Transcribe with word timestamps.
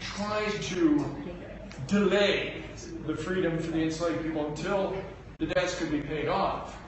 tried 0.00 0.52
to 0.62 1.04
delay 1.88 2.62
the 3.06 3.16
freedom 3.16 3.58
for 3.58 3.72
the 3.72 3.82
enslaved 3.82 4.22
people 4.22 4.46
until 4.46 4.94
the 5.38 5.46
debts 5.46 5.76
could 5.76 5.90
be 5.90 6.00
paid 6.00 6.28
off. 6.28 6.78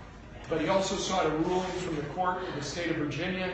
But 0.49 0.61
he 0.61 0.69
also 0.69 0.95
sought 0.95 1.27
a 1.27 1.31
ruling 1.31 1.73
from 1.81 1.97
the 1.97 2.03
court 2.03 2.47
of 2.47 2.55
the 2.55 2.63
state 2.63 2.91
of 2.91 2.97
Virginia, 2.99 3.53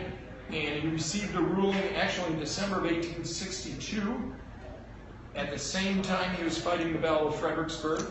and 0.51 0.83
he 0.83 0.89
received 0.89 1.35
a 1.35 1.41
ruling 1.41 1.79
actually 1.95 2.35
in 2.35 2.41
December 2.41 2.77
of 2.77 2.83
1862. 2.83 4.35
At 5.35 5.51
the 5.51 5.59
same 5.59 6.03
time, 6.03 6.37
he 6.37 6.45
was 6.45 6.59
fighting 6.59 6.93
the 6.93 6.99
Battle 6.99 7.29
of 7.29 7.37
Fredericksburg. 7.37 8.05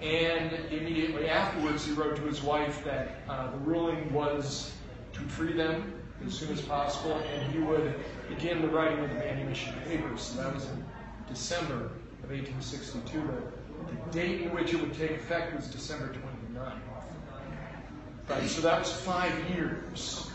And 0.00 0.52
immediately 0.70 1.28
afterwards, 1.28 1.84
he 1.84 1.92
wrote 1.92 2.16
to 2.16 2.22
his 2.22 2.42
wife 2.42 2.82
that 2.84 3.20
uh, 3.28 3.50
the 3.50 3.58
ruling 3.58 4.10
was 4.10 4.72
to 5.12 5.20
free 5.20 5.52
them 5.52 5.95
as 6.24 6.34
soon 6.34 6.52
as 6.52 6.62
possible, 6.62 7.14
and 7.14 7.52
he 7.52 7.58
would 7.58 7.94
begin 8.28 8.62
the 8.62 8.68
writing 8.68 8.98
of 9.00 9.10
the 9.10 9.16
manumission 9.16 9.74
papers. 9.86 10.22
So 10.22 10.42
that 10.42 10.54
was 10.54 10.64
in 10.64 10.84
December 11.28 11.90
of 12.24 12.30
1862. 12.30 13.20
The, 13.20 13.92
the 13.92 14.12
date 14.12 14.42
in 14.42 14.54
which 14.54 14.72
it 14.72 14.80
would 14.80 14.94
take 14.94 15.12
effect 15.12 15.54
was 15.54 15.66
December 15.68 16.08
29. 16.08 16.80
Right, 18.28 18.48
so 18.48 18.60
that 18.62 18.80
was 18.80 18.92
five 18.92 19.32
years. 19.50 20.30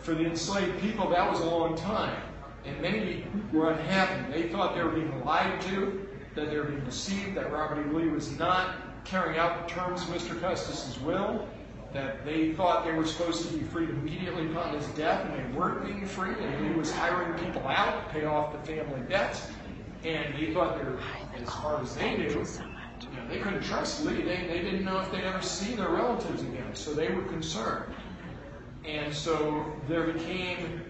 For 0.00 0.14
the 0.14 0.24
enslaved 0.24 0.80
people, 0.80 1.10
that 1.10 1.30
was 1.30 1.40
a 1.40 1.46
long 1.46 1.76
time. 1.76 2.22
And 2.64 2.80
many 2.80 3.26
were 3.52 3.70
unhappy. 3.72 4.32
They 4.32 4.48
thought 4.48 4.74
they 4.74 4.82
were 4.82 4.90
being 4.90 5.24
lied 5.24 5.60
to, 5.62 6.06
that 6.34 6.50
they 6.50 6.56
were 6.56 6.64
being 6.64 6.84
deceived, 6.84 7.36
that 7.36 7.52
Robert 7.52 7.86
E. 7.86 7.90
Lee 7.90 8.08
was 8.08 8.38
not 8.38 8.76
carrying 9.04 9.38
out 9.38 9.68
the 9.68 9.74
terms 9.74 10.02
of 10.02 10.08
Mr. 10.08 10.40
Custis's 10.40 10.98
will, 11.00 11.46
that 11.94 12.24
they 12.24 12.52
thought 12.52 12.84
they 12.84 12.92
were 12.92 13.06
supposed 13.06 13.48
to 13.48 13.56
be 13.56 13.64
freed 13.64 13.88
immediately 13.88 14.46
upon 14.48 14.74
his 14.74 14.86
death, 14.88 15.24
and 15.24 15.32
they 15.32 15.58
weren't 15.58 15.86
being 15.86 16.04
freed, 16.04 16.36
and 16.36 16.66
he 16.66 16.76
was 16.76 16.92
hiring 16.92 17.32
people 17.38 17.62
out 17.68 18.06
to 18.06 18.12
pay 18.12 18.26
off 18.26 18.52
the 18.52 18.58
family 18.66 19.00
debts, 19.08 19.46
and 20.02 20.34
they 20.34 20.52
thought 20.52 20.76
they 20.76 20.84
were, 20.84 20.98
as 21.40 21.48
far 21.48 21.80
as 21.80 21.94
they 21.94 22.16
knew, 22.16 22.28
you 22.28 23.16
know, 23.16 23.28
they 23.28 23.38
couldn't 23.38 23.62
trust 23.62 24.04
Lee. 24.04 24.22
They, 24.22 24.46
they 24.48 24.60
didn't 24.60 24.84
know 24.84 25.00
if 25.00 25.12
they'd 25.12 25.22
ever 25.22 25.40
see 25.40 25.74
their 25.74 25.88
relatives 25.88 26.42
again, 26.42 26.74
so 26.74 26.92
they 26.92 27.08
were 27.12 27.22
concerned. 27.22 27.94
And 28.84 29.14
so 29.14 29.64
there 29.88 30.12
became 30.12 30.82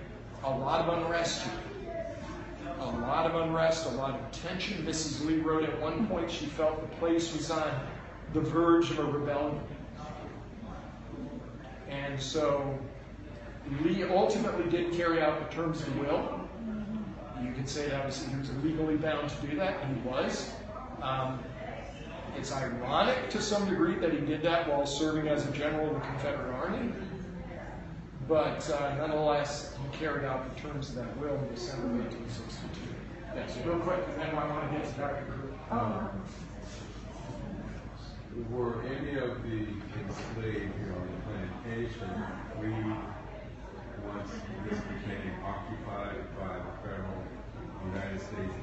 a 0.43 0.51
lot 0.51 0.89
of 0.89 0.99
unrest 0.99 1.43
here. 1.43 2.17
A 2.81 2.87
lot 2.87 3.27
of 3.27 3.35
unrest, 3.35 3.87
a 3.87 3.91
lot 3.91 4.19
of 4.19 4.33
tension. 4.33 4.85
Mrs. 4.85 5.25
Lee 5.27 5.37
wrote 5.37 5.65
at 5.65 5.81
one 5.81 6.07
point 6.07 6.31
she 6.31 6.47
felt 6.47 6.81
the 6.81 6.97
place 6.97 7.33
was 7.35 7.51
on 7.51 7.73
the 8.33 8.41
verge 8.41 8.91
of 8.91 8.99
a 8.99 9.05
rebellion. 9.05 9.61
And 11.95 12.21
so 12.21 12.79
Lee 13.83 14.05
ultimately 14.05 14.71
did 14.71 14.93
carry 14.93 15.21
out 15.23 15.49
the 15.49 15.55
terms 15.55 15.81
of 15.81 15.95
the 15.95 16.01
will. 16.01 16.41
You 17.43 17.53
could 17.53 17.69
say 17.69 17.89
that 17.89 18.15
he 18.15 18.37
was 18.37 18.51
legally 18.63 18.97
bound 18.97 19.29
to 19.29 19.47
do 19.47 19.57
that, 19.57 19.81
and 19.83 19.97
he 19.97 20.09
was. 20.09 20.51
Um, 21.03 21.43
it's 22.37 22.53
ironic 22.53 23.31
to 23.31 23.41
some 23.41 23.69
degree 23.69 23.95
that 23.97 24.13
he 24.13 24.19
did 24.19 24.43
that 24.43 24.69
while 24.69 24.87
serving 24.87 25.29
as 25.29 25.47
a 25.47 25.53
general 25.53 25.89
in 25.89 25.95
the 25.95 26.01
Confederate 26.01 26.53
Army. 26.53 26.93
But 28.27 28.69
uh, 28.71 28.97
nonetheless, 28.97 29.77
he 29.83 29.99
carried 29.99 30.25
out 30.25 30.55
the 30.55 30.61
terms 30.61 30.91
of 30.91 30.97
that 30.97 31.17
will 31.19 31.37
in 31.37 31.55
December 31.55 31.87
of 31.87 31.99
1862. 32.07 32.95
Yes, 33.35 33.57
real 33.67 33.79
quick, 33.81 34.01
and 34.13 34.23
then 34.23 34.35
I 34.35 34.47
want 34.49 34.73
to 34.73 34.79
get 34.79 34.87
to 34.87 35.01
Dr. 35.01 35.25
Crew. 35.27 35.53
Um, 35.71 36.09
were 38.51 38.83
any 38.83 39.17
of 39.19 39.43
the 39.43 39.67
enslaved 40.01 40.75
here 40.79 40.95
on 40.95 41.07
the 41.07 41.21
plantation 41.23 42.11
freed 42.59 42.97
once 44.09 44.31
this 44.69 44.79
became 44.81 45.33
occupied 45.45 46.19
by 46.39 46.57
the 46.57 46.89
federal 46.89 47.23
United 47.87 48.21
States 48.21 48.55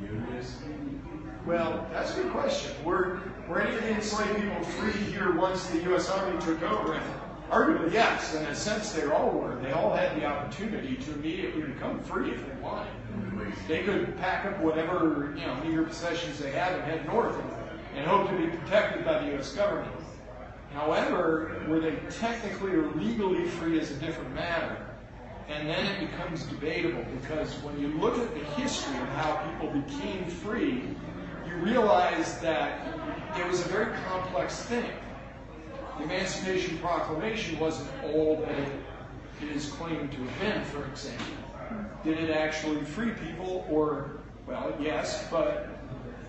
Unionists? 0.00 0.62
Well, 1.46 1.86
that's 1.92 2.16
a 2.16 2.22
good 2.22 2.32
question. 2.32 2.72
Were, 2.84 3.20
were 3.48 3.60
any 3.62 3.76
of 3.76 3.82
the 3.82 3.90
enslaved 3.90 4.36
people 4.36 4.64
free 4.64 4.92
here 4.92 5.32
once 5.32 5.66
the 5.66 5.82
U.S. 5.84 6.10
Army 6.10 6.38
took 6.40 6.62
over? 6.62 7.00
Arguably, 7.50 7.92
yes. 7.92 8.34
In 8.34 8.44
a 8.46 8.54
sense, 8.54 8.92
they 8.92 9.04
all 9.06 9.30
were. 9.30 9.56
They 9.60 9.72
all 9.72 9.94
had 9.94 10.16
the 10.20 10.24
opportunity 10.24 10.96
to 10.96 11.12
immediately 11.12 11.62
become 11.62 12.02
free 12.02 12.30
if 12.30 12.46
they 12.46 12.60
wanted. 12.62 12.92
They 13.68 13.82
could 13.82 14.16
pack 14.18 14.46
up 14.46 14.60
whatever 14.60 15.34
you 15.36 15.46
know 15.46 15.54
meager 15.62 15.84
possessions 15.84 16.38
they 16.38 16.50
had 16.50 16.74
and 16.74 16.82
head 16.84 17.06
north 17.06 17.36
and, 17.94 18.06
hope 18.06 18.28
to 18.28 18.36
be 18.36 18.46
protected 18.46 19.04
by 19.04 19.18
the 19.20 19.32
U.S. 19.32 19.54
government. 19.54 19.90
However, 20.72 21.62
were 21.68 21.78
they 21.78 21.96
technically 22.10 22.72
or 22.72 22.90
legally 22.92 23.46
free 23.46 23.78
is 23.78 23.92
a 23.92 23.94
different 23.94 24.34
matter. 24.34 24.76
And 25.48 25.68
then 25.68 25.86
it 25.86 26.10
becomes 26.10 26.44
debatable 26.44 27.04
because 27.20 27.52
when 27.62 27.78
you 27.78 27.88
look 27.98 28.18
at 28.18 28.34
the 28.34 28.44
history 28.60 28.96
of 28.96 29.08
how 29.10 29.36
people 29.36 29.68
became 29.80 30.26
free, 30.26 30.82
you 31.46 31.54
realize 31.56 32.40
that 32.40 32.88
it 33.38 33.46
was 33.46 33.60
a 33.60 33.68
very 33.68 33.94
complex 34.08 34.62
thing. 34.62 34.90
The 35.98 36.04
Emancipation 36.04 36.78
Proclamation 36.78 37.58
wasn't 37.60 37.90
all 38.04 38.36
that 38.40 38.58
it 39.42 39.54
is 39.54 39.70
claimed 39.72 40.10
to 40.12 40.18
have 40.18 40.40
been, 40.40 40.64
for 40.64 40.84
example. 40.86 41.26
Did 42.02 42.18
it 42.18 42.30
actually 42.30 42.82
free 42.84 43.10
people? 43.10 43.66
Or, 43.70 44.20
well, 44.46 44.74
yes, 44.80 45.28
but 45.30 45.78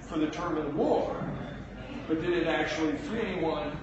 for 0.01 0.19
the 0.19 0.27
term 0.27 0.57
of 0.57 0.65
the 0.65 0.71
war. 0.71 1.15
But 2.07 2.21
did 2.21 2.33
it 2.33 2.47
actually 2.47 2.93
free 2.97 3.21
anyone? 3.21 3.75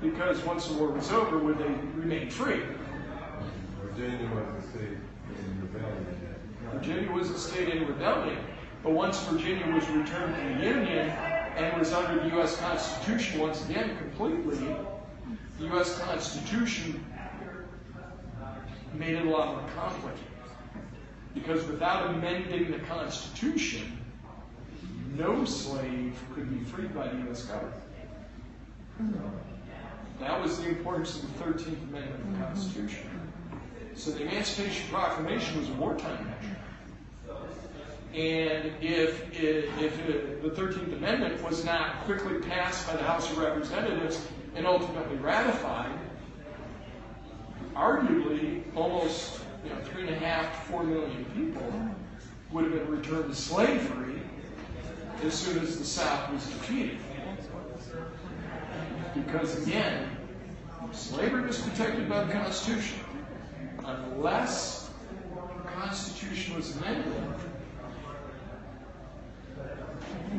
Because 0.00 0.42
once 0.44 0.66
the 0.66 0.74
war 0.74 0.88
was 0.88 1.12
over, 1.12 1.38
would 1.38 1.58
they 1.58 1.68
remain 1.94 2.30
free? 2.30 2.62
Virginia 3.82 4.30
was 4.34 4.64
a 4.64 4.68
state 4.68 4.88
in 4.92 5.60
rebellion. 5.60 6.06
Virginia 6.72 7.12
was 7.12 7.30
a 7.30 7.38
state 7.38 7.68
in 7.68 7.86
rebellion. 7.86 8.38
But 8.82 8.92
once 8.92 9.22
Virginia 9.24 9.66
was 9.74 9.86
returned 9.90 10.34
to 10.36 10.58
the 10.58 10.66
Union 10.66 11.10
and 11.10 11.78
was 11.78 11.92
under 11.92 12.22
the 12.22 12.34
U.S. 12.36 12.56
Constitution 12.56 13.40
once 13.40 13.68
again 13.68 13.98
completely, 13.98 14.74
the 15.58 15.66
U.S. 15.66 15.98
Constitution 15.98 17.04
made 18.94 19.16
it 19.16 19.26
a 19.26 19.30
lot 19.30 19.56
more 19.56 19.70
complicated. 19.76 20.24
Because 21.34 21.66
without 21.66 22.14
amending 22.14 22.70
the 22.70 22.78
Constitution, 22.78 23.99
no 25.16 25.44
slave 25.44 26.18
could 26.34 26.50
be 26.50 26.64
freed 26.64 26.94
by 26.94 27.08
the 27.08 27.18
U.S. 27.26 27.44
government. 27.44 27.82
That 30.20 30.40
was 30.40 30.60
the 30.60 30.68
importance 30.68 31.22
of 31.22 31.38
the 31.38 31.44
13th 31.44 31.82
Amendment 31.88 32.20
of 32.22 32.32
the 32.32 32.44
Constitution. 32.44 33.08
So 33.94 34.10
the 34.10 34.22
Emancipation 34.22 34.88
Proclamation 34.90 35.58
was 35.58 35.68
a 35.68 35.72
wartime 35.74 36.26
measure. 36.26 36.56
And 38.12 38.72
if, 38.82 39.32
it, 39.32 39.70
if 39.80 40.08
it, 40.08 40.42
the 40.42 40.50
13th 40.50 40.92
Amendment 40.92 41.42
was 41.42 41.64
not 41.64 42.04
quickly 42.04 42.38
passed 42.38 42.86
by 42.86 42.96
the 42.96 43.04
House 43.04 43.30
of 43.30 43.38
Representatives 43.38 44.26
and 44.54 44.66
ultimately 44.66 45.16
ratified, 45.16 45.96
arguably 47.74 48.62
almost 48.74 49.40
you 49.64 49.70
know, 49.70 49.80
three 49.84 50.02
and 50.02 50.10
a 50.10 50.18
half 50.18 50.52
to 50.52 50.72
four 50.72 50.82
million 50.82 51.24
people 51.36 51.72
would 52.50 52.64
have 52.64 52.72
been 52.72 52.88
returned 52.90 53.30
to 53.30 53.34
slavery 53.34 54.20
as 55.24 55.34
soon 55.34 55.58
as 55.62 55.78
the 55.78 55.84
South 55.84 56.32
was 56.32 56.44
defeated. 56.46 56.98
Because 59.14 59.66
again, 59.66 60.08
slavery 60.92 61.46
was 61.46 61.58
protected 61.60 62.08
by 62.08 62.24
the 62.24 62.32
Constitution. 62.32 63.00
Unless 63.84 64.90
the 65.34 65.70
Constitution 65.70 66.56
was 66.56 66.76
amended, 66.76 67.12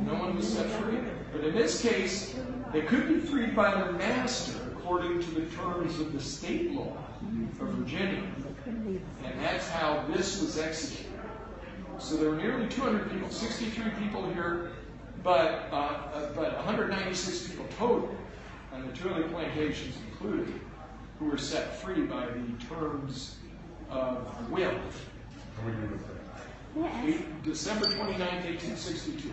no 0.05 0.13
one 0.13 0.35
was 0.35 0.47
set 0.47 0.67
free. 0.67 0.99
But 1.31 1.43
in 1.43 1.55
this 1.55 1.81
case, 1.81 2.35
they 2.73 2.81
could 2.81 3.07
be 3.07 3.19
freed 3.19 3.55
by 3.55 3.73
their 3.73 3.91
master 3.93 4.59
according 4.71 5.21
to 5.21 5.31
the 5.31 5.45
terms 5.55 5.99
of 5.99 6.13
the 6.13 6.19
state 6.19 6.71
law 6.71 6.97
of 7.59 7.67
Virginia. 7.69 8.23
And 8.65 9.39
that's 9.41 9.67
how 9.69 10.05
this 10.13 10.41
was 10.41 10.57
executed. 10.57 11.11
So 11.99 12.17
there 12.17 12.31
were 12.31 12.35
nearly 12.35 12.67
200 12.67 13.11
people, 13.11 13.29
63 13.29 13.91
people 13.99 14.27
here, 14.33 14.70
but, 15.23 15.69
uh, 15.71 15.75
uh, 15.75 16.33
but 16.33 16.55
196 16.57 17.49
people 17.49 17.65
total, 17.77 18.15
and 18.73 18.87
the 18.87 18.97
two 18.97 19.09
plantations 19.31 19.95
included, 20.09 20.53
who 21.19 21.25
were 21.25 21.37
set 21.37 21.75
free 21.77 22.01
by 22.03 22.25
the 22.25 22.65
terms 22.75 23.37
of 23.89 24.49
will. 24.49 24.71
How 24.71 25.67
many 25.67 25.87
was 25.87 26.01
that? 26.01 27.05
Eight- 27.05 27.43
December 27.43 27.85
29, 27.85 28.19
1862. 28.43 29.31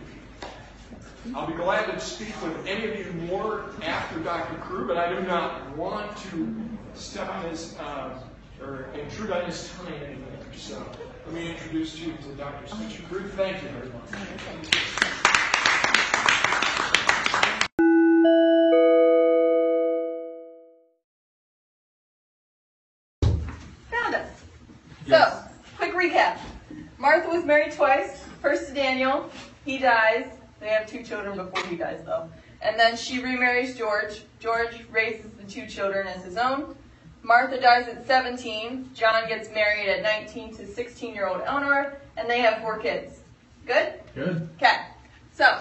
I'll 1.35 1.47
be 1.47 1.55
glad 1.55 1.87
to 1.87 2.01
speak 2.01 2.35
with 2.43 2.67
any 2.67 2.91
of 2.91 2.99
you 2.99 3.13
more 3.27 3.67
after 3.83 4.19
Dr. 4.21 4.57
Crew, 4.61 4.87
but 4.87 4.97
I 4.97 5.13
do 5.13 5.21
not 5.27 5.77
want 5.77 6.17
to 6.31 6.57
step 6.95 7.29
on 7.29 7.45
his, 7.45 7.77
uh, 7.79 8.19
or 8.63 8.87
intrude 8.99 9.31
on 9.31 9.45
his 9.45 9.71
time 9.75 9.93
anymore. 9.95 10.29
So 10.57 10.83
let 11.27 11.35
me 11.35 11.51
introduce 11.51 11.99
you 11.99 12.13
to 12.23 12.29
Dr. 12.37 12.67
Stitcher 12.67 13.03
Crew. 13.05 13.29
Thank 13.29 13.63
you 13.63 13.69
very 13.69 13.89
much. 13.91 15.55
Found 23.91 24.15
us. 24.15 24.31
Yes. 25.07 25.33
So, 25.33 25.43
quick 25.77 25.95
recap. 25.95 26.39
Martha 26.99 27.29
was 27.29 27.45
married 27.45 27.73
twice. 27.73 28.25
First 28.43 28.69
to 28.69 28.75
Daniel, 28.75 29.31
he 29.65 29.79
dies. 29.79 30.27
They 30.61 30.69
have 30.69 30.87
two 30.87 31.03
children 31.03 31.37
before 31.37 31.65
he 31.67 31.77
dies, 31.77 32.03
though. 32.05 32.29
And 32.61 32.79
then 32.79 32.97
she 32.97 33.23
remarries 33.23 33.77
George. 33.77 34.23
George 34.41 34.85
raises 34.91 35.31
the 35.33 35.45
two 35.45 35.67
children 35.67 36.07
as 36.09 36.25
his 36.25 36.37
own. 36.37 36.75
Martha 37.23 37.61
dies 37.61 37.89
at 37.89 38.07
17. 38.07 38.91
John 38.95 39.29
gets 39.29 39.51
married 39.51 39.89
at 39.89 40.03
19 40.03 40.57
to 40.57 40.67
16 40.67 41.15
year 41.15 41.29
old 41.29 41.43
Eleanor, 41.45 41.99
and 42.17 42.29
they 42.29 42.41
have 42.41 42.61
four 42.61 42.79
kids. 42.79 43.21
Good? 43.67 43.95
Good. 44.15 44.49
Okay. 44.57 44.77
So, 45.33 45.61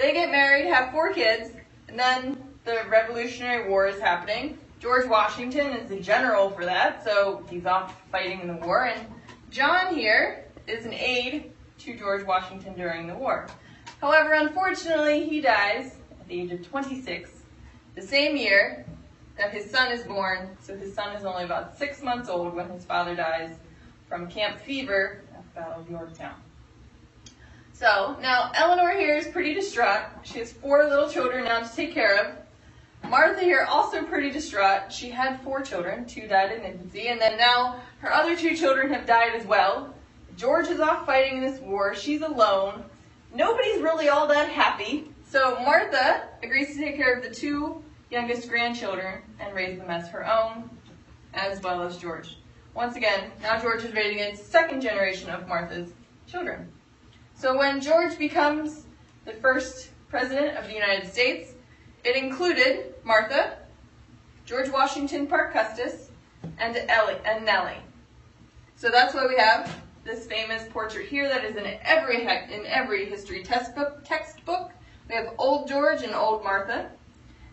they 0.00 0.14
get 0.14 0.30
married, 0.30 0.66
have 0.66 0.90
four 0.92 1.12
kids, 1.12 1.50
and 1.88 1.98
then 1.98 2.42
the 2.64 2.80
Revolutionary 2.88 3.68
War 3.68 3.86
is 3.86 4.00
happening. 4.00 4.58
George 4.80 5.06
Washington 5.06 5.74
is 5.74 5.90
the 5.90 6.00
general 6.00 6.48
for 6.48 6.64
that, 6.64 7.04
so 7.04 7.44
he's 7.50 7.66
off 7.66 8.00
fighting 8.10 8.40
in 8.40 8.48
the 8.48 8.66
war. 8.66 8.86
And 8.86 9.06
John 9.50 9.94
here 9.94 10.46
is 10.66 10.86
an 10.86 10.94
aide 10.94 11.52
to 11.80 11.98
George 11.98 12.24
Washington 12.24 12.74
during 12.74 13.06
the 13.06 13.14
war. 13.14 13.46
However, 14.00 14.32
unfortunately, 14.32 15.28
he 15.28 15.42
dies 15.42 15.96
at 16.18 16.28
the 16.28 16.40
age 16.40 16.50
of 16.50 16.66
26, 16.66 17.30
the 17.94 18.00
same 18.00 18.38
year 18.38 18.86
that 19.36 19.52
his 19.52 19.70
son 19.70 19.92
is 19.92 20.02
born. 20.04 20.56
So 20.62 20.78
his 20.78 20.94
son 20.94 21.14
is 21.14 21.26
only 21.26 21.44
about 21.44 21.76
six 21.76 22.02
months 22.02 22.30
old 22.30 22.54
when 22.54 22.70
his 22.70 22.86
father 22.86 23.14
dies 23.14 23.54
from 24.08 24.30
camp 24.30 24.60
fever 24.60 25.20
at 25.34 25.42
the 25.42 25.60
Battle 25.60 25.82
of 25.82 25.90
Yorktown. 25.90 26.36
So 27.80 28.14
now 28.20 28.52
Eleanor 28.54 28.90
here 28.90 29.16
is 29.16 29.26
pretty 29.28 29.54
distraught. 29.54 30.02
She 30.22 30.38
has 30.40 30.52
four 30.52 30.86
little 30.86 31.08
children 31.08 31.44
now 31.44 31.60
to 31.60 31.74
take 31.74 31.94
care 31.94 32.14
of. 32.18 32.36
Martha 33.08 33.40
here 33.40 33.66
also 33.70 34.02
pretty 34.02 34.30
distraught. 34.30 34.92
She 34.92 35.08
had 35.08 35.40
four 35.40 35.62
children, 35.62 36.04
two 36.04 36.28
died 36.28 36.52
in 36.52 36.60
infancy, 36.60 37.08
and 37.08 37.18
then 37.18 37.38
now 37.38 37.80
her 38.00 38.12
other 38.12 38.36
two 38.36 38.54
children 38.54 38.92
have 38.92 39.06
died 39.06 39.34
as 39.34 39.46
well. 39.46 39.94
George 40.36 40.68
is 40.68 40.78
off 40.78 41.06
fighting 41.06 41.38
in 41.38 41.42
this 41.42 41.58
war. 41.62 41.94
She's 41.94 42.20
alone. 42.20 42.84
Nobody's 43.34 43.80
really 43.80 44.10
all 44.10 44.28
that 44.28 44.50
happy. 44.50 45.10
So 45.26 45.58
Martha 45.64 46.28
agrees 46.42 46.74
to 46.74 46.78
take 46.78 46.96
care 46.96 47.14
of 47.14 47.22
the 47.22 47.34
two 47.34 47.82
youngest 48.10 48.46
grandchildren 48.50 49.22
and 49.38 49.54
raise 49.54 49.78
them 49.78 49.88
as 49.88 50.06
her 50.08 50.30
own, 50.30 50.68
as 51.32 51.62
well 51.62 51.80
as 51.80 51.96
George. 51.96 52.36
Once 52.74 52.96
again, 52.96 53.30
now 53.40 53.58
George 53.58 53.84
is 53.84 53.94
raising 53.94 54.20
a 54.20 54.36
second 54.36 54.82
generation 54.82 55.30
of 55.30 55.48
Martha's 55.48 55.88
children. 56.26 56.68
So 57.40 57.56
when 57.56 57.80
George 57.80 58.18
becomes 58.18 58.84
the 59.24 59.32
first 59.32 59.88
president 60.10 60.58
of 60.58 60.66
the 60.66 60.74
United 60.74 61.10
States, 61.10 61.54
it 62.04 62.14
included 62.14 62.92
Martha, 63.02 63.56
George 64.44 64.68
Washington 64.68 65.26
Parke 65.26 65.54
Custis, 65.54 66.10
and 66.58 66.76
Ellie 66.76 67.16
and 67.24 67.46
Nellie. 67.46 67.78
So 68.76 68.90
that's 68.90 69.14
why 69.14 69.26
we 69.26 69.38
have 69.38 69.74
this 70.04 70.26
famous 70.26 70.68
portrait 70.68 71.08
here 71.08 71.30
that 71.30 71.42
is 71.42 71.56
in 71.56 71.64
every 71.82 72.24
in 72.24 72.66
every 72.66 73.06
history 73.06 73.42
textbook. 73.42 74.04
Textbook. 74.04 74.72
We 75.08 75.14
have 75.14 75.32
Old 75.38 75.66
George 75.66 76.02
and 76.02 76.14
Old 76.14 76.44
Martha. 76.44 76.90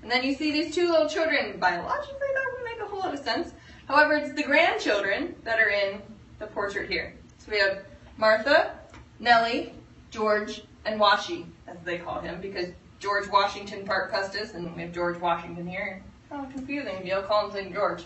And 0.02 0.12
then 0.12 0.22
you 0.22 0.36
see 0.36 0.52
these 0.52 0.76
two 0.76 0.90
little 0.90 1.08
children. 1.08 1.58
Biologically, 1.62 2.28
that 2.34 2.46
would 2.54 2.64
make 2.66 2.82
a 2.82 2.90
whole 2.90 3.00
lot 3.00 3.14
of 3.14 3.22
sense. 3.22 3.54
However, 3.88 4.16
it's 4.16 4.34
the 4.34 4.44
grandchildren 4.44 5.34
that 5.46 5.62
are 5.62 5.70
in 5.70 6.02
the 6.40 6.48
portrait 6.48 6.90
here. 6.90 7.16
So 7.38 7.52
we 7.52 7.60
have 7.60 7.86
Martha, 8.18 8.78
Nellie, 9.20 9.74
George, 10.18 10.64
and 10.86 11.00
Washi, 11.00 11.46
as 11.68 11.78
they 11.86 12.00
call 12.00 12.22
him, 12.22 12.42
because 12.42 12.70
George 12.98 13.30
Washington 13.30 13.86
Parke 13.86 14.12
Custis, 14.12 14.56
and 14.56 14.76
we 14.76 14.82
have 14.82 14.92
George 14.92 15.20
Washington 15.20 15.68
here. 15.68 16.02
Kind 16.28 16.44
of 16.44 16.52
confusing 16.52 17.06
you 17.06 17.14
all 17.14 17.22
call 17.22 17.46
him 17.46 17.52
St. 17.52 17.72
George. 17.72 18.04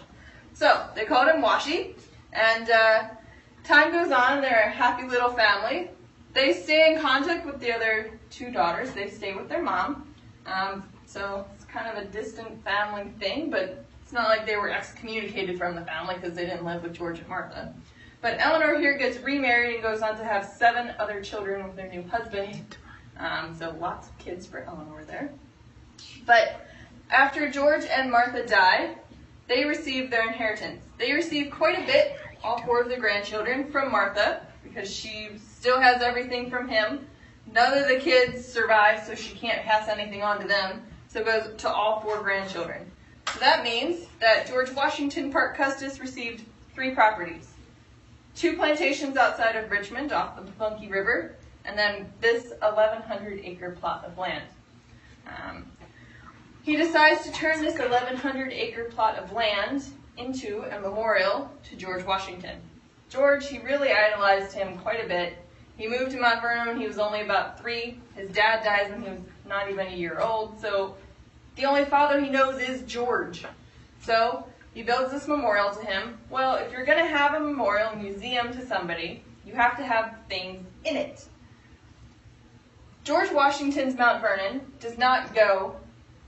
So 0.54 0.88
they 0.94 1.06
called 1.06 1.30
him 1.30 1.42
Washi, 1.42 1.96
and 2.34 2.70
uh, 2.70 3.04
time 3.64 3.94
goes 3.94 4.12
on, 4.12 4.42
they're 4.42 4.66
a 4.68 4.70
happy 4.70 5.08
little 5.08 5.30
family. 5.30 5.90
They 6.34 6.52
stay 6.52 6.92
in 6.92 7.00
contact 7.00 7.46
with 7.46 7.62
the 7.62 7.74
other 7.74 8.20
two 8.30 8.52
daughters. 8.52 8.92
They 8.92 9.10
stay 9.10 9.34
with 9.34 9.48
their 9.48 9.64
mom. 9.64 10.14
Um, 10.46 10.84
so 11.06 11.46
it's 11.56 11.64
kind 11.64 11.88
of 11.88 12.04
a 12.04 12.08
distant 12.08 12.62
family 12.66 13.10
thing, 13.22 13.50
but 13.50 13.86
it's 14.04 14.12
not 14.12 14.28
like 14.28 14.46
they 14.46 14.58
were 14.58 14.70
excommunicated 14.70 15.58
from 15.58 15.76
the 15.76 15.86
family 15.86 16.16
because 16.16 16.36
they 16.36 16.46
didn't 16.46 16.66
live 16.66 16.84
with 16.84 16.94
George 16.94 17.20
and 17.20 17.30
Martha. 17.30 17.74
But 18.22 18.38
Eleanor 18.40 18.78
here 18.78 18.98
gets 18.98 19.18
remarried 19.20 19.76
and 19.76 19.84
goes 19.84 20.02
on 20.02 20.16
to 20.18 20.24
have 20.24 20.46
seven 20.46 20.94
other 21.00 21.22
children 21.22 21.66
with 21.66 21.76
their 21.76 21.90
new 21.90 22.04
husband. 22.04 22.78
Um, 23.18 23.56
so 23.58 23.76
lots 23.80 24.10
of 24.10 24.18
kids 24.20 24.46
for 24.46 24.60
Eleanor 24.60 25.04
there. 25.06 25.32
But 26.26 26.68
after 27.10 27.50
George 27.50 27.84
and 27.86 28.12
Martha 28.12 28.46
die, 28.46 28.96
they 29.48 29.66
receive 29.66 30.12
their 30.12 30.28
inheritance. 30.28 30.86
They 31.00 31.14
receive 31.14 31.52
quite 31.52 31.80
a 31.80 31.86
bit, 31.86 32.16
all 32.44 32.62
four 32.62 32.82
of 32.82 32.90
the 32.90 32.98
grandchildren, 32.98 33.72
from 33.72 33.92
Martha, 33.92 34.46
because 34.64 34.94
she 34.94 35.30
still 35.38 35.80
has 35.80 36.02
everything 36.02 36.50
from 36.50 36.70
him. 36.70 37.08
None 37.52 37.78
of 37.78 37.88
the 37.88 37.98
kids 37.98 38.46
survive, 38.46 39.04
so 39.04 39.16
she 39.16 39.36
can't 39.36 39.64
pass 39.64 39.90
anything 39.90 40.22
on 40.22 40.40
to 40.40 40.48
them. 40.48 40.84
So 41.08 41.20
it 41.20 41.26
goes 41.26 41.50
to 41.58 41.70
all 41.70 42.00
four 42.02 42.22
grandchildren. 42.22 42.90
So 43.34 43.40
that 43.40 43.64
means 43.64 44.06
that 44.20 44.48
George 44.48 44.72
Washington 44.72 45.32
Parke 45.32 45.58
Custis 45.58 46.00
received 46.00 46.46
three 46.74 46.92
properties. 46.92 47.51
Two 48.36 48.56
plantations 48.56 49.18
outside 49.18 49.56
of 49.56 49.70
Richmond 49.70 50.12
off 50.12 50.36
the 50.36 50.52
Pamunkey 50.52 50.90
River, 50.90 51.36
and 51.66 51.78
then 51.78 52.12
this 52.22 52.54
1,100 52.60 53.42
acre 53.44 53.72
plot 53.72 54.06
of 54.06 54.18
land. 54.18 54.46
Um, 55.28 55.66
he 56.64 56.76
decides 56.76 57.24
to 57.24 57.32
turn 57.32 57.62
this 57.62 57.78
1,100 57.78 58.52
acre 58.52 58.86
plot 58.86 59.18
of 59.18 59.32
land 59.32 59.84
into 60.18 60.64
a 60.72 60.80
memorial 60.80 61.52
to 61.64 61.76
George 61.76 62.06
Washington. 62.06 62.60
George, 63.10 63.48
he 63.48 63.60
really 63.60 63.92
idolized 63.92 64.54
him 64.54 64.78
quite 64.78 65.04
a 65.04 65.08
bit. 65.08 65.38
He 65.78 65.88
moved 65.88 66.12
to 66.12 66.20
Mount 66.20 66.42
Vernon 66.42 66.68
when 66.68 66.80
he 66.80 66.88
was 66.88 67.00
only 67.00 67.22
about 67.22 67.60
three. 67.60 68.00
His 68.16 68.30
dad 68.30 68.64
dies 68.64 68.92
when 68.92 69.02
he 69.02 69.10
was 69.10 69.20
not 69.48 69.70
even 69.70 69.88
a 69.88 69.96
year 69.96 70.20
old, 70.20 70.60
so 70.62 70.96
the 71.56 71.66
only 71.66 71.86
father 71.86 72.22
he 72.22 72.30
knows 72.30 72.62
is 72.62 72.84
George. 72.84 73.44
So 74.02 74.46
he 74.74 74.84
builds 74.84 75.12
this 75.12 75.28
memorial 75.28 75.72
to 75.72 75.86
him. 75.86 76.18
Well, 76.30 76.56
if 76.56 76.72
you're 76.72 76.86
going 76.86 76.98
to 76.98 77.06
have 77.06 77.34
a 77.34 77.40
memorial 77.40 77.96
museum 77.96 78.54
to 78.54 78.66
somebody, 78.66 79.24
you 79.46 79.54
have 79.54 79.78
to 79.78 79.84
have 79.84 80.16
things 80.30 80.66
in 80.86 80.96
it. 80.96 81.26
George 83.04 83.32
Washington's 83.32 83.98
Mount 83.98 84.22
Vernon 84.22 84.62
does 84.80 84.98
not 84.98 85.34
go 85.34 85.76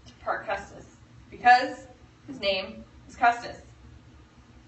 to 0.07 0.13
Parke 0.23 0.47
Custis 0.47 0.85
because 1.29 1.85
his 2.27 2.39
name 2.39 2.83
is 3.07 3.15
Custis. 3.15 3.61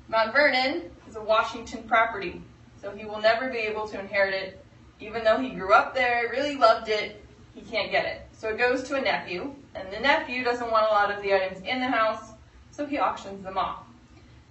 Mount 0.07 0.31
Vernon 0.31 0.83
is 1.10 1.16
a 1.16 1.22
Washington 1.22 1.83
property, 1.83 2.42
so 2.80 2.92
he 2.92 3.06
will 3.06 3.19
never 3.19 3.50
be 3.50 3.57
able 3.57 3.88
to 3.88 4.00
inherit 4.00 4.36
it. 4.36 4.66
Even 5.00 5.24
though 5.24 5.39
he 5.39 5.50
grew 5.50 5.74
up 5.74 5.96
there, 5.96 6.29
really 6.32 6.55
loved 6.55 6.89
it, 6.89 7.24
he 7.55 7.62
can't 7.62 7.91
get 7.91 8.05
it. 8.05 8.22
So 8.38 8.50
it 8.50 8.58
goes 8.58 8.84
to 8.84 8.96
a 8.96 9.01
nephew, 9.01 9.53
and 9.74 9.91
the 9.91 10.00
nephew 10.00 10.44
doesn't 10.44 10.72
want 10.72 10.86
a 10.86 10.94
lot 10.94 11.12
of 11.12 11.22
the 11.24 11.34
items 11.34 11.62
in 11.65 11.79
the 11.79 11.88
house, 11.88 12.35
so 12.75 12.86
he 12.86 12.98
auctions 12.98 13.44
them 13.44 13.58
off. 13.58 13.84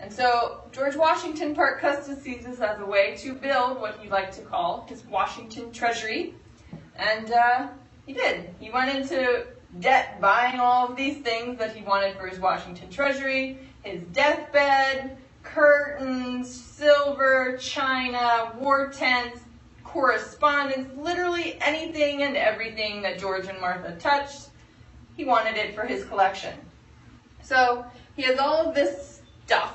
And 0.00 0.12
so 0.12 0.62
George 0.72 0.96
Washington 0.96 1.54
Parke 1.54 1.80
Custis 1.80 2.22
sees 2.22 2.44
this 2.44 2.60
as 2.60 2.80
a 2.80 2.86
way 2.86 3.16
to 3.18 3.34
build 3.34 3.80
what 3.80 3.98
he 3.98 4.08
liked 4.08 4.34
to 4.34 4.42
call 4.42 4.86
his 4.88 5.04
Washington 5.04 5.70
Treasury, 5.72 6.34
and 6.96 7.30
uh, 7.30 7.68
he 8.06 8.12
did. 8.12 8.54
He 8.58 8.70
went 8.70 8.94
into 8.94 9.46
debt 9.80 10.20
buying 10.20 10.58
all 10.60 10.88
of 10.88 10.96
these 10.96 11.18
things 11.18 11.58
that 11.58 11.74
he 11.74 11.84
wanted 11.84 12.16
for 12.16 12.26
his 12.26 12.38
Washington 12.38 12.90
Treasury, 12.90 13.58
his 13.82 14.04
deathbed, 14.08 15.16
curtains, 15.42 16.52
silver, 16.52 17.56
china, 17.58 18.52
war 18.58 18.90
tents, 18.90 19.40
correspondence, 19.84 20.88
literally 20.96 21.56
anything 21.60 22.22
and 22.22 22.36
everything 22.36 23.02
that 23.02 23.18
George 23.18 23.46
and 23.46 23.60
Martha 23.60 23.96
touched, 24.00 24.48
he 25.16 25.24
wanted 25.24 25.56
it 25.56 25.74
for 25.74 25.84
his 25.84 26.04
collection. 26.04 26.54
So 27.42 27.84
he 28.16 28.22
has 28.22 28.38
all 28.38 28.68
of 28.68 28.74
this 28.74 29.20
stuff, 29.44 29.74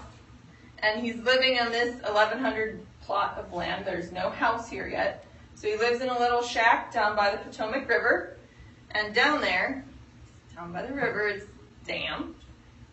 and 0.79 1.01
he's 1.01 1.17
living 1.17 1.59
on 1.59 1.71
this 1.71 2.01
1,100 2.03 2.85
plot 3.01 3.37
of 3.37 3.51
land. 3.53 3.85
There's 3.85 4.11
no 4.11 4.29
house 4.29 4.69
here 4.69 4.87
yet. 4.87 5.25
So 5.55 5.67
he 5.67 5.75
lives 5.77 6.01
in 6.01 6.09
a 6.09 6.17
little 6.17 6.41
shack 6.41 6.93
down 6.93 7.15
by 7.15 7.31
the 7.31 7.37
Potomac 7.37 7.89
River. 7.89 8.37
And 8.91 9.13
down 9.13 9.41
there, 9.41 9.83
down 10.55 10.71
by 10.71 10.85
the 10.85 10.93
river, 10.93 11.27
it's 11.27 11.45
damp 11.85 12.35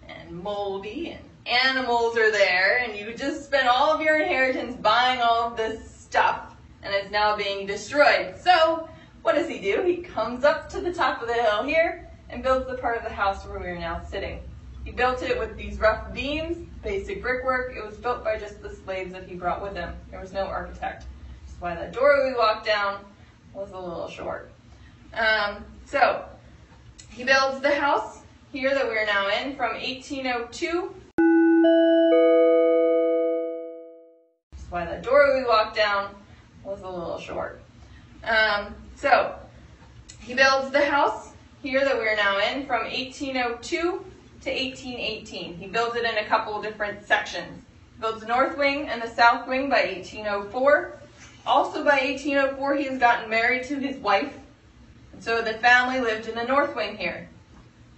and 0.08 0.42
moldy 0.42 1.10
and 1.10 1.24
animals 1.46 2.16
are 2.16 2.30
there 2.30 2.78
and 2.78 2.96
you 2.96 3.14
just 3.14 3.44
spent 3.44 3.68
all 3.68 3.92
of 3.92 4.00
your 4.00 4.20
inheritance 4.20 4.74
buying 4.76 5.20
all 5.20 5.50
of 5.50 5.56
this 5.56 5.90
stuff 5.90 6.56
and 6.82 6.94
it's 6.94 7.10
now 7.10 7.36
being 7.36 7.66
destroyed. 7.66 8.34
So 8.40 8.88
what 9.22 9.34
does 9.34 9.48
he 9.48 9.58
do? 9.58 9.82
He 9.82 9.98
comes 9.98 10.44
up 10.44 10.68
to 10.70 10.80
the 10.80 10.92
top 10.92 11.22
of 11.22 11.28
the 11.28 11.34
hill 11.34 11.62
here 11.62 12.08
and 12.30 12.42
builds 12.42 12.66
the 12.66 12.78
part 12.78 12.96
of 12.96 13.04
the 13.04 13.10
house 13.10 13.44
where 13.46 13.58
we 13.58 13.66
are 13.66 13.78
now 13.78 14.02
sitting. 14.02 14.40
He 14.86 14.92
built 14.92 15.20
it 15.20 15.36
with 15.36 15.56
these 15.56 15.80
rough 15.80 16.14
beams, 16.14 16.58
basic 16.80 17.20
brickwork. 17.20 17.74
It 17.76 17.84
was 17.84 17.96
built 17.96 18.22
by 18.22 18.38
just 18.38 18.62
the 18.62 18.72
slaves 18.72 19.12
that 19.12 19.28
he 19.28 19.34
brought 19.34 19.60
with 19.60 19.74
him. 19.74 19.92
There 20.12 20.20
was 20.20 20.32
no 20.32 20.44
architect 20.46 21.06
That's 21.44 21.60
why 21.60 21.74
that 21.74 21.92
door 21.92 22.24
we 22.24 22.36
walked 22.36 22.64
down 22.66 23.00
was 23.52 23.72
a 23.72 23.78
little 23.78 24.08
short. 24.08 24.48
Um, 25.12 25.64
so, 25.86 26.24
he 27.10 27.24
builds 27.24 27.60
the 27.62 27.74
house 27.74 28.20
here 28.52 28.76
that 28.76 28.86
we're 28.86 29.06
now 29.06 29.26
in 29.26 29.56
from 29.56 29.74
1802. 29.74 30.94
That's 34.52 34.70
why 34.70 34.84
that 34.84 35.02
door 35.02 35.36
we 35.36 35.44
walked 35.44 35.74
down 35.74 36.14
was 36.62 36.80
a 36.82 36.88
little 36.88 37.18
short. 37.18 37.60
Um, 38.22 38.72
so 38.94 39.34
he 40.20 40.34
builds 40.34 40.70
the 40.70 40.84
house 40.84 41.32
here 41.60 41.84
that 41.84 41.96
we're 41.96 42.14
now 42.14 42.38
in 42.38 42.66
from 42.66 42.84
1802 42.84 44.04
to 44.46 44.52
1818. 44.52 45.56
He 45.56 45.66
builds 45.66 45.96
it 45.96 46.04
in 46.04 46.18
a 46.18 46.24
couple 46.24 46.56
of 46.56 46.62
different 46.62 47.04
sections. 47.04 47.62
He 47.94 48.00
builds 48.00 48.20
the 48.20 48.28
north 48.28 48.56
wing 48.56 48.88
and 48.88 49.02
the 49.02 49.08
south 49.08 49.48
wing 49.48 49.68
by 49.68 49.82
1804. 49.84 51.00
Also 51.44 51.84
by 51.84 51.98
1804, 51.98 52.76
he 52.76 52.84
has 52.84 52.98
gotten 52.98 53.28
married 53.28 53.64
to 53.64 53.76
his 53.76 53.96
wife, 53.98 54.36
and 55.12 55.22
so 55.22 55.42
the 55.42 55.54
family 55.54 56.00
lived 56.00 56.28
in 56.28 56.34
the 56.36 56.44
north 56.44 56.74
wing 56.76 56.96
here. 56.96 57.28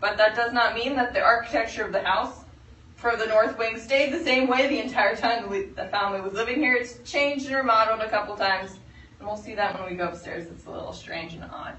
But 0.01 0.17
that 0.17 0.37
does 0.37 0.53
not 0.53 0.75
mean 0.75 0.97
that 0.97 1.13
the 1.13 1.21
architecture 1.21 1.85
of 1.85 1.93
the 1.93 2.03
house 2.03 2.45
for 2.97 3.15
the 3.17 3.27
north 3.27 3.59
wing 3.59 3.79
stayed 3.79 4.13
the 4.13 4.25
same 4.25 4.49
way 4.49 4.69
the 4.69 4.81
entire 4.81 5.17
time 5.17 5.51
the 5.51 5.67
the 5.77 5.89
family 5.89 6.21
was 6.21 6.33
living 6.33 6.57
here. 6.57 6.75
It's 6.75 6.99
changed 7.11 7.47
and 7.47 7.57
remodeled 7.57 8.01
a 8.01 8.09
couple 8.09 8.37
times, 8.37 8.79
and 9.19 9.29
we'll 9.29 9.37
see 9.37 9.55
that 9.55 9.79
when 9.79 9.91
we 9.91 9.97
go 9.97 10.09
upstairs. 10.09 10.47
It's 10.49 10.67
a 10.67 10.71
little 10.71 10.93
strange 10.93 11.35
and 11.35 11.45
odd. 11.45 11.75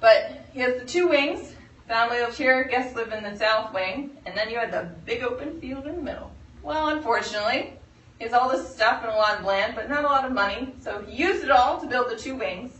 But 0.00 0.46
he 0.52 0.60
has 0.60 0.80
the 0.80 0.86
two 0.86 1.08
wings. 1.08 1.54
Family 1.92 2.20
lives 2.20 2.38
here, 2.38 2.64
guests 2.64 2.96
live 2.96 3.12
in 3.12 3.22
the 3.22 3.36
south 3.36 3.74
wing, 3.74 4.16
and 4.24 4.34
then 4.34 4.48
you 4.48 4.56
had 4.56 4.72
the 4.72 4.88
big 5.04 5.22
open 5.22 5.60
field 5.60 5.86
in 5.86 5.96
the 5.96 6.00
middle. 6.00 6.30
Well, 6.62 6.88
unfortunately, 6.88 7.74
he 8.16 8.24
has 8.24 8.32
all 8.32 8.48
this 8.48 8.74
stuff 8.74 9.02
and 9.02 9.12
a 9.12 9.14
lot 9.14 9.38
of 9.38 9.44
land, 9.44 9.74
but 9.74 9.90
not 9.90 10.02
a 10.02 10.08
lot 10.08 10.24
of 10.24 10.32
money, 10.32 10.74
so 10.80 11.02
he 11.02 11.14
used 11.14 11.44
it 11.44 11.50
all 11.50 11.78
to 11.78 11.86
build 11.86 12.08
the 12.08 12.16
two 12.16 12.34
wings, 12.34 12.78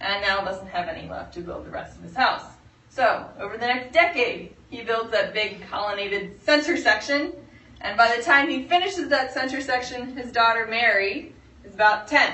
and 0.00 0.22
now 0.22 0.40
doesn't 0.40 0.68
have 0.68 0.88
any 0.88 1.06
left 1.06 1.34
to 1.34 1.42
build 1.42 1.66
the 1.66 1.70
rest 1.70 1.98
of 1.98 2.04
his 2.04 2.14
house. 2.14 2.40
So, 2.88 3.28
over 3.38 3.58
the 3.58 3.66
next 3.66 3.92
decade, 3.92 4.54
he 4.70 4.80
builds 4.80 5.10
that 5.10 5.34
big 5.34 5.60
colonnaded 5.68 6.42
center 6.42 6.78
section, 6.78 7.34
and 7.82 7.98
by 7.98 8.16
the 8.16 8.22
time 8.22 8.48
he 8.48 8.62
finishes 8.62 9.10
that 9.10 9.34
center 9.34 9.60
section, 9.60 10.16
his 10.16 10.32
daughter 10.32 10.66
Mary 10.66 11.34
is 11.64 11.74
about 11.74 12.08
10. 12.08 12.32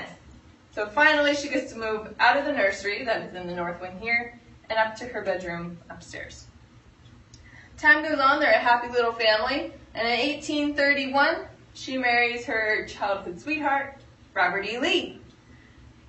So 0.73 0.87
finally, 0.87 1.35
she 1.35 1.49
gets 1.49 1.73
to 1.73 1.77
move 1.77 2.15
out 2.21 2.37
of 2.37 2.45
the 2.45 2.53
nursery 2.53 3.03
that 3.03 3.21
is 3.21 3.35
in 3.35 3.47
the 3.47 3.53
north 3.53 3.81
wing 3.81 3.99
here 3.99 4.39
and 4.71 4.79
up 4.79 4.95
to 4.95 5.05
her 5.05 5.21
bedroom 5.21 5.77
upstairs. 5.89 6.47
Time 7.77 8.03
goes 8.03 8.19
on, 8.19 8.39
they're 8.39 8.53
a 8.53 8.57
happy 8.57 8.87
little 8.87 9.11
family, 9.11 9.73
and 9.93 10.07
in 10.07 10.29
1831, 10.37 11.45
she 11.73 11.97
marries 11.97 12.45
her 12.45 12.85
childhood 12.87 13.39
sweetheart, 13.39 14.01
Robert 14.33 14.65
E. 14.65 14.79
Lee. 14.79 15.19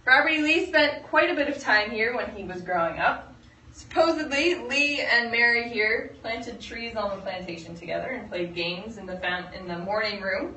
Robert 0.05 0.31
E. 0.31 0.43
Lee 0.43 0.67
spent 0.67 1.03
quite 1.05 1.29
a 1.29 1.35
bit 1.35 1.49
of 1.49 1.59
time 1.59 1.91
here 1.91 2.15
when 2.17 2.31
he 2.37 2.45
was 2.45 2.63
growing 2.63 3.01
up. 3.01 3.35
Supposedly, 3.73 4.55
Lee 4.55 5.01
and 5.01 5.33
Mary 5.33 5.69
here 5.69 6.15
planted 6.21 6.61
trees 6.61 6.95
on 6.95 7.17
the 7.17 7.23
plantation 7.23 7.75
together 7.75 8.11
and 8.11 8.29
played 8.29 8.55
games 8.55 8.99
in 8.99 9.07
the 9.07 9.15
in 9.59 9.67
the 9.67 9.79
morning 9.79 10.21
room. 10.21 10.57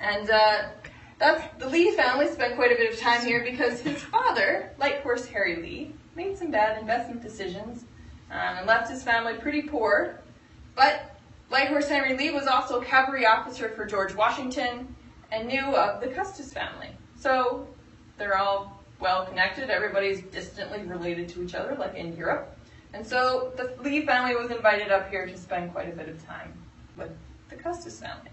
And 0.00 0.30
uh, 0.30 0.68
that's 1.18 1.42
the 1.58 1.68
Lee 1.68 1.92
family 1.92 2.28
spent 2.28 2.56
quite 2.56 2.72
a 2.72 2.76
bit 2.76 2.92
of 2.92 3.00
time 3.00 3.24
here 3.24 3.42
because 3.42 3.80
his 3.80 4.02
father, 4.02 4.70
Light 4.78 5.00
Horse 5.00 5.26
Harry 5.26 5.56
Lee, 5.56 5.94
made 6.14 6.36
some 6.36 6.50
bad 6.50 6.78
investment 6.78 7.22
decisions 7.22 7.84
um, 8.30 8.58
and 8.58 8.66
left 8.66 8.90
his 8.90 9.02
family 9.02 9.34
pretty 9.34 9.62
poor. 9.62 10.20
But 10.74 11.16
Light 11.50 11.68
Horse 11.68 11.88
Henry 11.88 12.16
Lee 12.16 12.30
was 12.30 12.46
also 12.46 12.80
a 12.80 12.84
cavalry 12.84 13.26
officer 13.26 13.68
for 13.70 13.84
George 13.84 14.14
Washington 14.14 14.94
and 15.30 15.48
knew 15.48 15.76
of 15.76 16.00
the 16.00 16.08
Custis 16.08 16.52
family. 16.52 16.90
So 17.18 17.66
they're 18.18 18.36
all 18.36 18.80
well 19.00 19.26
connected. 19.26 19.70
Everybody's 19.70 20.22
distantly 20.22 20.82
related 20.82 21.28
to 21.30 21.42
each 21.42 21.54
other, 21.54 21.74
like 21.78 21.94
in 21.94 22.16
Europe. 22.16 22.56
And 22.94 23.06
so 23.06 23.52
the 23.56 23.74
Lee 23.82 24.04
family 24.04 24.34
was 24.36 24.50
invited 24.50 24.90
up 24.90 25.10
here 25.10 25.26
to 25.26 25.36
spend 25.36 25.72
quite 25.72 25.92
a 25.92 25.96
bit 25.96 26.08
of 26.08 26.24
time 26.26 26.52
with 26.96 27.10
the 27.48 27.56
Custis 27.56 28.00
family. 28.00 28.30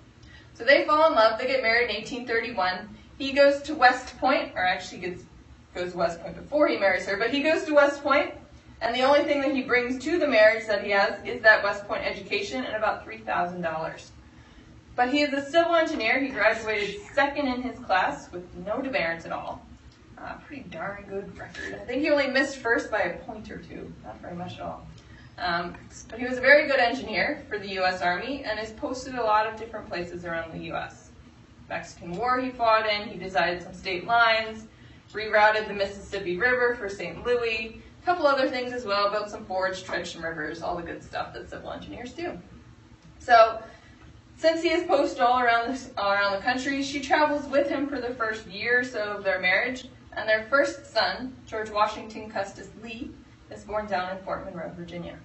So 0.53 0.65
they 0.65 0.85
fall 0.85 1.07
in 1.07 1.15
love. 1.15 1.39
They 1.39 1.47
get 1.47 1.61
married 1.61 1.89
in 1.89 1.95
1831. 1.95 2.89
He 3.17 3.31
goes 3.31 3.61
to 3.63 3.75
West 3.75 4.17
Point, 4.17 4.53
or 4.55 4.65
actually 4.65 4.99
gets 4.99 5.23
goes 5.73 5.91
to 5.91 5.97
West 5.97 6.21
Point 6.21 6.35
before 6.35 6.67
he 6.67 6.77
marries 6.77 7.05
her, 7.05 7.17
but 7.17 7.31
he 7.31 7.41
goes 7.41 7.63
to 7.65 7.73
West 7.73 8.03
Point, 8.03 8.33
and 8.81 8.95
the 8.95 9.01
only 9.01 9.23
thing 9.23 9.41
that 9.41 9.53
he 9.53 9.61
brings 9.61 10.03
to 10.03 10.19
the 10.19 10.27
marriage 10.27 10.65
that 10.67 10.83
he 10.83 10.91
has 10.91 11.23
is 11.25 11.41
that 11.41 11.63
West 11.63 11.87
Point 11.87 12.03
education 12.03 12.63
and 12.63 12.75
about 12.75 13.03
three 13.03 13.17
thousand 13.17 13.61
dollars. 13.61 14.11
But 14.95 15.13
he 15.13 15.21
is 15.21 15.33
a 15.33 15.49
civil 15.49 15.75
engineer. 15.75 16.19
He 16.19 16.29
graduated 16.29 17.01
second 17.13 17.47
in 17.47 17.61
his 17.61 17.79
class 17.79 18.31
with 18.31 18.43
no 18.65 18.81
demerits 18.81 19.25
at 19.25 19.31
all. 19.31 19.65
Uh, 20.17 20.33
pretty 20.45 20.63
darn 20.63 21.05
good 21.07 21.37
record. 21.37 21.75
I 21.75 21.85
think 21.85 22.01
he 22.01 22.09
only 22.09 22.27
missed 22.27 22.57
first 22.57 22.91
by 22.91 22.99
a 22.99 23.17
point 23.19 23.49
or 23.49 23.59
two, 23.59 23.93
not 24.03 24.19
very 24.19 24.35
much 24.35 24.55
at 24.55 24.61
all. 24.61 24.85
Um, 25.37 25.73
but 26.09 26.19
he 26.19 26.25
was 26.25 26.37
a 26.37 26.41
very 26.41 26.67
good 26.67 26.81
engineer 26.81 27.45
for 27.47 27.57
the 27.57 27.69
U.S. 27.75 28.01
Army 28.01 28.43
and 28.43 28.59
is 28.59 28.71
posted 28.71 29.15
a 29.15 29.23
lot 29.23 29.47
of 29.47 29.57
different 29.57 29.87
places 29.87 30.25
around 30.25 30.51
the 30.51 30.65
U.S. 30.65 31.11
Mexican 31.69 32.17
War 32.17 32.39
he 32.41 32.49
fought 32.49 32.89
in, 32.89 33.07
he 33.07 33.17
decided 33.17 33.63
some 33.63 33.73
state 33.73 34.05
lines, 34.05 34.65
rerouted 35.13 35.67
the 35.67 35.73
Mississippi 35.73 36.37
River 36.37 36.75
for 36.75 36.89
St. 36.89 37.25
Louis, 37.25 37.81
a 38.01 38.05
couple 38.05 38.27
other 38.27 38.49
things 38.49 38.71
as 38.73 38.85
well, 38.85 39.11
built 39.11 39.29
some 39.29 39.45
forts, 39.45 39.81
dredged 39.81 40.13
some 40.13 40.23
rivers, 40.23 40.61
all 40.61 40.75
the 40.75 40.83
good 40.83 41.03
stuff 41.03 41.33
that 41.33 41.49
civil 41.49 41.71
engineers 41.71 42.13
do. 42.13 42.37
So, 43.19 43.61
since 44.37 44.61
he 44.61 44.69
is 44.69 44.87
posted 44.87 45.19
all 45.19 45.39
around 45.39 45.75
the, 45.75 46.01
all 46.01 46.11
around 46.11 46.33
the 46.33 46.41
country, 46.41 46.81
she 46.81 47.01
travels 47.01 47.45
with 47.47 47.67
him 47.67 47.87
for 47.87 47.99
the 47.99 48.13
first 48.13 48.47
year 48.47 48.79
or 48.79 48.83
so 48.83 49.17
of 49.17 49.23
their 49.23 49.39
marriage, 49.39 49.85
and 50.13 50.27
their 50.27 50.43
first 50.43 50.91
son, 50.91 51.35
George 51.45 51.69
Washington 51.69 52.29
Custis 52.29 52.69
Lee, 52.81 53.11
is 53.51 53.63
born 53.63 53.87
down 53.87 54.15
in 54.15 54.23
Fort 54.23 54.45
Monroe, 54.45 54.71
Virginia. 54.75 55.19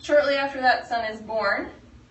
Shortly 0.00 0.34
after 0.34 0.60
that 0.60 0.88
son 0.88 1.04
is 1.04 1.20
born, 1.20 1.70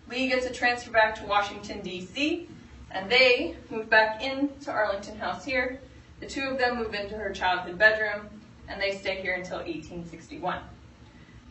Lee 0.10 0.30
gets 0.30 0.46
a 0.46 0.54
transfer 0.54 0.92
back 0.92 1.16
to 1.16 1.26
Washington, 1.26 1.82
D.C., 1.82 2.48
and 2.92 3.10
they 3.10 3.58
move 3.70 3.90
back 3.90 4.24
into 4.24 4.72
Arlington 4.72 5.18
House 5.18 5.44
here. 5.44 5.82
The 6.24 6.30
two 6.30 6.48
of 6.48 6.58
them 6.58 6.78
move 6.78 6.94
into 6.94 7.16
her 7.16 7.34
childhood 7.34 7.78
bedroom, 7.78 8.30
and 8.70 8.82
they 8.82 8.96
stay 8.96 9.22
here 9.22 9.34
until 9.34 9.58
1861. 9.58 10.62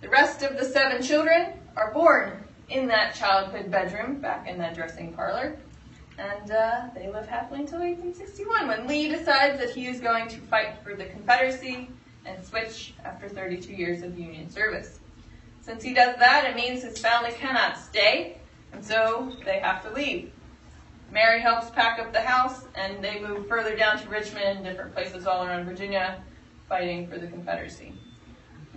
The 0.01 0.09
rest 0.09 0.43
of 0.43 0.59
the 0.59 0.65
seven 0.65 1.03
children 1.03 1.53
are 1.77 1.93
born 1.93 2.43
in 2.71 2.87
that 2.87 3.15
childhood 3.15 3.71
bedroom, 3.71 4.23
back 4.23 4.49
in 4.49 4.57
that 4.61 4.75
dressing 4.75 5.13
parlor, 5.13 5.59
and 6.17 6.51
uh, 6.51 6.87
they 6.95 7.11
live 7.13 7.29
happily 7.29 7.61
until 7.61 7.81
1861 7.81 8.67
when 8.67 8.87
Lee 8.87 9.09
decides 9.09 9.59
that 9.59 9.75
he 9.75 9.89
is 9.89 10.01
going 10.01 10.27
to 10.29 10.39
fight 10.39 10.77
for 10.83 10.95
the 10.95 11.05
Confederacy 11.05 11.91
and 12.25 12.43
switch 12.43 12.95
after 13.05 13.29
32 13.29 13.75
years 13.75 14.03
of 14.03 14.19
Union 14.19 14.49
service. 14.49 15.01
Since 15.61 15.85
he 15.85 15.93
does 15.93 16.17
that, 16.17 16.47
it 16.47 16.57
means 16.57 16.83
his 16.83 16.97
family 16.97 17.33
cannot 17.33 17.77
stay, 17.77 18.39
and 18.73 18.83
so 18.83 19.37
they 19.45 19.59
have 19.59 19.83
to 19.83 19.91
leave. 19.93 20.33
Mary 21.13 21.41
helps 21.41 21.69
pack 21.69 21.99
up 21.99 22.11
the 22.11 22.23
house, 22.23 22.65
and 22.75 23.05
they 23.05 23.21
move 23.21 23.47
further 23.47 23.77
down 23.77 23.99
to 23.99 24.09
Richmond 24.09 24.65
different 24.65 24.95
places 24.95 25.27
all 25.27 25.45
around 25.45 25.67
Virginia, 25.67 26.23
fighting 26.71 27.07
for 27.07 27.19
the 27.19 27.27
Confederacy. 27.27 27.93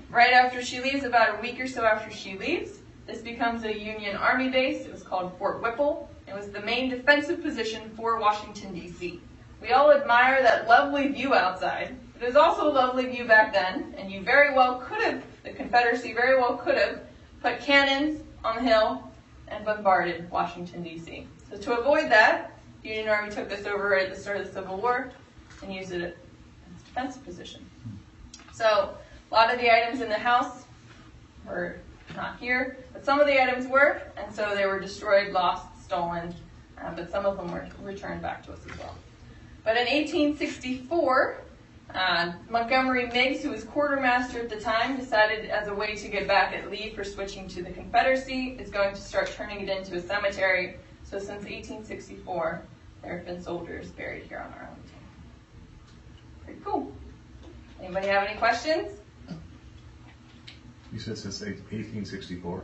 Right 0.10 0.34
after 0.34 0.62
she 0.62 0.82
leaves, 0.82 1.06
about 1.06 1.40
a 1.40 1.42
week 1.42 1.62
or 1.62 1.68
so 1.68 1.86
after 1.86 2.12
she 2.12 2.38
leaves, 2.38 2.80
this 3.08 3.22
becomes 3.22 3.64
a 3.64 3.74
Union 3.74 4.18
Army 4.18 4.50
base. 4.50 4.86
It 4.86 4.92
was 4.92 5.02
called 5.02 5.32
Fort 5.38 5.62
Whipple. 5.62 6.10
It 6.28 6.36
was 6.36 6.50
the 6.50 6.60
main 6.60 6.90
defensive 6.90 7.42
position 7.42 7.90
for 7.96 8.20
Washington, 8.20 8.74
D.C. 8.74 9.22
We 9.62 9.72
all 9.72 9.94
admire 9.94 10.44
that 10.44 10.68
lovely 10.68 11.08
view 11.08 11.34
outside. 11.34 11.96
It 12.20 12.26
was 12.26 12.36
also 12.36 12.70
a 12.70 12.74
lovely 12.74 13.06
view 13.06 13.24
back 13.24 13.54
then, 13.54 13.96
and 13.98 14.12
you 14.12 14.22
very 14.22 14.54
well 14.54 14.80
could 14.80 15.02
have, 15.02 15.24
the 15.46 15.52
Confederacy 15.52 16.12
very 16.12 16.38
well 16.38 16.58
could 16.58 16.78
have, 16.78 17.00
put 17.42 17.62
cannons 17.62 18.22
on 18.44 18.58
the 18.58 18.70
hill 18.70 19.10
and 19.48 19.64
bombarded 19.64 20.30
Washington, 20.30 20.84
D.C. 20.84 21.28
So 21.50 21.58
to 21.58 21.80
avoid 21.80 22.10
that, 22.12 22.52
the 22.82 22.90
Union 22.90 23.10
Army 23.10 23.32
took 23.32 23.50
this 23.50 23.66
over 23.66 23.98
at 23.98 24.14
the 24.14 24.20
start 24.20 24.38
of 24.38 24.48
the 24.48 24.54
Civil 24.54 24.78
War 24.78 25.12
and 25.62 25.74
used 25.74 25.92
it 25.92 26.02
as 26.02 26.12
a 26.12 26.86
defensive 26.86 27.24
position. 27.24 27.66
So 28.54 28.96
a 29.32 29.34
lot 29.34 29.54
of 29.54 29.60
the 29.60 29.74
items 29.74 30.02
in 30.02 30.10
the 30.10 30.18
house 30.18 30.66
were 31.46 31.78
not 32.16 32.40
here, 32.40 32.78
but 32.94 33.04
some 33.04 33.20
of 33.20 33.28
the 33.28 33.42
items 33.42 33.68
were, 33.68 34.02
and 34.18 34.34
so 34.34 34.56
they 34.56 34.66
were 34.66 34.80
destroyed, 34.80 35.34
lost, 35.34 35.66
stolen, 35.84 36.34
um, 36.82 36.96
but 36.96 37.12
some 37.12 37.26
of 37.26 37.38
them 37.38 37.52
were 37.52 37.68
returned 37.82 38.22
back 38.22 38.46
to 38.46 38.54
us 38.54 38.60
as 38.70 38.78
well. 38.80 38.96
But 39.64 39.78
in 39.78 39.88
1864, 39.88 41.42
uh, 41.94 42.34
Montgomery 42.50 43.08
Meigs, 43.08 43.42
who 43.42 43.50
was 43.50 43.64
quartermaster 43.64 44.40
at 44.40 44.50
the 44.50 44.60
time, 44.60 44.98
decided 44.98 45.50
as 45.50 45.68
a 45.68 45.74
way 45.74 45.96
to 45.96 46.08
get 46.08 46.28
back 46.28 46.54
at 46.54 46.70
Lee 46.70 46.92
for 46.96 47.04
switching 47.04 47.48
to 47.50 47.64
the 47.64 47.72
Confederacy, 47.72 48.58
is 48.60 48.70
going 48.70 48.94
to 48.94 49.02
start 49.02 49.32
turning 49.36 49.62
it 49.62 49.70
into 49.70 49.96
a 49.96 50.02
cemetery. 50.02 50.78
So 51.06 51.20
since 51.20 51.44
1864, 51.44 52.62
there 53.04 53.18
have 53.18 53.26
been 53.26 53.42
soldiers 53.42 53.92
buried 53.92 54.24
here 54.24 54.40
on 54.40 54.52
Arlington. 54.54 54.82
Pretty 56.44 56.60
cool. 56.66 56.92
Anybody 57.80 58.08
have 58.08 58.28
any 58.28 58.38
questions? 58.40 59.00
You 60.92 61.00
said 61.00 61.18
since 61.18 61.44
eighteen 61.44 62.06
sixty-four? 62.06 62.64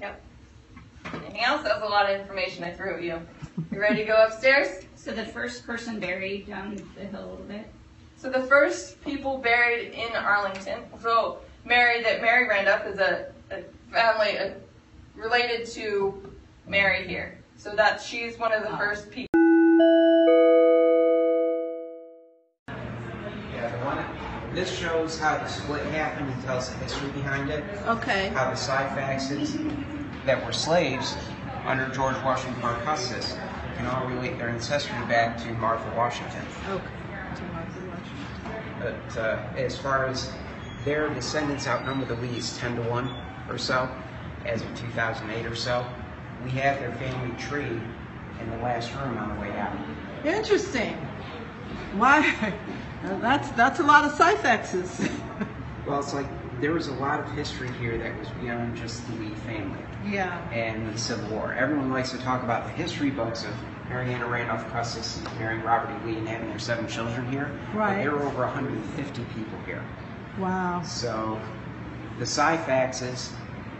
Yep. 0.00 0.22
Anything 1.12 1.40
else? 1.40 1.62
That 1.64 1.80
was 1.80 1.88
a 1.88 1.92
lot 1.92 2.10
of 2.10 2.18
information 2.18 2.64
I 2.64 2.72
threw 2.72 2.96
at 2.96 3.02
you. 3.02 3.20
You 3.70 3.80
ready 3.80 3.96
to 3.96 4.04
go 4.04 4.24
upstairs? 4.24 4.84
So 4.94 5.12
the 5.12 5.26
first 5.26 5.66
person 5.66 5.98
buried 6.00 6.46
down 6.46 6.76
the 6.96 7.04
hill 7.04 7.20
a 7.20 7.26
little 7.30 7.44
bit. 7.46 7.66
So 8.16 8.30
the 8.30 8.42
first 8.42 9.02
people 9.02 9.38
buried 9.38 9.92
in 9.92 10.14
Arlington. 10.14 10.80
So 11.02 11.40
Mary, 11.64 12.02
that 12.02 12.22
Mary 12.22 12.48
Randolph 12.48 12.86
is 12.86 12.98
a, 12.98 13.32
a 13.50 13.62
family 13.92 14.38
uh 14.38 14.50
related 15.20 15.66
to 15.66 16.34
Mary 16.66 17.06
here. 17.06 17.38
So 17.56 17.74
that 17.76 18.00
she's 18.00 18.38
one 18.38 18.52
of 18.52 18.62
the 18.62 18.76
first 18.76 19.10
people. 19.10 19.30
this 24.52 24.76
shows 24.78 25.18
how 25.18 25.38
the 25.38 25.46
split 25.46 25.84
happened 25.86 26.28
and 26.28 26.42
tells 26.42 26.68
the 26.68 26.76
history 26.78 27.08
behind 27.10 27.50
it. 27.50 27.62
Okay. 27.86 28.28
How 28.28 28.50
the 28.50 28.56
Syphaxes 28.56 29.56
that 30.26 30.44
were 30.44 30.52
slaves 30.52 31.14
under 31.64 31.88
George 31.94 32.16
Washington 32.24 32.60
Marcus's 32.60 33.36
can 33.76 33.86
all 33.86 34.06
relate 34.08 34.38
their 34.38 34.48
ancestry 34.48 34.98
back 35.06 35.38
to 35.44 35.52
Martha 35.54 35.88
Washington. 35.96 36.42
Okay. 36.68 36.84
But 38.80 39.18
uh, 39.18 39.42
as 39.56 39.78
far 39.78 40.06
as 40.06 40.32
their 40.84 41.08
descendants 41.14 41.66
outnumber 41.66 42.06
the 42.06 42.16
Lees 42.16 42.58
10 42.58 42.76
to 42.76 42.82
1 42.82 43.16
or 43.48 43.58
so 43.58 43.88
as 44.46 44.62
of 44.62 44.74
2008 44.78 45.46
or 45.46 45.54
so, 45.56 45.84
we 46.44 46.50
have 46.50 46.78
their 46.80 46.92
family 46.92 47.36
tree 47.38 47.80
in 48.40 48.50
the 48.50 48.56
last 48.58 48.94
room 48.94 49.18
on 49.18 49.34
the 49.34 49.40
way 49.40 49.50
out. 49.58 49.76
Interesting. 50.24 50.94
Why? 51.96 52.52
That's 53.02 53.50
that's 53.52 53.80
a 53.80 53.82
lot 53.82 54.04
of 54.04 54.12
Syphaxes. 54.12 55.10
Well, 55.86 56.00
it's 56.00 56.12
like 56.12 56.26
there 56.60 56.72
was 56.72 56.88
a 56.88 56.92
lot 56.94 57.20
of 57.20 57.30
history 57.32 57.70
here 57.78 57.96
that 57.96 58.18
was 58.18 58.28
beyond 58.42 58.76
just 58.76 59.06
the 59.06 59.14
Lee 59.14 59.34
family 59.46 59.80
yeah. 60.06 60.46
and 60.50 60.92
the 60.92 60.98
Civil 60.98 61.30
War. 61.30 61.54
Everyone 61.54 61.90
likes 61.90 62.10
to 62.10 62.18
talk 62.18 62.42
about 62.42 62.64
the 62.64 62.70
history 62.72 63.08
books 63.10 63.44
of 63.44 63.50
Mary 63.88 64.12
Anna 64.12 64.26
Randolph 64.26 64.70
Custis 64.70 65.22
marrying 65.38 65.62
Robert 65.62 65.90
E. 66.02 66.06
Lee 66.10 66.18
and 66.18 66.28
having 66.28 66.48
their 66.50 66.58
seven 66.58 66.86
children 66.86 67.26
here. 67.32 67.50
But 67.72 67.78
Right. 67.78 67.96
there 67.96 68.10
were 68.12 68.22
over 68.22 68.42
150 68.44 69.24
people 69.34 69.58
here. 69.64 69.82
Wow. 70.38 70.82
So 70.82 71.40
the 72.18 72.26
Syphaxes, 72.26 73.30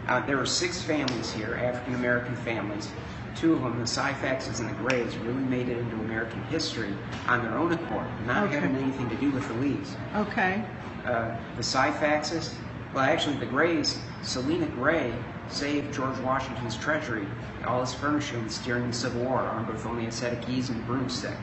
uh, 0.07 0.25
there 0.25 0.37
were 0.37 0.45
six 0.45 0.81
families 0.81 1.31
here, 1.31 1.55
African 1.55 1.95
American 1.95 2.35
families. 2.37 2.89
Two 3.35 3.53
of 3.53 3.61
them, 3.61 3.79
the 3.79 3.85
Syphaxes 3.85 4.59
and 4.59 4.69
the 4.69 4.73
Grays, 4.75 5.15
really 5.17 5.33
made 5.43 5.69
it 5.69 5.77
into 5.77 5.95
American 5.97 6.41
history 6.43 6.93
on 7.27 7.41
their 7.43 7.57
own 7.57 7.71
accord, 7.71 8.05
not 8.27 8.43
Okay. 8.43 8.59
having 8.59 8.75
anything 8.77 9.09
to 9.09 9.15
do 9.15 9.31
with 9.31 9.47
the 9.47 9.53
Lees. 9.55 9.95
Okay. 10.15 10.63
Uh, 11.05 11.35
the 11.55 11.61
Syphaxes, 11.63 12.53
well, 12.93 13.03
actually, 13.05 13.37
the 13.37 13.45
Grays, 13.45 13.99
Selina 14.21 14.67
Gray 14.67 15.13
saved 15.47 15.93
George 15.93 16.17
Washington's 16.19 16.75
treasury, 16.75 17.25
all 17.65 17.79
his 17.81 17.93
furnishings 17.93 18.57
during 18.59 18.87
the 18.87 18.93
Civil 18.93 19.23
War, 19.23 19.39
armed 19.39 19.69
with 19.69 19.85
only 19.85 20.05
a 20.07 20.11
set 20.11 20.33
of 20.33 20.41
keys 20.45 20.69
and 20.69 20.79
a 20.81 20.83
broomstick 20.85 21.37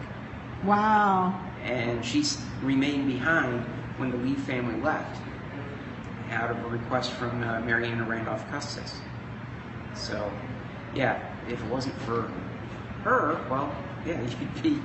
Wow. 0.65 1.41
and 1.63 2.05
she 2.05 2.25
remained 2.63 3.07
behind 3.07 3.61
when 3.97 4.11
the 4.11 4.17
Lee 4.19 4.35
family 4.35 4.81
left, 4.83 5.21
out 6.39 6.51
of 6.51 6.65
a 6.65 6.69
request 6.69 7.13
from 7.13 7.43
uh, 7.43 7.61
Mary 7.61 7.89
Anna 7.89 8.05
Randolph 8.05 8.49
Custis. 8.51 9.01
So, 9.95 10.33
yeah, 10.95 11.21
if 11.49 11.61
it 11.61 11.67
wasn't 11.67 11.99
for 12.03 12.31
her, 13.03 13.45
well, 13.51 13.75
yeah, 14.07 14.21
you'd 14.41 14.63
be, 14.63 14.81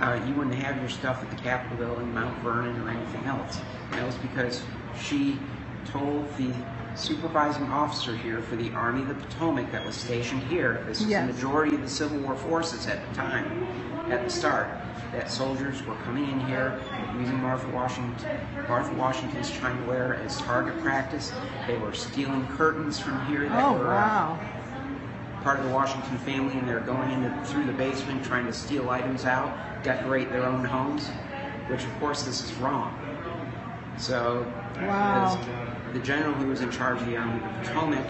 uh, 0.00 0.20
you 0.26 0.34
wouldn't 0.34 0.56
have 0.56 0.76
your 0.78 0.88
stuff 0.88 1.22
at 1.22 1.30
the 1.30 1.36
Capitol 1.36 1.76
building, 1.78 2.12
Mount 2.12 2.36
Vernon, 2.42 2.80
or 2.82 2.90
anything 2.90 3.24
else. 3.26 3.60
And 3.90 4.00
that 4.00 4.06
was 4.06 4.16
because 4.16 4.62
she 5.00 5.38
told 5.84 6.36
the 6.36 6.50
supervising 6.96 7.64
officer 7.66 8.16
here 8.16 8.42
for 8.42 8.56
the 8.56 8.72
Army 8.72 9.02
of 9.02 9.08
the 9.08 9.14
Potomac 9.14 9.70
that 9.70 9.86
was 9.86 9.94
stationed 9.94 10.42
here, 10.44 10.82
this 10.88 11.00
was 11.00 11.08
Yes. 11.08 11.26
the 11.26 11.32
majority 11.34 11.76
of 11.76 11.82
the 11.82 11.88
Civil 11.88 12.18
War 12.18 12.34
forces 12.34 12.86
at 12.88 13.06
the 13.08 13.14
time, 13.14 13.66
at 14.10 14.24
the 14.24 14.30
start, 14.30 14.68
that 15.16 15.30
soldiers 15.30 15.82
were 15.86 15.94
coming 16.04 16.28
in 16.28 16.38
here 16.40 16.78
using 17.18 17.36
Martha 17.36 17.66
Washington, 17.68 18.14
Martha 18.68 18.94
Washington's 18.94 19.50
chinaware 19.50 20.22
as 20.24 20.38
target 20.42 20.78
practice. 20.82 21.32
They 21.66 21.76
were 21.78 21.94
stealing 21.94 22.46
curtains 22.48 22.98
from 22.98 23.24
here 23.26 23.48
that 23.48 23.66
Oh 23.66 23.72
were 23.72 23.86
wow. 23.86 24.38
part 25.42 25.58
of 25.58 25.64
the 25.64 25.70
Washington 25.72 26.18
family, 26.18 26.58
and 26.58 26.68
they're 26.68 26.80
going 26.80 27.10
in 27.10 27.44
through 27.44 27.64
the 27.64 27.72
basement 27.72 28.24
trying 28.24 28.46
to 28.46 28.52
steal 28.52 28.90
items 28.90 29.24
out, 29.24 29.56
decorate 29.82 30.30
their 30.30 30.44
own 30.44 30.64
homes, 30.64 31.06
which 31.68 31.84
of 31.84 31.98
course 31.98 32.24
this 32.24 32.44
is 32.44 32.52
wrong. 32.54 32.94
So, 33.96 34.44
Wow. 34.82 35.40
the, 35.92 35.98
the 35.98 36.04
general 36.04 36.34
who 36.34 36.48
was 36.48 36.60
in 36.60 36.70
charge 36.70 37.00
of 37.00 37.06
the 37.06 37.16
Army 37.16 37.38
of 37.38 37.42
the 37.44 37.48
Potomac 37.70 38.04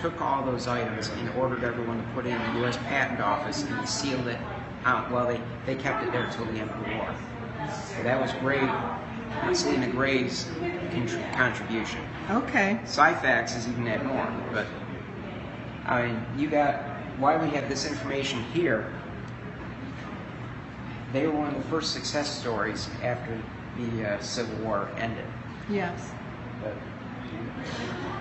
took 0.00 0.20
all 0.20 0.44
those 0.44 0.68
items 0.68 1.08
and 1.08 1.28
ordered 1.30 1.64
everyone 1.64 1.96
to 1.98 2.04
put 2.14 2.26
it 2.26 2.30
in 2.30 2.52
the 2.54 2.60
U.S. 2.60 2.76
Patent 2.88 3.20
Office 3.20 3.64
and 3.64 3.88
sealed 3.88 4.28
it 4.28 4.38
out. 4.84 5.10
Well, 5.10 5.26
they, 5.26 5.40
they 5.66 5.74
kept 5.80 6.04
it 6.04 6.12
there 6.12 6.28
till 6.32 6.44
the 6.46 6.58
end 6.58 6.70
of 6.70 6.84
the 6.84 6.94
war. 6.96 7.14
So 7.96 8.02
that 8.02 8.20
was 8.20 8.32
great. 8.34 8.62
uh, 8.62 8.98
Selina 9.54 9.88
Gray's 9.88 10.44
contr- 10.90 11.32
contribution. 11.34 12.00
Okay. 12.30 12.78
Syphax 12.84 13.56
is 13.56 13.66
even 13.68 13.84
that 13.84 14.04
more, 14.04 14.30
but 14.52 14.66
I 15.86 16.06
mean, 16.06 16.26
you 16.36 16.48
got 16.50 16.82
why 17.18 17.36
we 17.36 17.48
have 17.50 17.68
this 17.68 17.86
information 17.86 18.42
here. 18.52 18.92
They 21.12 21.26
were 21.26 21.32
one 21.34 21.48
of 21.54 21.62
the 21.62 21.68
first 21.68 21.92
success 21.92 22.28
stories 22.40 22.88
after 23.02 23.38
the 23.78 24.08
uh, 24.14 24.20
Civil 24.20 24.64
War 24.64 24.88
ended. 24.96 25.24
Yes. 25.68 26.10
But 26.62 26.74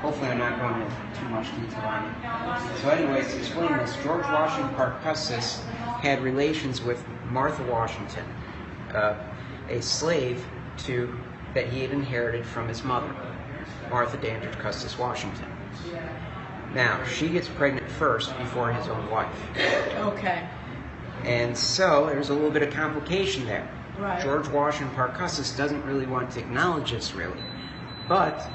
hopefully, 0.01 0.29
I'm 0.29 0.39
not 0.39 0.59
going 0.59 0.81
into 0.81 1.19
too 1.19 1.29
much 1.29 1.47
detail 1.55 1.85
on 1.85 2.05
it. 2.05 2.79
So, 2.81 2.89
anyways, 2.89 3.31
to 3.33 3.37
explain 3.39 3.77
this, 3.77 3.95
George 4.03 4.23
Washington 4.23 4.73
Parke 4.75 5.01
Custis 5.03 5.61
had 6.01 6.21
relations 6.21 6.81
with 6.81 7.03
Martha 7.29 7.63
Washington, 7.63 8.25
uh, 8.93 9.15
a 9.69 9.81
slave 9.81 10.43
to 10.79 11.15
that 11.53 11.67
he 11.67 11.81
had 11.81 11.91
inherited 11.91 12.45
from 12.45 12.67
his 12.67 12.83
mother, 12.83 13.13
Martha 13.89 14.17
Dandridge 14.17 14.57
Custis 14.57 14.97
Washington. 14.97 15.45
Now, 16.73 17.03
she 17.03 17.29
gets 17.29 17.47
pregnant 17.49 17.89
first 17.91 18.35
before 18.37 18.71
his 18.71 18.87
own 18.87 19.09
wife. 19.11 19.35
Okay. 19.97 20.47
And 21.23 21.55
so 21.55 22.05
there's 22.07 22.29
a 22.29 22.33
little 22.33 22.49
bit 22.49 22.63
of 22.63 22.73
complication 22.73 23.45
there. 23.45 23.69
Right. 23.99 24.21
George 24.21 24.47
Washington 24.47 24.95
Parke 24.95 25.15
Custis 25.15 25.55
doesn't 25.55 25.83
really 25.85 26.07
want 26.07 26.31
to 26.31 26.39
acknowledge 26.39 26.91
this, 26.91 27.13
really. 27.13 27.43
But, 28.07 28.49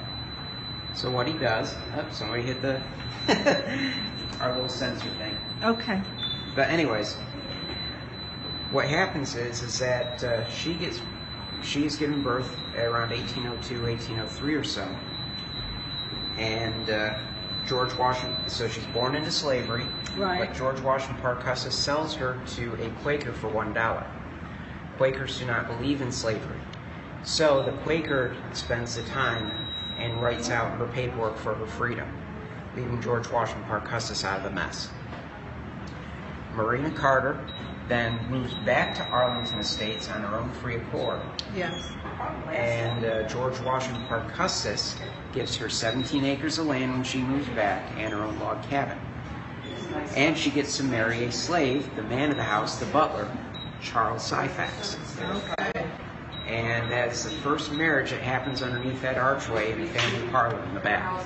so 0.94 1.10
what 1.10 1.28
he 1.28 1.34
does, 1.34 1.74
oh, 1.94 2.06
somebody 2.10 2.42
hit 2.42 2.62
the, 2.62 2.80
our 4.40 4.52
little 4.54 4.68
sensor 4.68 5.10
thing. 5.18 5.36
Okay. 5.62 6.00
But 6.54 6.70
anyways, 6.70 7.18
what 8.70 8.86
happens 8.86 9.36
is, 9.36 9.62
is 9.62 9.78
that 9.78 10.22
uh, 10.24 10.48
she 10.48 10.74
gets, 10.74 11.00
she 11.62 11.84
is 11.84 11.96
given 11.96 12.22
birth 12.22 12.50
around 12.76 13.10
1802, 13.10 13.82
1803 13.82 14.54
or 14.54 14.64
so. 14.64 14.88
And 16.36 16.90
uh, 16.90 17.18
George 17.66 17.94
Washington, 17.94 18.48
so 18.48 18.68
she's 18.68 18.86
born 18.86 19.14
into 19.14 19.30
slavery. 19.30 19.86
Right. 20.16 20.46
But 20.46 20.56
George 20.56 20.80
Washington 20.80 21.20
Parke 21.20 21.40
Custis 21.40 21.74
sells 21.74 22.14
her 22.14 22.40
to 22.54 22.74
a 22.84 22.90
Quaker 23.02 23.32
for 23.32 23.48
one 23.48 23.72
dollar. 23.72 24.06
Quakers 24.96 25.38
do 25.38 25.46
not 25.46 25.66
believe 25.66 26.00
in 26.00 26.10
slavery. 26.10 26.60
So 27.22 27.62
the 27.62 27.72
Quaker 27.82 28.36
spends 28.52 28.96
the 28.96 29.02
time 29.02 29.50
and 29.98 30.20
writes 30.22 30.50
out 30.50 30.78
her 30.78 30.86
paperwork 30.86 31.36
for 31.36 31.54
her 31.54 31.66
freedom, 31.66 32.08
leaving 32.76 33.00
George 33.02 33.28
Washington 33.30 33.64
Parke 33.64 33.86
Custis 33.86 34.24
out 34.24 34.38
of 34.38 34.44
the 34.44 34.50
mess. 34.50 34.90
Marina 36.54 36.90
Carter 36.90 37.44
then 37.88 38.18
moves 38.30 38.52
back 38.64 38.94
to 38.96 39.04
Arlington 39.04 39.58
Estates 39.58 40.08
on 40.10 40.22
her 40.22 40.36
own 40.36 40.50
free 40.54 40.76
accord, 40.76 41.20
Yes. 41.54 41.88
and 42.50 43.04
uh, 43.04 43.22
George 43.28 43.58
Washington 43.60 44.04
Parke 44.06 44.32
Custis 44.32 44.96
gives 45.32 45.54
her 45.56 45.68
17 45.68 46.24
acres 46.24 46.58
of 46.58 46.66
land 46.66 46.92
when 46.92 47.04
she 47.04 47.18
moves 47.18 47.48
back 47.50 47.88
and 47.96 48.12
her 48.12 48.22
own 48.22 48.38
log 48.40 48.62
cabin. 48.64 48.98
And 50.16 50.36
she 50.36 50.50
gets 50.50 50.76
to 50.78 50.82
marry 50.84 51.24
a 51.24 51.32
slave, 51.32 51.94
the 51.96 52.02
man 52.02 52.30
of 52.30 52.36
the 52.36 52.42
house, 52.42 52.78
the 52.78 52.86
butler, 52.86 53.30
Charles 53.80 54.28
Syphax. 54.30 54.96
Okay. 55.58 55.86
And 56.46 56.90
that's 56.90 57.24
the 57.24 57.30
first 57.30 57.72
marriage 57.72 58.10
that 58.10 58.20
happens 58.20 58.62
underneath 58.62 59.00
that 59.02 59.16
archway 59.18 59.72
in 59.72 59.80
the 59.82 59.86
family 59.88 60.28
parlor 60.28 60.62
in 60.64 60.74
the 60.74 60.80
back. 60.80 61.24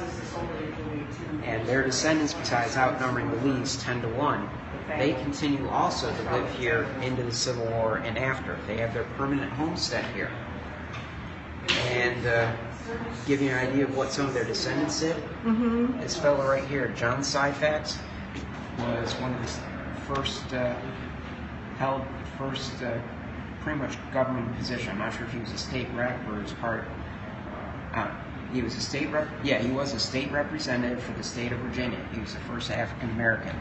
And 1.45 1.67
their 1.69 1.83
descendants, 1.85 2.35
besides 2.35 2.77
outnumbering 2.77 3.31
the 3.31 3.37
Lees 3.39 3.77
10 3.83 4.03
to 4.03 4.09
1, 4.09 4.49
they 4.99 5.13
continue 5.15 5.69
also 5.69 6.15
to 6.15 6.23
live 6.33 6.51
here 6.59 6.85
into 7.03 7.23
the 7.23 7.33
Civil 7.33 7.67
War 7.67 7.99
and 7.99 8.19
after. 8.19 8.59
They 8.67 8.79
have 8.79 8.93
their 8.95 9.05
permanent 9.17 9.53
homestead 9.53 10.05
here. 10.15 10.31
And 11.91 12.27
uh, 12.27 12.53
give 13.27 13.41
you 13.41 13.51
an 13.51 13.69
idea 13.69 13.85
of 13.85 13.97
what 13.97 14.13
some 14.13 14.27
of 14.27 14.35
their 14.35 14.45
descendants 14.45 15.01
did, 15.01 15.17
Mm-hmm. 15.45 16.01
this 16.01 16.17
fellow 16.19 16.47
right 16.47 16.65
here, 16.65 16.89
John 16.89 17.21
Syphax, 17.21 17.97
was 18.79 19.13
one 19.15 19.33
of 19.35 19.43
the 19.43 20.15
first 20.15 20.53
uh, 20.53 20.75
held 21.77 22.03
first 22.39 22.83
uh, 22.83 22.99
pretty 23.61 23.79
much 23.79 23.97
government 24.13 24.57
position. 24.59 24.91
I'm 24.93 24.99
not 24.99 25.13
sure 25.15 25.25
if 25.25 25.33
he 25.33 25.39
was 25.39 25.53
a 25.53 25.59
state 25.59 25.89
rep 25.95 26.19
or 26.29 26.41
was 26.41 26.53
part. 26.55 26.85
Uh, 27.95 28.11
he 28.53 28.63
was 28.63 28.75
a 28.77 28.81
state 28.81 29.11
rep. 29.11 29.29
Yeah, 29.45 29.59
he 29.61 29.71
was 29.71 29.93
a 29.95 29.99
state 30.01 30.31
representative 30.33 31.03
for 31.03 31.13
the 31.13 31.23
state 31.23 31.53
of 31.53 31.59
Virginia. 31.61 31.99
He 32.13 32.21
was 32.21 32.35
the 32.35 32.41
first 32.41 32.71
African 32.71 33.11
American 33.11 33.55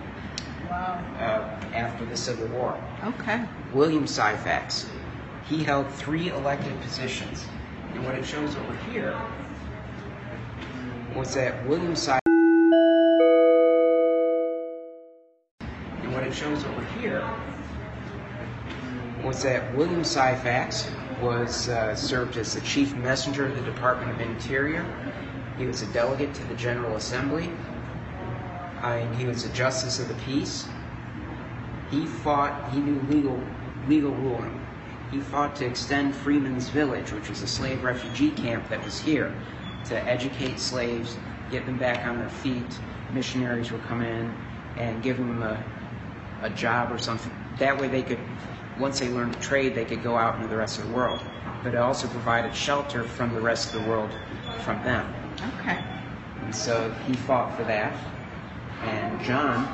Wow. 0.70 1.00
uh, 1.20 1.66
after 1.76 2.06
the 2.06 2.18
Civil 2.18 2.48
War. 2.48 2.82
Okay. 3.04 3.44
William 3.74 4.06
Syphax. 4.06 4.88
He 5.48 5.64
held 5.64 5.90
three 5.92 6.30
elected 6.30 6.80
positions. 6.82 7.46
And 7.94 8.06
what 8.06 8.16
it 8.16 8.26
shows 8.26 8.56
over 8.56 8.76
here 8.92 9.20
was 11.16 11.34
that 11.34 11.66
William 11.68 11.94
Syphax. 11.94 12.20
And 16.04 16.14
what 16.14 16.24
it 16.24 16.34
shows 16.34 16.64
over 16.64 16.86
here 17.00 17.24
was 19.24 19.44
that 19.44 19.76
William 19.76 20.02
Syphax 20.02 20.90
was 21.22 21.68
uh, 21.70 21.96
served 21.96 22.38
as 22.38 22.54
the 22.54 22.62
chief 22.62 22.96
messenger 22.96 23.46
of 23.46 23.56
the 23.56 23.62
Department 23.64 24.12
of 24.12 24.22
Interior. 24.22 24.86
He 25.58 25.66
was 25.66 25.82
a 25.82 25.88
delegate 25.88 26.34
to 26.36 26.44
the 26.46 26.56
General 26.56 26.96
Assembly. 26.96 27.52
And 28.82 29.16
he 29.16 29.26
was 29.26 29.46
a 29.46 29.50
justice 29.50 30.00
of 30.00 30.08
the 30.08 30.14
peace. 30.26 30.68
He 31.92 32.06
fought. 32.06 32.72
He 32.72 32.80
knew 32.80 33.02
legal 33.10 33.42
legal 33.88 34.12
ruling. 34.12 34.60
He 35.12 35.20
fought 35.20 35.56
to 35.58 35.66
extend 35.66 36.14
Freedman's 36.14 36.70
Village, 36.70 37.12
which 37.12 37.30
was 37.30 37.42
a 37.42 37.48
slave 37.48 37.84
refugee 37.84 38.32
camp 38.32 38.70
that 38.70 38.84
was 38.84 39.00
here, 39.00 39.34
to 39.86 39.98
educate 40.08 40.60
slaves, 40.60 41.18
get 41.50 41.66
them 41.66 41.78
back 41.78 42.06
on 42.06 42.20
their 42.20 42.30
feet. 42.30 42.80
Missionaries 43.12 43.72
would 43.72 43.82
come 43.84 44.04
in 44.04 44.32
and 44.78 45.02
give 45.02 45.18
them 45.18 45.42
a, 45.42 45.64
a 46.44 46.50
job 46.52 46.92
or 46.92 47.00
something. 47.00 47.32
That 47.58 47.80
way 47.82 47.88
they 47.88 48.04
could, 48.04 48.20
once 48.78 49.00
they 49.00 49.10
learned 49.10 49.34
the 49.34 49.40
trade, 49.40 49.74
they 49.74 49.86
could 49.86 50.04
go 50.04 50.16
out 50.16 50.36
into 50.36 50.48
the 50.48 50.58
rest 50.58 50.78
of 50.78 50.88
the 50.88 50.94
world. 50.94 51.20
But 51.64 51.74
it 51.74 51.78
also 51.78 52.08
provided 52.08 52.54
shelter 52.54 53.04
from 53.04 53.34
the 53.34 53.42
rest 53.42 53.74
of 53.74 53.82
the 53.82 53.90
world 53.90 54.12
from 54.62 54.82
them. 54.84 55.12
Okay. 55.60 55.84
And 56.44 56.56
so 56.56 56.94
he 57.08 57.14
fought 57.14 57.58
for 57.58 57.64
that. 57.64 57.94
And 58.84 59.22
John, 59.22 59.66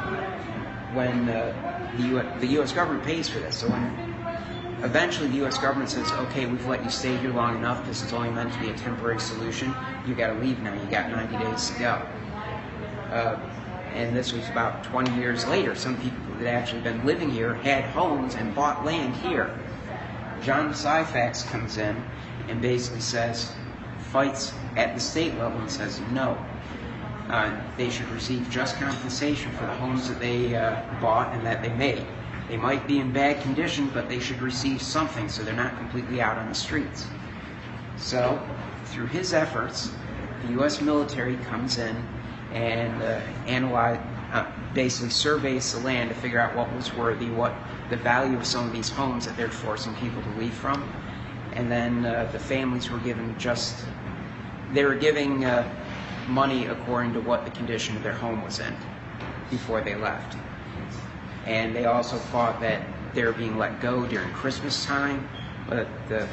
when 0.93 1.25
the, 1.25 1.53
U- 1.97 2.31
the 2.39 2.47
U.S. 2.47 2.71
government 2.71 3.05
pays 3.05 3.29
for 3.29 3.39
this, 3.39 3.57
so 3.57 3.67
when 3.69 3.95
eventually 4.83 5.27
the 5.27 5.37
U.S. 5.37 5.57
government 5.57 5.89
says, 5.89 6.11
okay, 6.13 6.45
we've 6.45 6.65
let 6.67 6.83
you 6.83 6.89
stay 6.89 7.15
here 7.17 7.31
long 7.31 7.57
enough, 7.57 7.85
this 7.85 8.03
is 8.03 8.13
only 8.13 8.31
meant 8.31 8.53
to 8.53 8.59
be 8.59 8.69
a 8.69 8.73
temporary 8.73 9.19
solution, 9.19 9.73
you 10.07 10.13
got 10.15 10.27
to 10.27 10.39
leave 10.39 10.59
now, 10.61 10.73
you 10.73 10.89
got 10.89 11.09
90 11.11 11.37
days 11.37 11.69
to 11.69 11.79
go. 11.79 12.01
Uh, 13.11 13.39
and 13.93 14.15
this 14.15 14.33
was 14.33 14.49
about 14.49 14.83
20 14.83 15.15
years 15.15 15.47
later. 15.47 15.73
Some 15.73 15.95
people 16.01 16.17
that 16.39 16.45
had 16.45 16.47
actually 16.47 16.81
been 16.81 17.05
living 17.05 17.31
here 17.31 17.53
had 17.53 17.85
homes 17.85 18.35
and 18.35 18.53
bought 18.53 18.83
land 18.83 19.15
here. 19.15 19.57
John 20.41 20.73
Syphax 20.73 21.49
comes 21.49 21.77
in 21.77 22.03
and 22.49 22.61
basically 22.61 22.99
says, 22.99 23.53
fights 23.97 24.53
at 24.75 24.93
the 24.93 24.99
state 24.99 25.37
level 25.37 25.59
and 25.59 25.71
says 25.71 25.99
no. 26.11 26.37
Uh, 27.29 27.59
they 27.77 27.89
should 27.89 28.07
receive 28.09 28.47
just 28.49 28.75
compensation 28.77 29.51
for 29.53 29.65
the 29.65 29.73
homes 29.73 30.07
that 30.07 30.19
they 30.19 30.55
uh, 30.55 30.81
bought 31.01 31.33
and 31.33 31.45
that 31.45 31.61
they 31.63 31.73
made. 31.73 32.05
They 32.47 32.57
might 32.57 32.85
be 32.85 32.99
in 32.99 33.11
bad 33.11 33.41
condition, 33.41 33.89
but 33.93 34.07
they 34.07 34.19
should 34.19 34.41
receive 34.41 34.81
something 34.81 35.27
so 35.27 35.43
they're 35.43 35.55
not 35.55 35.75
completely 35.77 36.21
out 36.21 36.37
on 36.37 36.47
the 36.47 36.55
streets. 36.55 37.07
So, 37.97 38.39
through 38.85 39.07
his 39.07 39.33
efforts, 39.33 39.91
the 40.43 40.51
U.S. 40.53 40.81
military 40.81 41.37
comes 41.37 41.79
in 41.79 42.05
and 42.51 43.01
uh, 43.01 43.19
analyze, 43.47 43.99
uh, 44.31 44.51
basically 44.75 45.09
surveys 45.09 45.73
the 45.73 45.79
land 45.79 46.09
to 46.09 46.15
figure 46.15 46.39
out 46.39 46.55
what 46.55 46.71
was 46.75 46.93
worthy, 46.93 47.29
what 47.31 47.55
the 47.89 47.97
value 47.97 48.37
of 48.37 48.45
some 48.45 48.67
of 48.67 48.73
these 48.73 48.89
homes 48.89 49.25
that 49.25 49.35
they're 49.35 49.49
forcing 49.49 49.95
people 49.95 50.21
to 50.21 50.29
leave 50.37 50.53
from, 50.53 50.87
and 51.53 51.71
then 51.71 52.05
uh, 52.05 52.29
the 52.31 52.39
families 52.39 52.91
were 52.91 52.99
given 52.99 53.35
just 53.39 53.85
they 54.73 54.83
were 54.83 54.95
giving 54.95 55.45
uh, 55.45 55.67
money 56.27 56.65
according 56.65 57.13
to 57.13 57.21
what 57.21 57.45
the 57.45 57.51
condition 57.51 57.95
of 57.95 58.03
their 58.03 58.13
home 58.13 58.43
was 58.43 58.59
in 58.59 58.75
before 59.49 59.81
they 59.81 59.95
left. 59.95 60.37
And 61.45 61.75
they 61.75 61.85
also 61.85 62.17
thought 62.17 62.59
that 62.61 62.81
they 63.13 63.23
were 63.23 63.33
being 63.33 63.57
let 63.57 63.79
go 63.79 64.05
during 64.05 64.31
Christmas 64.31 64.85
time, 64.85 65.27
but 65.69 65.87
the, 66.09 66.27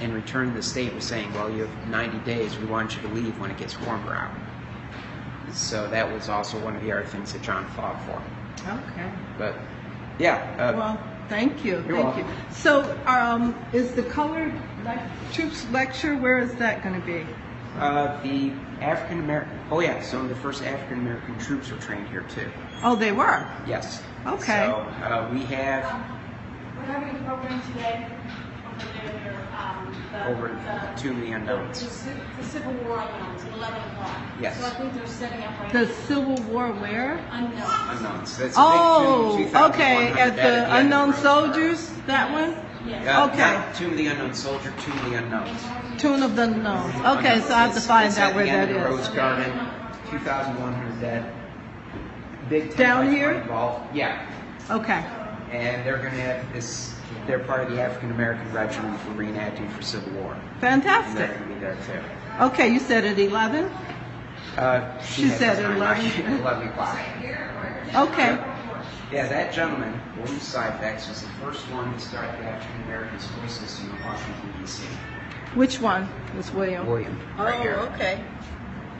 in 0.00 0.12
return, 0.12 0.54
the 0.54 0.62
state 0.62 0.94
was 0.94 1.04
saying, 1.04 1.32
well, 1.34 1.50
you 1.50 1.62
have 1.62 1.88
90 1.88 2.18
days, 2.20 2.56
we 2.58 2.66
want 2.66 2.94
you 2.94 3.02
to 3.02 3.08
leave 3.08 3.38
when 3.40 3.50
it 3.50 3.56
gets 3.56 3.80
warmer 3.80 4.14
out. 4.14 4.30
So 5.52 5.88
that 5.88 6.10
was 6.10 6.28
also 6.28 6.58
one 6.58 6.76
of 6.76 6.82
the 6.82 6.92
other 6.92 7.04
things 7.04 7.32
that 7.32 7.42
John 7.42 7.66
fought 7.70 8.00
for. 8.06 8.22
Okay. 8.68 9.10
But 9.38 9.56
yeah, 10.18 10.36
uh, 10.58 10.76
Well, 10.76 11.02
thank 11.28 11.64
you. 11.64 11.82
Thank 11.82 12.16
you. 12.16 12.24
So, 12.50 12.98
um, 13.06 13.58
is 13.72 13.92
the 13.92 14.02
colored 14.02 14.54
lec- 14.84 15.08
troops 15.32 15.68
lecture? 15.70 16.16
Where 16.16 16.38
is 16.38 16.54
that 16.56 16.82
going 16.82 16.98
to 16.98 17.06
be? 17.06 17.26
Uh, 17.78 18.20
the 18.22 18.52
African 18.80 19.20
American, 19.20 19.58
oh 19.70 19.80
yeah, 19.80 20.02
some 20.02 20.22
of 20.22 20.28
the 20.28 20.34
first 20.36 20.62
African 20.62 20.98
American 20.98 21.38
troops 21.38 21.70
were 21.70 21.78
trained 21.78 22.08
here 22.08 22.22
too. 22.34 22.50
Oh, 22.82 22.96
they 22.96 23.12
were. 23.12 23.46
Yes. 23.66 24.02
Okay. 24.26 24.66
So 24.66 24.74
uh, 25.04 25.28
we 25.32 25.40
have 25.44 25.82
We're 26.76 26.82
having 26.84 27.16
a 27.16 27.22
program 27.28 27.62
today 27.72 28.06
over 28.76 29.18
there, 29.24 29.48
um, 29.58 29.94
the. 30.12 30.26
over 30.28 30.48
the- 30.48 31.00
two 31.00 31.10
of 31.10 31.16
the 31.16 31.22
The, 31.26 31.32
unknowns. 31.32 31.80
ci- 31.80 32.10
the 32.38 32.44
Civil 32.44 32.72
War 32.84 32.98
unknowns 33.00 33.44
at 33.44 33.52
eleven 33.52 33.80
o'clock. 33.92 34.16
Yes. 34.40 34.60
So 34.60 34.66
I 34.66 34.70
think 34.70 34.94
they're 34.94 35.06
setting 35.06 35.42
up 35.42 35.58
right 35.60 35.72
The 35.72 35.82
now. 35.86 35.92
Civil 36.06 36.36
War 36.52 36.68
where? 36.72 37.14
Unknowns. 37.30 37.72
Unknowns. 37.90 38.36
That's 38.38 38.56
a 38.56 38.60
big 38.60 38.66
Oh, 38.68 39.36
two- 39.38 39.44
2,100 39.44 39.74
okay. 39.74 40.08
at 40.12 40.18
At 40.18 40.36
the 40.36 40.42
the 40.42 40.48
end 40.48 40.64
of 40.66 40.72
Unknown 40.78 41.14
Soldiers, 41.14 41.90
that 42.06 42.30
one? 42.32 42.54
Yes. 42.86 43.06
Uh, 43.06 43.26
Okay. 43.32 43.52
Not 43.54 43.74
Tomb 43.74 43.90
of 43.92 43.96
the 43.96 44.06
Unknown 44.08 44.34
Soldier, 44.34 44.72
Tomb 44.80 44.98
of 44.98 45.10
the 45.10 45.16
Unknowns. 45.18 45.60
Tune 45.98 46.22
of 46.22 46.34
the 46.36 46.42
Unknowns. 46.44 46.94
Okay, 47.18 47.40
so 47.40 47.54
I 47.54 47.60
have 47.62 47.70
to 47.70 47.76
It's- 47.76 47.86
find 47.86 48.08
it's 48.08 48.18
out 48.18 48.30
at 48.30 48.34
where 48.36 48.44
the 48.44 48.50
that 48.50 48.68
end 48.68 48.76
of 48.76 48.84
Rose 48.84 49.00
is. 49.00 49.08
Garden, 49.08 49.52
2,100 50.10 51.00
dead. 51.00 51.24
Big 52.48 52.70
10 52.74 52.76
Down 52.86 53.06
by 53.06 53.12
here? 53.12 53.32
20 53.34 53.48
ball. 53.48 53.86
Yeah. 53.94 54.18
Okay. 54.70 55.04
And 55.52 55.86
they're 55.86 55.98
going 55.98 56.12
to 56.14 56.20
have 56.20 56.52
this, 56.52 56.94
they're 57.26 57.38
part 57.38 57.60
of 57.62 57.70
the 57.70 57.80
African 57.80 58.10
American 58.10 58.50
Regiment 58.52 58.98
for 59.00 59.10
reenacting 59.10 59.70
for 59.70 59.82
Civil 59.82 60.12
War. 60.20 60.32
And 60.34 60.42
they're 60.60 60.70
Fantastic. 60.92 61.28
going 61.38 61.48
to 61.48 61.54
be 61.54 61.60
there 61.60 61.76
too. 61.86 62.44
Okay, 62.46 62.68
you 62.68 62.78
said 62.80 63.04
at 63.04 63.18
11? 63.18 63.70
Uh, 64.56 65.00
She 65.02 65.28
had 65.28 65.38
said 65.38 65.56
the 65.58 65.62
time 65.62 65.76
11. 65.76 66.04
11 66.40 66.68
o'clock. 66.68 66.98
Okay. 67.94 68.38
Yeah, 69.12 69.28
that 69.28 69.52
gentleman, 69.52 70.00
William 70.16 70.38
Syphax, 70.38 71.06
was 71.06 71.20
the 71.20 71.28
first 71.42 71.60
one 71.70 71.92
to 71.92 72.00
start 72.00 72.34
the 72.38 72.44
African 72.44 72.82
American 72.84 73.20
school 73.20 73.46
system 73.46 73.90
in 73.90 74.02
Washington, 74.06 74.54
D.C. 74.58 74.84
Which 75.54 75.80
one 75.82 76.08
was 76.34 76.50
William? 76.52 76.86
William, 76.86 77.20
right 77.36 77.60
here. 77.60 77.76
Oh, 77.78 77.92
okay. 77.94 78.24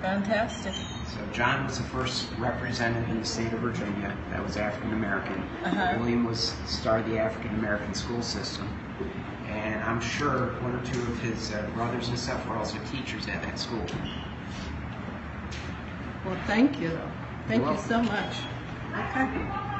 Fantastic. 0.02 0.74
So 0.74 1.26
John 1.32 1.64
was 1.64 1.78
the 1.78 1.84
first 1.84 2.28
representative 2.36 3.08
in 3.08 3.20
the 3.20 3.24
state 3.24 3.54
of 3.54 3.60
Virginia 3.60 4.14
that 4.28 4.44
was 4.44 4.58
African 4.58 4.92
American. 4.92 5.42
Uh-huh. 5.64 5.96
William 5.98 6.24
was 6.24 6.54
started 6.66 7.10
the 7.10 7.18
African 7.18 7.54
American 7.54 7.94
school 7.94 8.20
system, 8.20 8.68
and 9.46 9.82
I'm 9.82 10.00
sure 10.02 10.48
one 10.60 10.74
or 10.74 10.84
two 10.84 11.00
of 11.00 11.18
his 11.20 11.54
uh, 11.54 11.66
brothers 11.74 12.08
and 12.08 12.18
stuff 12.18 12.46
were 12.46 12.56
also 12.58 12.76
teachers 12.90 13.28
at 13.28 13.40
that 13.44 13.58
school. 13.58 13.86
Well, 16.26 16.38
thank 16.46 16.78
you. 16.78 17.00
Thank 17.48 17.62
You're 17.62 17.72
you 17.72 17.78
so 17.80 18.02
much. 18.02 18.34
Okay. 18.94 19.71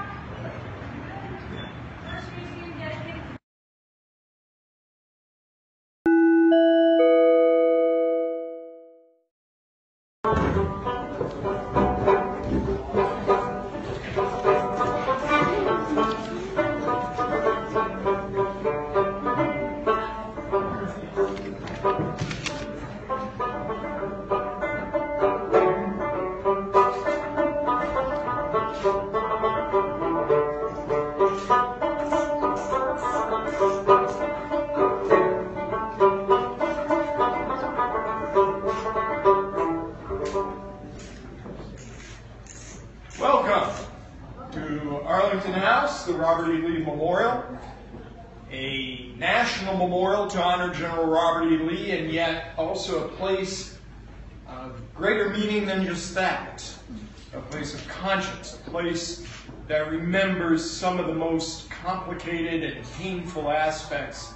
Place 57.73 57.83
of 57.83 57.89
conscience, 57.89 58.59
a 58.67 58.71
place 58.71 59.27
that 59.69 59.91
remembers 59.91 60.69
some 60.69 60.99
of 60.99 61.07
the 61.07 61.15
most 61.15 61.71
complicated 61.71 62.77
and 62.77 62.87
painful 62.99 63.51
aspects 63.51 64.35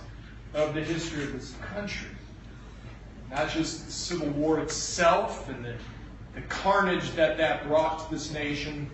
of 0.55 0.75
the 0.75 0.81
history 0.83 1.25
of 1.25 1.33
this 1.33 1.55
country. 1.75 2.09
Not 3.31 3.51
just 3.51 3.87
the 3.87 3.93
Civil 3.93 4.29
War 4.31 4.61
itself 4.61 5.49
and 5.49 5.65
the, 5.65 5.75
the 6.35 6.41
carnage 6.43 7.11
that 7.13 7.37
that 7.39 7.67
brought 7.67 8.09
to 8.09 8.15
this 8.15 8.33
nation, 8.33 8.89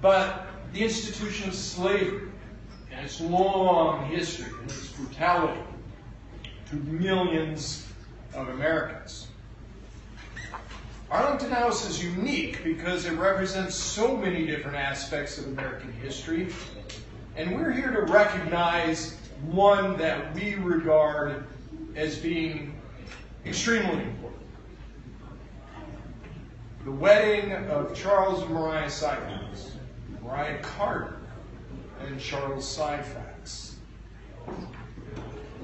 but 0.00 0.46
the 0.72 0.82
institution 0.82 1.48
of 1.48 1.54
slavery 1.54 2.28
and 2.90 3.04
its 3.04 3.20
long 3.20 4.04
history 4.06 4.52
and 4.60 4.70
its 4.70 4.88
brutality 4.88 5.60
to 6.68 6.76
millions 6.76 7.86
of 8.34 8.48
Americans. 8.48 9.28
Arlington 11.10 11.50
House 11.50 11.88
is 11.88 12.04
unique 12.04 12.62
because 12.62 13.06
it 13.06 13.14
represents 13.14 13.74
so 13.74 14.14
many 14.14 14.44
different 14.44 14.76
aspects 14.76 15.38
of 15.38 15.46
American 15.46 15.90
history, 15.90 16.52
and 17.34 17.56
we're 17.56 17.72
here 17.72 17.90
to 17.90 18.12
recognize 18.12 19.16
one 19.46 19.96
that 19.96 20.34
we 20.34 20.56
regard 20.56 21.46
as 21.96 22.18
being 22.18 22.78
extremely 23.46 24.02
important. 24.02 24.42
The 26.84 26.92
wedding 26.92 27.52
of 27.52 27.94
Charles 27.94 28.42
and 28.42 28.50
Mariah 28.50 28.88
Syphax, 28.88 29.70
Mariah 30.22 30.58
Carter 30.60 31.20
and 32.06 32.20
Charles 32.20 32.66
Syphax. 32.66 33.76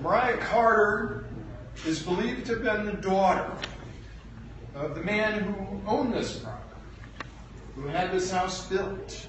Mariah 0.01 0.39
Carter 0.39 1.27
is 1.87 2.03
believed 2.03 2.47
to 2.47 2.55
have 2.55 2.63
been 2.63 2.87
the 2.87 2.93
daughter 2.93 3.51
of 4.75 4.95
the 4.95 5.03
man 5.03 5.41
who 5.41 5.81
owned 5.87 6.13
this 6.13 6.39
property, 6.39 6.81
who 7.77 7.87
had 7.87 8.11
this 8.13 8.31
house 8.31 8.67
built, 8.67 9.29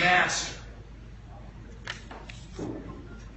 master. 0.00 0.54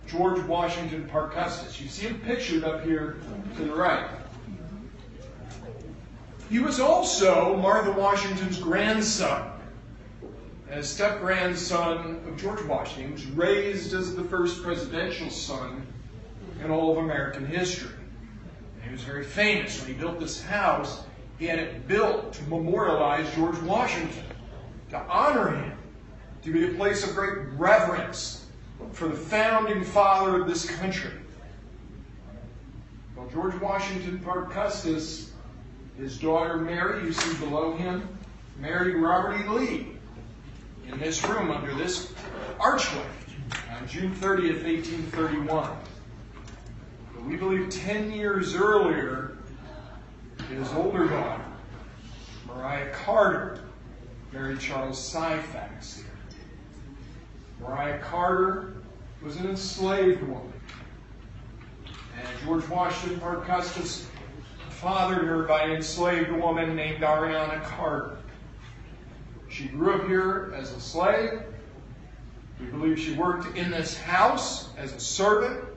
George 0.07 0.41
Washington 0.45 1.07
Parke 1.07 1.33
Custis. 1.33 1.79
You 1.79 1.87
see 1.87 2.07
him 2.07 2.19
pictured 2.21 2.63
up 2.63 2.83
here 2.83 3.17
to 3.55 3.63
the 3.63 3.73
right. 3.73 4.09
He 6.49 6.57
was 6.57 6.79
also 6.79 7.55
Martha 7.57 7.91
Washington's 7.91 8.57
grandson, 8.57 9.51
and 10.71 10.83
step 10.83 11.19
grandson 11.19 12.23
of 12.27 12.37
George 12.37 12.63
Washington. 12.63 13.13
Was 13.13 13.25
raised 13.27 13.93
as 13.93 14.15
the 14.15 14.23
first 14.23 14.63
presidential 14.63 15.29
son 15.29 15.85
in 16.63 16.71
all 16.71 16.91
of 16.91 16.97
American 16.97 17.45
history. 17.45 17.98
He 18.89 18.93
was 18.93 19.03
very 19.03 19.23
famous. 19.23 19.79
When 19.79 19.87
he 19.87 19.93
built 19.93 20.19
this 20.19 20.41
house, 20.41 21.03
he 21.37 21.45
had 21.45 21.59
it 21.59 21.87
built 21.87 22.33
to 22.33 22.43
memorialize 22.45 23.31
George 23.35 23.59
Washington, 23.59 24.23
to 24.89 24.97
honor 24.97 25.51
him, 25.51 25.77
to 26.41 26.51
be 26.51 26.65
a 26.65 26.73
place 26.73 27.07
of 27.07 27.13
great 27.13 27.37
reverence 27.53 28.47
for 28.93 29.07
the 29.07 29.15
founding 29.15 29.83
father 29.83 30.41
of 30.41 30.47
this 30.47 30.67
country. 30.77 31.11
Well, 33.15 33.29
George 33.31 33.61
Washington 33.61 34.19
Parke 34.19 34.51
Custis, 34.51 35.33
his 35.95 36.17
daughter 36.17 36.57
Mary, 36.57 37.03
you 37.03 37.13
see 37.13 37.45
below 37.45 37.75
him, 37.75 38.07
married 38.57 38.95
Robert 38.95 39.39
E. 39.39 39.47
Lee 39.49 39.87
in 40.91 40.97
this 40.97 41.23
room 41.25 41.51
under 41.51 41.75
this 41.75 42.11
archway 42.59 43.05
on 43.71 43.87
June 43.87 44.15
30th, 44.15 44.63
1831. 44.63 45.77
But 47.19 47.27
we 47.27 47.35
believe 47.35 47.69
10 47.69 48.11
years 48.11 48.55
earlier, 48.55 49.37
his 50.49 50.71
older 50.73 51.05
daughter, 51.05 51.43
Mariah 52.47 52.93
Carter, 52.93 53.59
married 54.31 54.59
Charles 54.59 55.13
here. 55.13 56.05
Mariah 57.59 57.99
Carter 57.99 58.75
was 59.21 59.35
an 59.35 59.49
enslaved 59.49 60.23
woman. 60.23 60.53
And 61.85 62.27
George 62.45 62.67
Washington 62.69 63.19
Parke 63.19 63.45
Custis 63.45 64.07
fathered 64.69 65.25
her 65.25 65.43
by 65.43 65.63
an 65.63 65.71
enslaved 65.71 66.31
woman 66.31 66.73
named 66.73 67.01
Ariana 67.01 67.61
Carter. 67.65 68.17
She 69.49 69.65
grew 69.67 69.95
up 69.95 70.07
here 70.07 70.53
as 70.55 70.71
a 70.71 70.79
slave. 70.79 71.41
We 72.61 72.67
believe 72.67 72.97
she 72.97 73.13
worked 73.13 73.57
in 73.57 73.71
this 73.71 73.97
house 73.97 74.69
as 74.77 74.93
a 74.93 74.99
servant. 75.01 75.68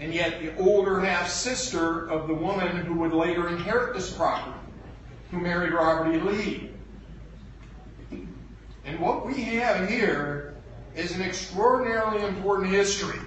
And 0.00 0.14
yet, 0.14 0.40
the 0.40 0.56
older 0.56 0.98
half 1.00 1.28
sister 1.28 2.08
of 2.08 2.26
the 2.26 2.32
woman 2.32 2.74
who 2.86 2.94
would 2.94 3.12
later 3.12 3.48
inherit 3.48 3.94
this 3.94 4.10
property, 4.10 4.56
who 5.30 5.38
married 5.38 5.74
Robert 5.74 6.14
E. 6.14 6.18
Lee. 6.18 6.70
And 8.86 8.98
what 8.98 9.26
we 9.26 9.34
have 9.42 9.88
here 9.90 10.56
is 10.96 11.14
an 11.14 11.20
extraordinarily 11.20 12.24
important 12.26 12.70
history 12.70 13.20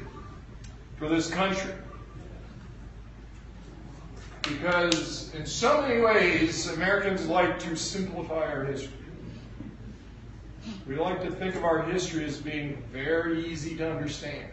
for 0.98 1.08
this 1.08 1.30
country. 1.30 1.74
Because 4.42 5.34
in 5.36 5.46
so 5.46 5.84
many 5.84 6.02
ways, 6.02 6.68
Americans 6.70 7.28
like 7.28 7.60
to 7.60 7.76
simplify 7.76 8.52
our 8.52 8.66
history. 8.66 8.92
We 10.88 10.96
like 10.96 11.22
to 11.22 11.32
think 11.32 11.56
of 11.56 11.64
our 11.64 11.84
history 11.84 12.26
as 12.26 12.42
being 12.42 12.84
very 12.92 13.46
easy 13.46 13.78
to 13.78 13.92
understand. 13.92 14.48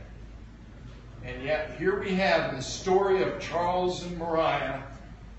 And 1.24 1.42
yet, 1.42 1.76
here 1.78 2.00
we 2.00 2.14
have 2.14 2.50
in 2.50 2.56
the 2.56 2.62
story 2.62 3.22
of 3.22 3.40
Charles 3.40 4.04
and 4.04 4.16
Mariah, 4.16 4.80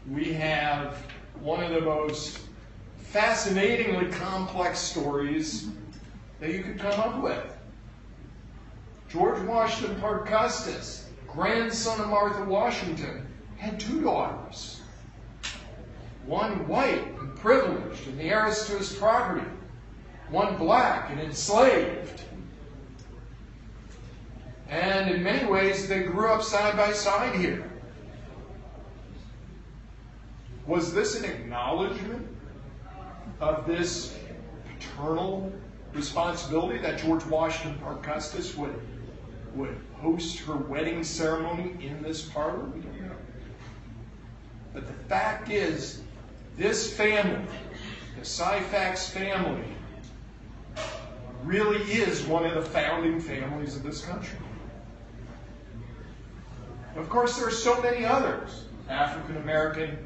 we 0.10 0.32
have 0.34 0.98
one 1.40 1.64
of 1.64 1.72
the 1.72 1.82
most 1.82 2.40
fascinatingly 2.98 4.12
complex 4.12 4.80
stories 4.80 5.70
that 6.40 6.52
you 6.52 6.64
could 6.64 6.80
come 6.80 7.00
up 7.00 7.22
with. 7.22 7.44
George 9.10 9.42
Washington 9.42 10.00
Parke 10.00 10.28
Custis, 10.28 11.10
grandson 11.28 12.00
of 12.00 12.08
Martha 12.08 12.44
Washington, 12.46 13.28
had 13.58 13.80
two 13.80 14.02
daughters. 14.02 14.82
One 16.26 16.68
white 16.68 17.06
and 17.20 17.36
privileged 17.36 18.08
and 18.08 18.20
the 18.20 18.24
heiress 18.24 18.68
to 18.68 18.78
his 18.78 18.94
property. 18.94 19.46
One 20.30 20.58
black 20.58 21.10
and 21.10 21.20
enslaved. 21.20 22.22
And 24.72 25.12
in 25.12 25.22
many 25.22 25.46
ways, 25.46 25.90
they 25.90 26.04
grew 26.04 26.30
up 26.30 26.42
side 26.42 26.78
by 26.78 26.94
side 26.94 27.36
here. 27.36 27.70
Was 30.66 30.94
this 30.94 31.20
an 31.20 31.26
acknowledgement 31.26 32.26
of 33.42 33.66
this 33.68 34.18
paternal 34.66 35.52
responsibility 35.94 36.80
that 36.80 37.00
George 37.00 37.26
Washington 37.26 37.78
Parke 37.80 38.02
Custis 38.02 38.56
would, 38.56 38.74
would 39.56 39.78
host 39.96 40.40
her 40.40 40.56
wedding 40.56 41.04
ceremony 41.04 41.76
in 41.86 42.02
this 42.02 42.22
parlor? 42.22 42.64
We 42.64 42.80
don't 42.80 43.02
know. 43.02 43.16
But 44.74 44.88
the 44.88 44.94
fact 45.10 45.50
is, 45.50 46.02
this 46.56 46.94
family, 46.94 47.46
the 48.18 48.26
Syphax 48.26 49.10
family, 49.10 49.66
really 51.44 51.82
is 51.92 52.24
one 52.24 52.46
of 52.46 52.54
the 52.54 52.62
founding 52.62 53.20
families 53.20 53.76
of 53.76 53.84
this 53.84 54.06
country. 54.06 54.38
Of 56.96 57.10
course, 57.10 57.38
there 57.38 57.48
are 57.48 57.52
so 57.52 57.82
many 57.82 58.06
others, 58.06 58.66
African 58.90 59.38
American 59.38 59.98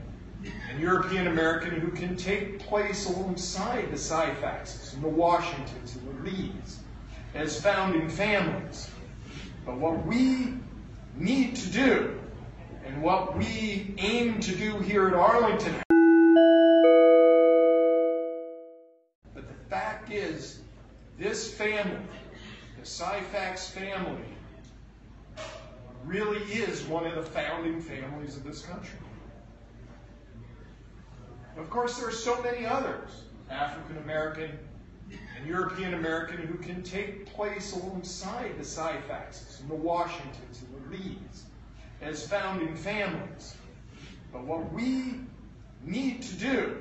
and 0.70 0.80
European 0.80 1.28
American, 1.28 1.80
who 1.80 1.90
can 1.90 2.16
take 2.16 2.60
place 2.60 3.08
alongside 3.08 3.90
the 3.90 3.98
Syphaxes 3.98 4.94
and 4.94 5.04
the 5.04 5.10
Washingtons 5.10 5.96
and 5.96 6.08
the 6.08 6.30
Lees 6.30 6.80
as 7.34 7.60
founding 7.60 8.08
families. 8.08 8.90
But 9.66 9.78
what 9.78 10.06
we 10.06 10.54
need 11.16 11.56
to 11.56 11.70
do, 11.70 12.20
and 12.86 13.02
what 13.02 13.36
we 13.36 13.96
aim 13.98 14.40
to 14.42 14.56
do 14.56 14.78
here 14.80 15.08
at 15.08 15.16
Arlington, 15.16 15.82
but 19.34 19.48
the 19.48 19.70
fact 19.70 20.12
is, 20.12 20.60
this 21.18 21.52
family, 21.52 21.98
the 22.80 22.86
Syphax 22.86 23.72
family, 23.72 24.35
really 26.06 26.42
is 26.54 26.84
one 26.84 27.06
of 27.06 27.16
the 27.16 27.24
founding 27.24 27.82
families 27.82 28.38
of 28.38 28.44
this 28.44 28.62
country. 28.62 29.00
Of 31.58 31.70
course, 31.70 31.98
there 31.98 32.08
are 32.08 32.12
so 32.12 32.42
many 32.44 32.66
others, 32.66 33.24
African 33.50 33.98
American 33.98 34.52
and 35.38 35.48
European 35.48 35.94
American, 35.94 36.38
who 36.38 36.58
can 36.58 36.84
take 36.84 37.26
place 37.26 37.74
alongside 37.74 38.58
the 38.58 38.64
Syphaxes 38.64 39.62
and 39.62 39.70
the 39.70 39.76
Washingtons 39.76 40.64
and 40.64 40.92
the 40.92 40.98
Lees 40.98 41.44
as 42.02 42.28
founding 42.28 42.76
families. 42.76 43.56
But 44.34 44.44
what 44.44 44.72
we 44.74 45.22
need 45.84 46.22
to 46.24 46.36
do, 46.36 46.78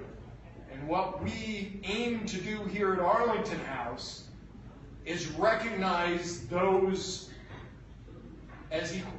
and 0.73 0.89
what 0.89 1.23
we 1.23 1.81
aim 1.85 2.27
to 2.27 2.37
do 2.39 2.65
here 2.65 2.95
at 2.95 2.99
Arlington 2.99 3.61
House, 3.61 4.25
is 5.05 5.29
recognize 5.33 6.47
those 6.47 7.31
as 8.75 8.95
equals. 8.95 9.15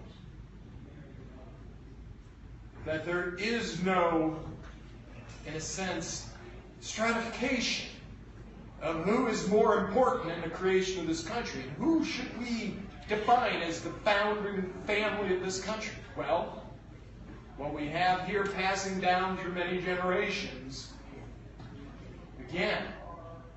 That 2.86 3.06
there 3.06 3.36
is 3.36 3.82
no, 3.84 4.38
in 5.48 5.54
a 5.54 5.62
sense, 5.62 6.28
stratification 6.82 7.89
of 8.82 9.04
who 9.06 9.28
is 9.28 9.48
more 9.48 9.86
important 9.86 10.34
in 10.34 10.41
the 10.41 10.50
creation 10.50 11.00
of 11.00 11.08
this 11.08 11.24
country 11.24 11.62
and 11.62 11.72
who 11.72 12.04
should 12.04 12.38
we 12.38 12.76
define 13.08 13.62
as 13.62 13.82
the 13.82 13.89
founding 13.89 14.72
family 14.86 15.36
of 15.36 15.41
this 15.41 15.63
country. 15.63 15.96
Well, 16.15 16.63
what 17.58 17.74
we 17.74 17.88
have 17.88 18.28
here 18.28 18.46
passing 18.46 19.00
down 19.00 19.38
through 19.38 19.54
many 19.54 19.82
generations, 19.82 20.91
again, 22.50 22.84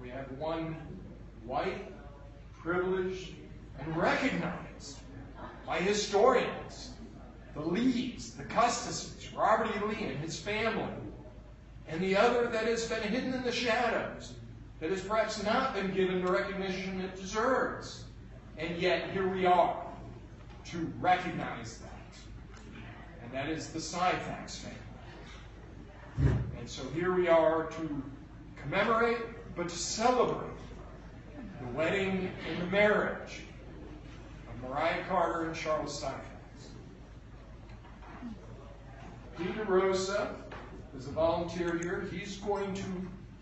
we 0.00 0.08
have 0.08 0.30
one 0.38 0.76
white, 1.44 1.92
privileged, 2.62 3.32
and 3.78 3.96
recognized 3.96 4.67
by 5.68 5.78
historians, 5.78 6.92
the 7.54 7.60
Lees, 7.60 8.32
the 8.38 8.44
Custises, 8.44 9.28
Robert 9.36 9.68
E. 9.76 9.86
Lee 9.86 10.04
and 10.04 10.18
his 10.18 10.40
family, 10.40 10.88
and 11.86 12.00
the 12.00 12.16
other 12.16 12.46
that 12.46 12.64
has 12.64 12.88
been 12.88 13.02
hidden 13.02 13.34
in 13.34 13.42
the 13.42 13.52
shadows, 13.52 14.32
that 14.80 14.90
has 14.90 15.02
perhaps 15.02 15.42
not 15.42 15.74
been 15.74 15.92
given 15.92 16.24
the 16.24 16.32
recognition 16.32 16.98
it 17.02 17.14
deserves. 17.16 18.04
And 18.56 18.78
yet, 18.78 19.10
here 19.10 19.28
we 19.28 19.44
are. 19.44 19.84
to 20.64 20.92
recognize 21.00 21.78
that. 21.78 22.18
And 23.22 23.32
that 23.32 23.48
is 23.48 23.68
the 23.68 23.78
Syphax 23.78 24.58
family. 24.58 26.38
And 26.58 26.68
so 26.68 26.82
here 26.94 27.14
we 27.14 27.28
are 27.28 27.64
to 27.64 28.02
commemorate, 28.62 29.18
but 29.54 29.68
to 29.68 29.76
celebrate 29.76 30.50
the 31.60 31.68
wedding 31.76 32.30
and 32.50 32.62
the 32.62 32.66
marriage 32.66 33.42
Mariah 34.62 35.04
Carter 35.08 35.46
and 35.46 35.54
Charles 35.54 36.02
Syphax. 36.02 36.22
Peter 39.36 39.64
Rosa 39.64 40.34
is 40.96 41.06
a 41.06 41.10
volunteer 41.10 41.78
here. 41.78 42.08
He's 42.10 42.36
going 42.38 42.74
to 42.74 42.84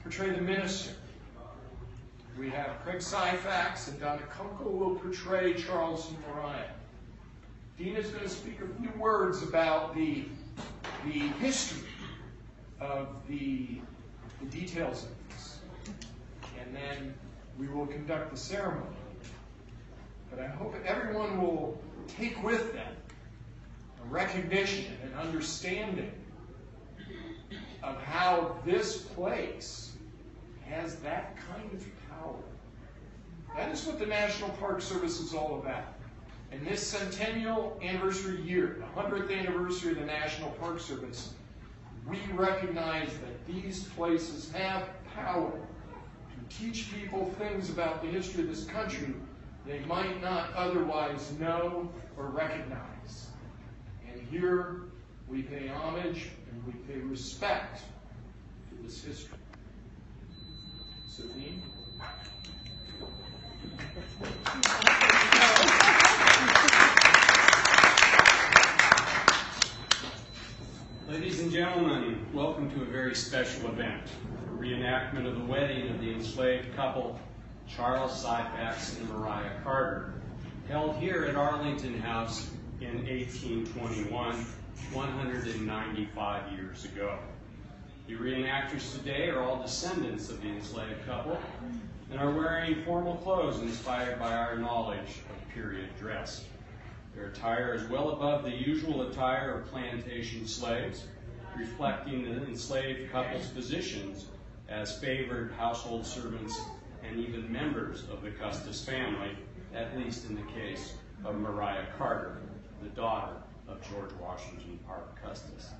portray 0.02 0.30
the 0.30 0.42
minister. 0.42 0.92
We 2.38 2.50
have 2.50 2.78
Craig 2.84 2.98
Syphax 2.98 3.88
and 3.88 3.98
Donna 3.98 4.22
Kunkel 4.30 4.72
will 4.72 4.96
portray 4.96 5.54
Charles 5.54 6.10
and 6.10 6.18
Mariah. 6.28 6.68
Dean 7.78 7.96
is 7.96 8.10
going 8.10 8.24
to 8.24 8.28
speak 8.28 8.60
a 8.60 8.80
few 8.80 8.90
words 9.00 9.42
about 9.42 9.94
the, 9.94 10.24
the 11.06 11.18
history 11.40 11.88
of 12.78 13.08
the, 13.26 13.80
the 14.40 14.46
details 14.50 15.04
of 15.04 15.10
this. 15.30 15.60
And 16.60 16.74
then 16.74 17.14
we 17.58 17.68
will 17.68 17.86
conduct 17.86 18.30
the 18.30 18.36
ceremony. 18.36 18.96
But 20.30 20.40
I 20.40 20.48
hope 20.48 20.74
everyone 20.84 21.40
will 21.40 21.80
take 22.08 22.42
with 22.42 22.72
them 22.72 22.92
a 24.02 24.08
recognition 24.08 24.96
and 25.02 25.14
understanding 25.14 26.12
of 27.82 28.02
how 28.02 28.56
this 28.64 28.98
place 28.98 29.96
has 30.68 30.96
that 30.96 31.36
kind 31.36 31.72
of 31.72 31.86
power. 32.10 32.34
That 33.56 33.70
is 33.70 33.86
what 33.86 33.98
the 33.98 34.06
National 34.06 34.50
Park 34.50 34.82
Service 34.82 35.20
is 35.20 35.32
all 35.32 35.60
about. 35.60 35.94
In 36.52 36.64
this 36.64 36.86
centennial 36.86 37.78
anniversary 37.82 38.40
year, 38.42 38.78
the 38.78 39.00
100th 39.00 39.36
anniversary 39.36 39.92
of 39.92 39.98
the 39.98 40.04
National 40.04 40.50
Park 40.52 40.80
Service, 40.80 41.32
we 42.06 42.18
recognize 42.34 43.08
that 43.08 43.46
these 43.46 43.84
places 43.84 44.52
have 44.52 44.88
power 45.14 45.50
to 45.50 46.56
teach 46.56 46.92
people 46.92 47.32
things 47.38 47.70
about 47.70 48.02
the 48.02 48.08
history 48.08 48.42
of 48.42 48.48
this 48.48 48.64
country 48.64 49.14
they 49.66 49.80
might 49.80 50.22
not 50.22 50.52
otherwise 50.54 51.32
know 51.40 51.90
or 52.16 52.26
recognize. 52.26 53.26
And 54.08 54.20
here 54.30 54.82
we 55.28 55.42
pay 55.42 55.66
homage 55.66 56.28
and 56.50 56.64
we 56.66 56.72
pay 56.92 57.00
respect 57.00 57.82
to 58.70 58.82
this 58.82 59.02
history. 59.02 59.38
Dean? 61.34 61.62
Ladies 71.08 71.40
and 71.40 71.50
gentlemen, 71.50 72.26
welcome 72.32 72.70
to 72.70 72.82
a 72.82 72.84
very 72.84 73.14
special 73.14 73.68
event, 73.70 74.02
a 74.46 74.62
reenactment 74.62 75.26
of 75.26 75.38
the 75.38 75.44
wedding 75.44 75.88
of 75.88 76.00
the 76.00 76.12
enslaved 76.12 76.76
couple 76.76 77.18
Charles 77.68 78.24
Syphax 78.24 78.98
and 78.98 79.08
Mariah 79.10 79.50
Carter, 79.62 80.14
held 80.68 80.96
here 80.96 81.24
at 81.24 81.36
Arlington 81.36 81.98
House 82.00 82.50
in 82.80 83.04
1821, 83.06 84.46
195 84.92 86.52
years 86.52 86.84
ago. 86.84 87.18
The 88.06 88.14
reenactors 88.14 88.92
today 88.96 89.28
are 89.30 89.42
all 89.42 89.60
descendants 89.60 90.30
of 90.30 90.40
the 90.40 90.48
enslaved 90.48 91.04
couple 91.06 91.38
and 92.10 92.20
are 92.20 92.30
wearing 92.30 92.84
formal 92.84 93.16
clothes 93.16 93.60
inspired 93.60 94.18
by 94.18 94.32
our 94.32 94.56
knowledge 94.56 95.22
of 95.30 95.54
period 95.54 95.88
dress. 95.98 96.44
Their 97.14 97.28
attire 97.28 97.74
is 97.74 97.88
well 97.88 98.10
above 98.10 98.44
the 98.44 98.54
usual 98.54 99.10
attire 99.10 99.58
of 99.58 99.66
plantation 99.66 100.46
slaves, 100.46 101.04
reflecting 101.56 102.22
the 102.22 102.44
enslaved 102.46 103.10
couple's 103.10 103.46
positions 103.48 104.26
as 104.68 104.98
favored 105.00 105.52
household 105.52 106.06
servants 106.06 106.60
and 107.08 107.20
even 107.20 107.50
members 107.52 108.04
of 108.10 108.22
the 108.22 108.30
Custis 108.30 108.84
family, 108.84 109.30
at 109.74 109.96
least 109.96 110.28
in 110.28 110.36
the 110.36 110.52
case 110.52 110.94
of 111.24 111.36
Mariah 111.36 111.86
Carter, 111.98 112.38
the 112.82 112.88
daughter 112.90 113.36
of 113.68 113.80
George 113.90 114.12
Washington 114.20 114.78
Parke 114.86 115.20
Custis. 115.22 115.70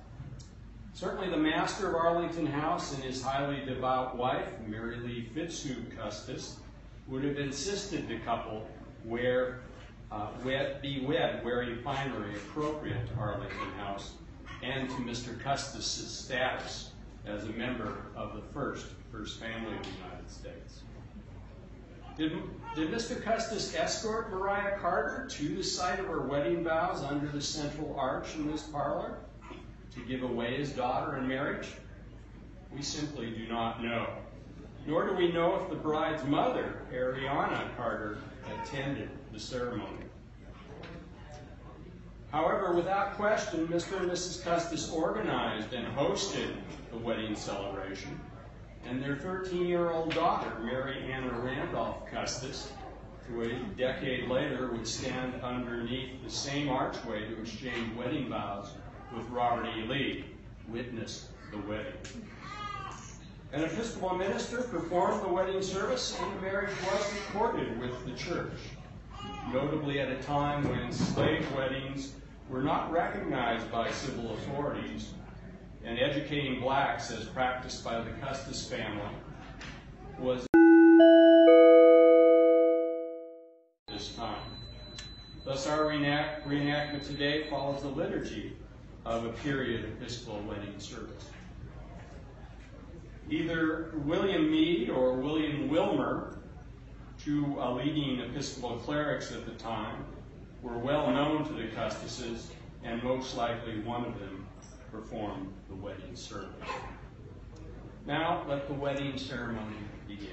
Certainly 0.93 1.29
the 1.29 1.37
master 1.37 1.89
of 1.89 1.95
Arlington 1.95 2.47
House 2.47 2.93
and 2.93 3.03
his 3.03 3.21
highly 3.21 3.63
devout 3.65 4.17
wife, 4.17 4.47
Mary 4.65 4.97
Lee 4.97 5.29
Fitzhugh 5.33 5.83
Custis, 5.95 6.57
would 7.07 7.23
have 7.23 7.37
insisted 7.37 8.07
the 8.07 8.17
couple 8.19 8.67
wear 9.05 9.59
uh, 10.11 10.29
wed, 10.43 10.81
be 10.81 11.05
wed 11.05 11.43
wearing 11.43 11.81
finery 11.83 12.35
appropriate 12.35 13.07
to 13.07 13.13
Arlington 13.19 13.71
House 13.77 14.13
and 14.63 14.89
to 14.89 14.95
Mr. 14.95 15.39
Custis' 15.39 15.85
status 15.85 16.91
as 17.25 17.43
a 17.43 17.49
member 17.49 17.97
of 18.15 18.35
the 18.35 18.41
first 18.53 18.87
First 19.11 19.39
Family 19.39 19.75
of 19.75 19.83
the 19.83 19.89
United 20.03 20.29
States. 20.29 20.81
Did, 22.17 22.31
did 22.73 22.89
Mr. 22.89 23.21
Custis 23.21 23.75
escort 23.75 24.31
Mariah 24.31 24.79
Carter 24.79 25.27
to 25.27 25.55
the 25.55 25.63
site 25.63 25.99
of 25.99 26.07
her 26.07 26.21
wedding 26.21 26.63
vows 26.63 27.03
under 27.03 27.27
the 27.27 27.41
central 27.41 27.95
arch 27.95 28.33
in 28.35 28.47
this 28.51 28.63
parlor 28.63 29.19
to 29.93 29.99
give 30.01 30.23
away 30.23 30.57
his 30.57 30.71
daughter 30.71 31.17
in 31.17 31.27
marriage? 31.27 31.67
We 32.75 32.81
simply 32.81 33.29
do 33.29 33.47
not 33.47 33.83
know. 33.83 34.07
Nor 34.87 35.07
do 35.07 35.15
we 35.15 35.31
know 35.31 35.61
if 35.61 35.69
the 35.69 35.75
bride's 35.75 36.23
mother, 36.23 36.81
Ariana 36.91 37.75
Carter, 37.77 38.17
attended 38.63 39.09
the 39.31 39.39
ceremony. 39.39 40.05
However, 42.31 42.73
without 42.73 43.15
question, 43.15 43.67
Mr. 43.67 43.99
and 43.99 44.09
Mrs. 44.09 44.43
Custis 44.43 44.89
organized 44.89 45.73
and 45.73 45.87
hosted 45.95 46.55
the 46.91 46.97
wedding 46.97 47.35
celebration, 47.35 48.19
and 48.89 49.01
their 49.03 49.15
13-year-old 49.15 50.13
daughter, 50.13 50.51
Mary 50.63 51.11
Anna 51.11 51.39
Randolph 51.39 52.09
Custis, 52.11 52.71
who 53.27 53.41
a 53.41 53.53
decade 53.77 54.29
later 54.29 54.71
would 54.71 54.87
stand 54.87 55.41
underneath 55.41 56.23
the 56.23 56.29
same 56.29 56.69
archway 56.69 57.27
to 57.27 57.41
exchange 57.41 57.95
wedding 57.97 58.29
vows 58.29 58.71
with 59.15 59.27
Robert 59.29 59.67
E. 59.75 59.83
Lee, 59.83 60.25
witnessed 60.69 61.27
the 61.51 61.57
wedding. 61.59 61.93
An 63.53 63.63
Episcopal 63.63 64.15
minister 64.15 64.61
performed 64.61 65.23
the 65.23 65.29
wedding 65.29 65.61
service, 65.61 66.17
and 66.19 66.37
the 66.37 66.41
marriage 66.41 66.75
was 66.91 67.13
recorded 67.13 67.79
with 67.79 68.05
the 68.05 68.13
church 68.13 68.51
notably 69.51 69.99
at 69.99 70.11
a 70.11 70.21
time 70.23 70.67
when 70.69 70.91
slave 70.91 71.49
weddings 71.55 72.13
were 72.49 72.61
not 72.61 72.91
recognized 72.91 73.69
by 73.71 73.89
civil 73.91 74.33
authorities, 74.33 75.11
and 75.87 75.97
educating 75.99 76.59
blacks 76.59 77.09
as 77.11 77.25
practiced 77.25 77.83
by 77.83 78.01
the 78.01 78.11
Custis 78.21 78.67
family 78.67 79.01
was 80.19 80.45
this 83.87 84.13
time. 84.15 84.41
Thus, 85.45 85.65
our 85.65 85.87
reenact 85.87 86.45
reenactment 86.45 87.07
today 87.07 87.49
follows 87.49 87.81
the 87.81 87.87
liturgy 87.87 88.57
of 89.05 89.25
a 89.25 89.29
period 89.29 89.85
of 89.85 89.91
Episcopal 89.91 90.41
wedding 90.41 90.77
service. 90.77 91.29
Either 93.29 93.93
William 94.03 94.51
Meade 94.51 94.89
or 94.89 95.13
William 95.13 95.69
Wilmer 95.69 96.37
two 97.17 97.59
uh, 97.59 97.73
leading 97.73 98.19
Episcopal 98.19 98.77
clerics 98.77 99.31
at 99.31 99.45
the 99.45 99.51
time, 99.53 100.05
were 100.61 100.77
well 100.77 101.11
known 101.11 101.45
to 101.45 101.53
the 101.53 101.67
Custises, 101.69 102.51
and 102.83 103.01
most 103.03 103.35
likely 103.35 103.79
one 103.79 104.05
of 104.05 104.19
them 104.19 104.45
performed 104.91 105.51
wedding 105.81 106.15
service. 106.15 106.49
Now, 108.05 108.45
let 108.47 108.67
the 108.67 108.73
wedding 108.73 109.17
ceremony 109.17 109.75
begin. 110.07 110.29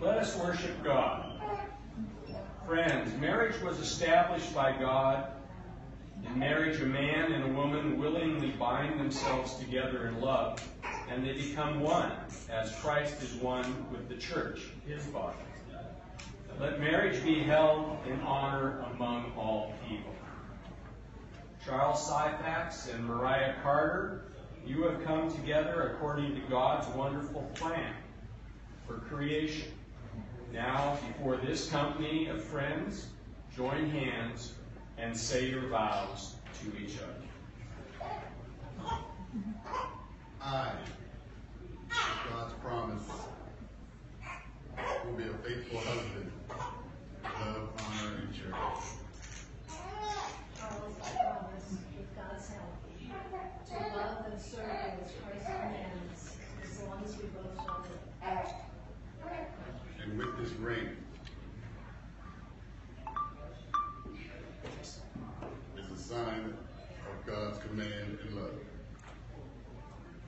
Let 0.00 0.18
us 0.18 0.36
worship 0.36 0.82
God. 0.82 1.40
Friends, 2.66 3.18
marriage 3.20 3.60
was 3.62 3.78
established 3.78 4.54
by 4.54 4.72
God 4.72 5.28
in 6.24 6.38
marriage, 6.38 6.80
a 6.80 6.86
man 6.86 7.32
and 7.32 7.44
a 7.44 7.48
woman 7.56 7.98
willingly 7.98 8.50
bind 8.50 8.98
themselves 8.98 9.54
together 9.56 10.08
in 10.08 10.20
love, 10.20 10.66
and 11.08 11.24
they 11.24 11.32
become 11.34 11.80
one, 11.80 12.12
as 12.50 12.74
Christ 12.76 13.22
is 13.22 13.34
one 13.34 13.86
with 13.90 14.08
the 14.08 14.16
church, 14.16 14.62
his 14.86 15.04
body. 15.06 15.36
Let 16.58 16.80
marriage 16.80 17.22
be 17.22 17.40
held 17.42 17.98
in 18.06 18.18
honor 18.20 18.82
among 18.94 19.32
all 19.36 19.74
people. 19.86 20.14
Charles 21.62 21.98
Syphax 22.08 22.94
and 22.94 23.04
Mariah 23.04 23.54
Carter, 23.62 24.32
you 24.64 24.84
have 24.84 25.04
come 25.04 25.30
together 25.30 25.94
according 25.94 26.34
to 26.34 26.40
God's 26.48 26.88
wonderful 26.96 27.42
plan 27.54 27.92
for 28.86 28.94
creation. 28.94 29.68
Now, 30.50 30.98
before 31.08 31.36
this 31.36 31.68
company 31.68 32.28
of 32.28 32.42
friends, 32.42 33.08
join 33.54 33.90
hands 33.90 34.54
and 34.96 35.14
say 35.14 35.50
your 35.50 35.68
vows 35.68 36.36
to 36.62 36.82
each 36.82 36.96
other. 36.96 37.12
I, 40.40 40.72
God's 42.30 42.54
promise, 42.62 43.02
will 45.06 45.16
be 45.16 45.24
a 45.24 45.34
faithful 45.48 45.80
husband, 45.80 46.32
love, 47.24 47.70
honor, 47.78 48.16
and 48.22 48.34
cherish. 48.34 48.54
I 49.68 50.62
promise, 50.62 51.68
with 51.96 52.10
God's 52.16 52.48
help, 52.48 52.74
to 53.68 53.96
love 53.96 54.26
and 54.30 54.40
serve 54.40 54.64
as 55.02 55.12
Christ 55.22 55.46
commands, 55.46 56.36
as 56.62 56.82
long 56.82 56.98
as 57.04 57.12
we 57.16 57.24
both 57.24 57.54
shall 57.64 57.80
live. 57.82 58.52
And 60.02 60.18
with 60.18 60.32
this 60.38 60.52
ring 60.58 60.88
is 65.78 65.90
a 65.90 65.96
sign 65.96 66.54
of 67.10 67.26
God's 67.26 67.58
command 67.58 68.18
and 68.22 68.34
love. 68.36 68.60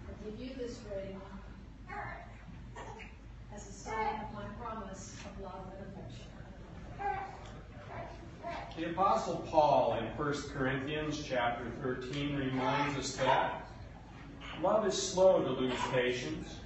I 0.09 0.30
give 0.30 0.40
you 0.40 0.55
this 0.57 0.78
ring 0.94 1.20
as 3.59 3.68
a 3.68 3.72
sign 3.72 4.20
of 4.22 4.32
my 4.34 4.44
promise 4.61 5.14
of 5.24 5.42
love 5.42 5.66
and 5.76 5.86
affection. 5.88 6.26
The 8.76 8.90
Apostle 8.90 9.44
Paul 9.50 9.98
in 9.98 10.04
1 10.04 10.32
Corinthians 10.54 11.24
chapter 11.26 11.64
13 11.82 12.36
reminds 12.36 12.96
us 12.96 13.16
that 13.16 13.68
love 14.62 14.86
is 14.86 14.94
slow 14.94 15.42
to 15.42 15.50
lose 15.50 15.74
patience. 15.90 16.59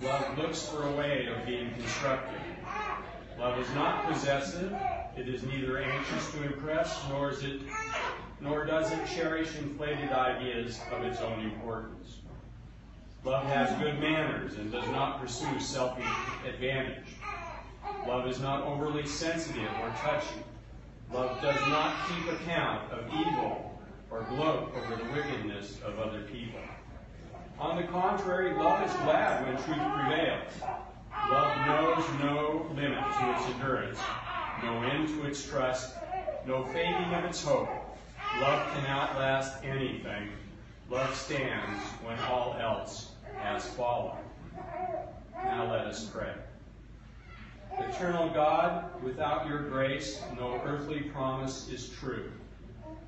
Love 0.00 0.38
looks 0.38 0.66
for 0.66 0.88
a 0.88 0.92
way 0.92 1.26
of 1.26 1.44
being 1.44 1.74
constructive. 1.74 2.40
Love 3.38 3.58
is 3.58 3.68
not 3.74 4.10
possessive. 4.10 4.74
It 5.18 5.28
is 5.28 5.42
neither 5.42 5.76
anxious 5.76 6.32
to 6.32 6.42
impress, 6.44 6.98
nor 7.10 7.32
is 7.32 7.44
it, 7.44 7.60
nor 8.40 8.64
does 8.64 8.90
it 8.92 9.06
cherish 9.06 9.54
inflated 9.56 10.10
ideas 10.10 10.80
of 10.90 11.04
its 11.04 11.20
own 11.20 11.40
importance. 11.40 12.19
Love 13.22 13.46
has 13.46 13.78
good 13.78 14.00
manners 14.00 14.56
and 14.56 14.72
does 14.72 14.88
not 14.88 15.20
pursue 15.20 15.60
selfish 15.60 16.16
advantage. 16.46 17.16
Love 18.06 18.26
is 18.26 18.40
not 18.40 18.62
overly 18.62 19.06
sensitive 19.06 19.78
or 19.78 19.90
touchy. 19.90 20.42
Love 21.12 21.42
does 21.42 21.66
not 21.66 22.06
keep 22.08 22.32
account 22.32 22.90
of 22.90 23.12
evil 23.12 23.78
or 24.10 24.22
gloat 24.22 24.72
over 24.74 24.96
the 24.96 25.04
wickedness 25.04 25.80
of 25.84 25.98
other 25.98 26.22
people. 26.22 26.60
On 27.58 27.76
the 27.76 27.86
contrary, 27.88 28.54
love 28.54 28.82
is 28.88 28.94
glad 28.96 29.46
when 29.46 29.62
truth 29.62 29.92
prevails. 29.92 30.52
Love 31.28 31.66
knows 31.66 32.08
no 32.20 32.66
limit 32.74 33.12
to 33.18 33.30
its 33.30 33.46
endurance, 33.46 34.14
no 34.62 34.82
end 34.82 35.08
to 35.08 35.26
its 35.26 35.46
trust, 35.46 35.96
no 36.46 36.64
fading 36.64 37.12
of 37.12 37.24
its 37.26 37.44
hope. 37.44 37.98
Love 38.34 38.72
can 38.72 38.86
outlast 38.86 39.62
anything. 39.62 40.30
Love 40.88 41.14
stands 41.14 41.92
when 42.02 42.18
all 42.20 42.56
else 42.58 43.09
has 43.42 43.68
fallen. 43.70 44.18
Now 45.34 45.70
let 45.70 45.86
us 45.86 46.04
pray. 46.06 46.32
Eternal 47.78 48.28
God, 48.30 49.02
without 49.02 49.46
your 49.46 49.62
grace, 49.68 50.20
no 50.36 50.60
earthly 50.64 51.00
promise 51.00 51.68
is 51.68 51.88
true. 51.88 52.30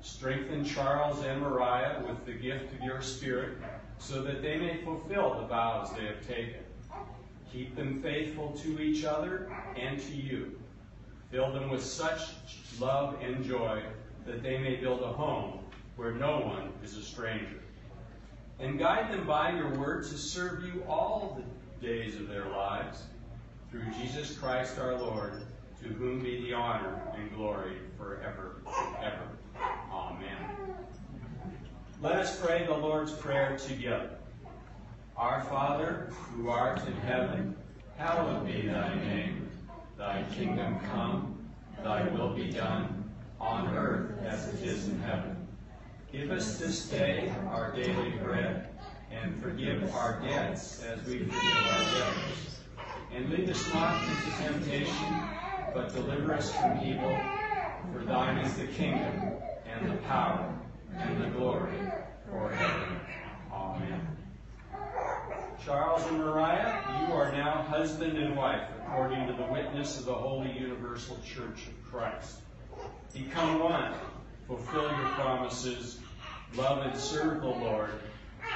Strengthen 0.01 0.65
Charles 0.65 1.23
and 1.23 1.41
Mariah 1.41 2.01
with 2.07 2.25
the 2.25 2.33
gift 2.33 2.73
of 2.73 2.81
your 2.81 3.01
Spirit, 3.01 3.57
so 3.97 4.21
that 4.23 4.41
they 4.41 4.57
may 4.57 4.83
fulfill 4.83 5.39
the 5.39 5.47
vows 5.47 5.93
they 5.93 6.05
have 6.05 6.25
taken. 6.27 6.61
Keep 7.51 7.75
them 7.75 8.01
faithful 8.01 8.51
to 8.63 8.81
each 8.81 9.05
other 9.05 9.51
and 9.77 9.99
to 9.99 10.13
you. 10.13 10.59
Fill 11.31 11.51
them 11.53 11.69
with 11.69 11.83
such 11.83 12.21
love 12.79 13.17
and 13.21 13.43
joy 13.45 13.83
that 14.25 14.41
they 14.41 14.57
may 14.57 14.75
build 14.75 15.01
a 15.01 15.07
home 15.07 15.59
where 15.95 16.11
no 16.11 16.39
one 16.39 16.71
is 16.83 16.97
a 16.97 17.01
stranger. 17.01 17.61
And 18.63 18.79
guide 18.79 19.11
them 19.11 19.27
by 19.27 19.51
your 19.51 19.67
word 19.71 20.05
to 20.05 20.17
serve 20.17 20.63
you 20.63 20.85
all 20.87 21.37
the 21.37 21.85
days 21.85 22.15
of 22.15 22.29
their 22.29 22.45
lives 22.45 23.03
through 23.69 23.83
Jesus 24.01 24.37
Christ 24.37 24.79
our 24.79 24.97
Lord, 24.97 25.43
to 25.81 25.89
whom 25.89 26.23
be 26.23 26.41
the 26.43 26.53
honor 26.53 27.01
and 27.13 27.29
glory 27.35 27.73
forever 27.97 28.61
and 28.65 28.95
ever. 29.03 29.27
Amen. 29.91 30.37
Let 32.01 32.13
us 32.13 32.39
pray 32.39 32.65
the 32.65 32.73
Lord's 32.73 33.11
Prayer 33.11 33.57
together. 33.57 34.11
Our 35.17 35.43
Father, 35.43 36.13
who 36.31 36.47
art 36.47 36.87
in 36.87 36.93
heaven, 37.01 37.57
hallowed 37.97 38.47
be 38.47 38.61
thy 38.61 38.95
name. 38.95 39.49
Thy 39.97 40.23
kingdom 40.33 40.79
come, 40.89 41.37
thy 41.83 42.07
will 42.07 42.33
be 42.33 42.49
done, 42.49 43.11
on 43.41 43.75
earth 43.75 44.23
as 44.25 44.53
it 44.53 44.65
is 44.65 44.87
in 44.87 45.01
heaven. 45.01 45.32
Give 46.13 46.29
us 46.29 46.59
this 46.59 46.85
day 46.89 47.33
our 47.49 47.71
daily 47.75 48.11
bread, 48.11 48.69
and 49.11 49.41
forgive 49.41 49.91
our 49.95 50.21
debts 50.21 50.83
as 50.83 51.03
we 51.07 51.17
forgive 51.17 51.33
our 51.33 51.83
debtors 51.91 52.59
and 53.15 53.31
lead 53.31 53.49
us 53.49 53.73
not 53.73 53.99
into 54.03 54.31
temptation, 54.37 55.27
but 55.73 55.91
deliver 55.91 56.35
us 56.35 56.53
from 56.55 56.77
evil. 56.83 57.17
For 57.91 58.05
thine 58.05 58.45
is 58.45 58.53
the 58.53 58.67
kingdom, 58.67 59.33
and 59.65 59.91
the 59.91 59.97
power, 60.03 60.53
and 60.95 61.19
the 61.19 61.29
glory, 61.29 61.79
forever. 62.29 63.01
Amen. 63.51 64.07
Charles 65.65 66.05
and 66.09 66.19
Mariah, 66.19 67.07
you 67.07 67.13
are 67.13 67.31
now 67.31 67.63
husband 67.63 68.19
and 68.19 68.37
wife, 68.37 68.67
according 68.85 69.25
to 69.25 69.33
the 69.33 69.51
witness 69.51 69.97
of 69.97 70.05
the 70.05 70.13
Holy 70.13 70.51
Universal 70.51 71.17
Church 71.25 71.67
of 71.67 71.91
Christ. 71.91 72.37
Become 73.13 73.59
one, 73.59 73.95
fulfill 74.47 74.95
your 74.95 75.07
promises, 75.07 75.99
love 76.55 76.85
and 76.85 76.97
serve 76.97 77.41
the 77.41 77.47
Lord. 77.47 77.91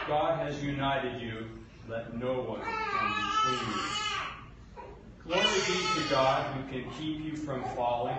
God 0.08 0.40
has 0.40 0.64
united 0.64 1.22
you, 1.22 1.48
let 1.88 2.18
no 2.18 2.42
one 2.42 2.62
come 2.92 3.14
between 3.14 3.60
you. 3.74 3.98
Glory 5.26 5.60
be 5.68 6.02
to 6.02 6.10
God 6.10 6.56
who 6.56 6.72
can 6.72 6.90
keep 6.92 7.24
you 7.24 7.36
from 7.36 7.64
falling 7.64 8.18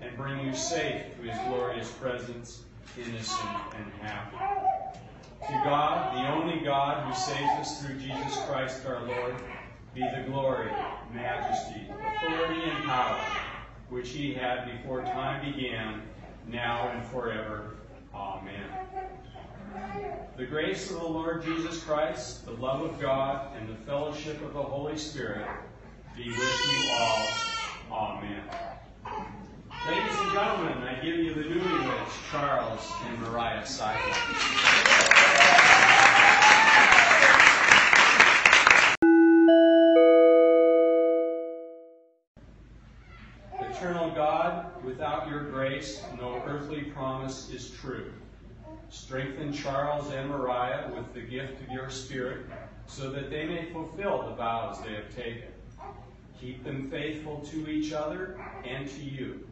and 0.00 0.16
bring 0.16 0.44
you 0.44 0.54
safe 0.54 1.16
to 1.16 1.22
his 1.22 1.38
glorious 1.40 1.90
presence, 1.90 2.62
innocent 2.96 3.50
and 3.76 3.92
happy. 4.00 4.38
To 5.48 5.54
God, 5.58 6.16
the 6.16 6.26
only 6.28 6.64
God 6.64 7.06
who 7.06 7.12
saves 7.12 7.58
us 7.58 7.82
through 7.82 7.98
Jesus 7.98 8.44
Christ 8.46 8.86
our 8.86 9.02
Lord, 9.04 9.34
be 9.94 10.08
the 10.08 10.22
glory, 10.22 10.72
majesty, 11.12 11.88
authority, 12.06 12.62
and 12.64 12.84
power 12.86 13.26
which 13.88 14.10
he 14.10 14.34
had 14.34 14.70
before 14.78 15.04
time 15.04 15.52
began, 15.52 16.02
now 16.48 16.88
and 16.88 17.04
forever. 17.08 17.76
Amen. 18.14 18.64
The 20.36 20.46
grace 20.46 20.90
of 20.90 21.00
the 21.00 21.06
Lord 21.06 21.44
Jesus 21.44 21.82
Christ, 21.82 22.44
the 22.44 22.52
love 22.52 22.82
of 22.82 23.00
God, 23.00 23.56
and 23.56 23.68
the 23.68 23.74
fellowship 23.84 24.42
of 24.42 24.52
the 24.52 24.62
Holy 24.62 24.96
Spirit 24.96 25.46
be 26.16 26.28
with 26.28 26.38
you 26.38 26.90
all. 26.92 27.28
Amen. 27.90 28.42
Ladies 29.88 30.18
and 30.18 30.32
gentlemen, 30.32 30.78
I 30.78 30.94
give 31.04 31.16
you 31.16 31.34
the 31.34 31.42
newlyweds, 31.42 32.30
Charles 32.30 32.92
and 33.06 33.20
Mariah 33.20 33.66
Syphax. 33.66 34.14
Eternal 43.84 44.12
God, 44.12 44.82
without 44.82 45.28
your 45.28 45.50
grace, 45.50 46.02
no 46.18 46.42
earthly 46.46 46.84
promise 46.84 47.50
is 47.50 47.68
true. 47.68 48.10
Strengthen 48.88 49.52
Charles 49.52 50.10
and 50.10 50.30
Mariah 50.30 50.90
with 50.90 51.12
the 51.12 51.20
gift 51.20 51.60
of 51.60 51.68
your 51.68 51.90
Spirit, 51.90 52.46
so 52.86 53.10
that 53.10 53.28
they 53.28 53.44
may 53.44 53.70
fulfill 53.74 54.26
the 54.26 54.36
vows 54.36 54.82
they 54.82 54.94
have 54.94 55.14
taken. 55.14 55.48
Keep 56.40 56.64
them 56.64 56.90
faithful 56.90 57.40
to 57.50 57.68
each 57.68 57.92
other 57.92 58.40
and 58.64 58.88
to 58.88 59.02
you. 59.02 59.46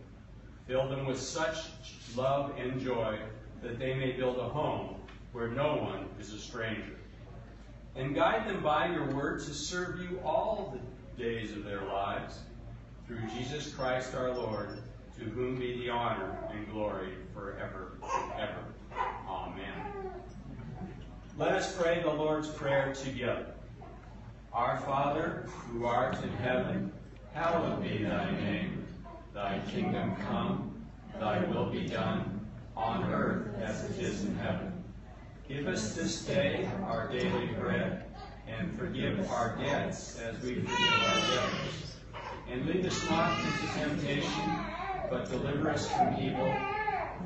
Fill 0.66 0.88
them 0.88 1.04
with 1.04 1.20
such 1.20 1.66
love 2.16 2.54
and 2.56 2.80
joy 2.80 3.18
that 3.62 3.78
they 3.78 3.92
may 3.92 4.12
build 4.12 4.38
a 4.38 4.48
home 4.48 4.94
where 5.32 5.48
no 5.48 5.76
one 5.76 6.06
is 6.18 6.32
a 6.32 6.38
stranger. 6.38 6.96
And 7.96 8.14
guide 8.14 8.48
them 8.48 8.62
by 8.62 8.86
your 8.86 9.10
word 9.10 9.40
to 9.40 9.52
serve 9.52 10.00
you 10.00 10.20
all 10.24 10.74
the 10.74 11.22
days 11.22 11.52
of 11.52 11.64
their 11.64 11.84
lives. 11.84 12.38
Through 13.12 13.28
Jesus 13.28 13.74
Christ 13.74 14.14
our 14.14 14.30
Lord, 14.32 14.78
to 15.18 15.24
whom 15.24 15.58
be 15.58 15.76
the 15.76 15.90
honor 15.90 16.38
and 16.50 16.66
glory 16.70 17.10
forever 17.34 17.92
and 18.02 18.32
ever. 18.40 18.64
Amen. 19.28 19.74
Let 21.36 21.52
us 21.52 21.76
pray 21.76 22.00
the 22.02 22.10
Lord's 22.10 22.48
Prayer 22.48 22.94
together. 22.94 23.52
Our 24.54 24.78
Father, 24.80 25.46
who 25.68 25.84
art 25.84 26.16
in 26.22 26.32
heaven, 26.38 26.90
hallowed 27.34 27.82
be 27.82 28.02
thy 28.02 28.30
name. 28.30 28.86
Thy 29.34 29.60
kingdom 29.68 30.16
come, 30.16 30.82
thy 31.20 31.44
will 31.44 31.68
be 31.68 31.86
done, 31.86 32.40
on 32.74 33.12
earth 33.12 33.54
as 33.60 33.90
it 33.90 34.02
is 34.02 34.24
in 34.24 34.34
heaven. 34.36 34.72
Give 35.48 35.68
us 35.68 35.94
this 35.94 36.24
day 36.24 36.66
our 36.84 37.12
daily 37.12 37.48
bread, 37.60 38.06
and 38.48 38.74
forgive 38.78 39.30
our 39.30 39.54
debts 39.58 40.18
as 40.18 40.40
we 40.42 40.54
forgive 40.54 40.70
our 40.70 41.20
debtors. 41.20 41.91
And 42.52 42.66
lead 42.66 42.84
us 42.84 43.08
not 43.08 43.38
into 43.38 43.66
temptation, 43.78 44.66
but 45.08 45.30
deliver 45.30 45.70
us 45.70 45.90
from 45.90 46.14
evil. 46.20 46.54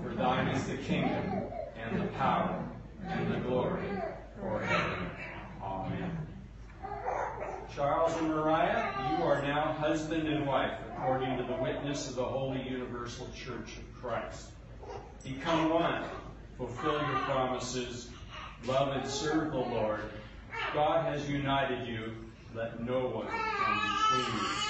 For 0.01 0.15
thine 0.15 0.47
is 0.55 0.69
the 0.69 0.77
kingdom, 0.77 1.43
and 1.77 2.01
the 2.01 2.07
power, 2.13 2.65
and 3.05 3.35
the 3.35 3.41
glory, 3.41 3.83
forever. 4.39 5.11
Amen. 5.61 6.17
Charles 7.75 8.17
and 8.19 8.29
Mariah, 8.29 9.19
you 9.19 9.25
are 9.25 9.43
now 9.43 9.73
husband 9.73 10.29
and 10.29 10.47
wife, 10.47 10.79
according 10.93 11.37
to 11.39 11.43
the 11.43 11.61
witness 11.61 12.09
of 12.09 12.15
the 12.15 12.25
Holy 12.25 12.63
Universal 12.63 13.29
Church 13.35 13.79
of 13.79 14.01
Christ. 14.01 14.51
Become 15.25 15.71
one, 15.71 16.05
fulfill 16.57 16.93
your 16.93 17.19
promises, 17.25 18.11
love 18.65 18.97
and 18.97 19.11
serve 19.11 19.51
the 19.51 19.59
Lord. 19.59 20.03
God 20.73 21.05
has 21.07 21.29
united 21.29 21.89
you, 21.89 22.13
let 22.55 22.81
no 22.81 23.09
one 23.09 23.27
come 23.27 24.23
between 24.23 24.41
you. 24.41 24.66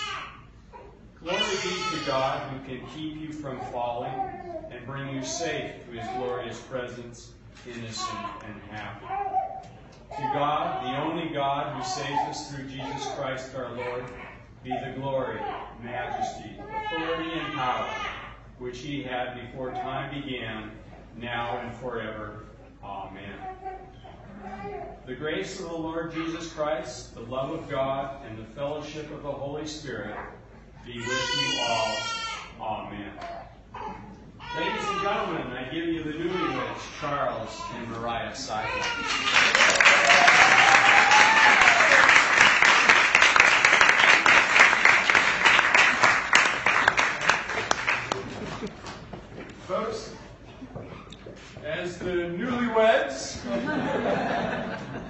Glory 1.27 1.43
be 1.61 1.99
to 1.99 2.07
God 2.07 2.41
who 2.53 2.69
can 2.69 2.87
keep 2.95 3.21
you 3.21 3.33
from 3.33 3.59
falling 3.73 4.13
and 4.71 4.87
bring 4.87 5.13
you 5.13 5.25
safe 5.25 5.73
to 5.85 5.91
his 5.91 6.07
glorious 6.17 6.61
presence, 6.61 7.33
innocent 7.67 8.17
and 8.45 8.63
happy. 8.71 9.07
To 10.17 10.23
God, 10.33 10.85
the 10.85 10.97
only 11.03 11.35
God 11.35 11.75
who 11.75 11.83
saves 11.83 12.21
us 12.29 12.49
through 12.49 12.69
Jesus 12.69 13.11
Christ 13.17 13.57
our 13.57 13.73
Lord, 13.73 14.05
be 14.63 14.71
the 14.71 14.95
glory, 14.97 15.41
majesty, 15.83 16.61
authority, 16.61 17.33
and 17.33 17.55
power 17.55 18.07
which 18.61 18.79
he 18.79 19.03
had 19.03 19.35
before 19.35 19.73
time 19.73 20.23
began, 20.23 20.71
now 21.17 21.59
and 21.59 21.75
forever. 21.79 22.45
Amen. 22.85 23.35
The 25.07 25.17
grace 25.17 25.59
of 25.59 25.71
the 25.71 25.77
Lord 25.77 26.13
Jesus 26.13 26.53
Christ, 26.53 27.17
the 27.17 27.23
love 27.23 27.51
of 27.51 27.69
God, 27.69 28.25
and 28.29 28.39
the 28.39 28.45
fellowship 28.45 29.11
of 29.11 29.25
the 29.25 29.33
Holy 29.33 29.67
Spirit 29.67 30.17
be 30.87 30.99
with 31.01 31.09
you 31.09 31.61
all. 31.63 31.97
Amen. 32.61 33.11
Ladies 34.57 34.89
and 34.89 35.03
gentlemen, 35.03 35.47
I 35.49 35.65
give 35.65 35.87
you 35.87 36.05
the 36.05 36.13
newlyweds, 36.13 37.01
Charles 37.01 37.61
and 37.75 37.89
Mariah 37.91 38.31
Syphax. 38.31 38.87
Folks, 49.67 50.13
as 51.65 51.99
the 51.99 52.31
newlyweds 52.39 53.43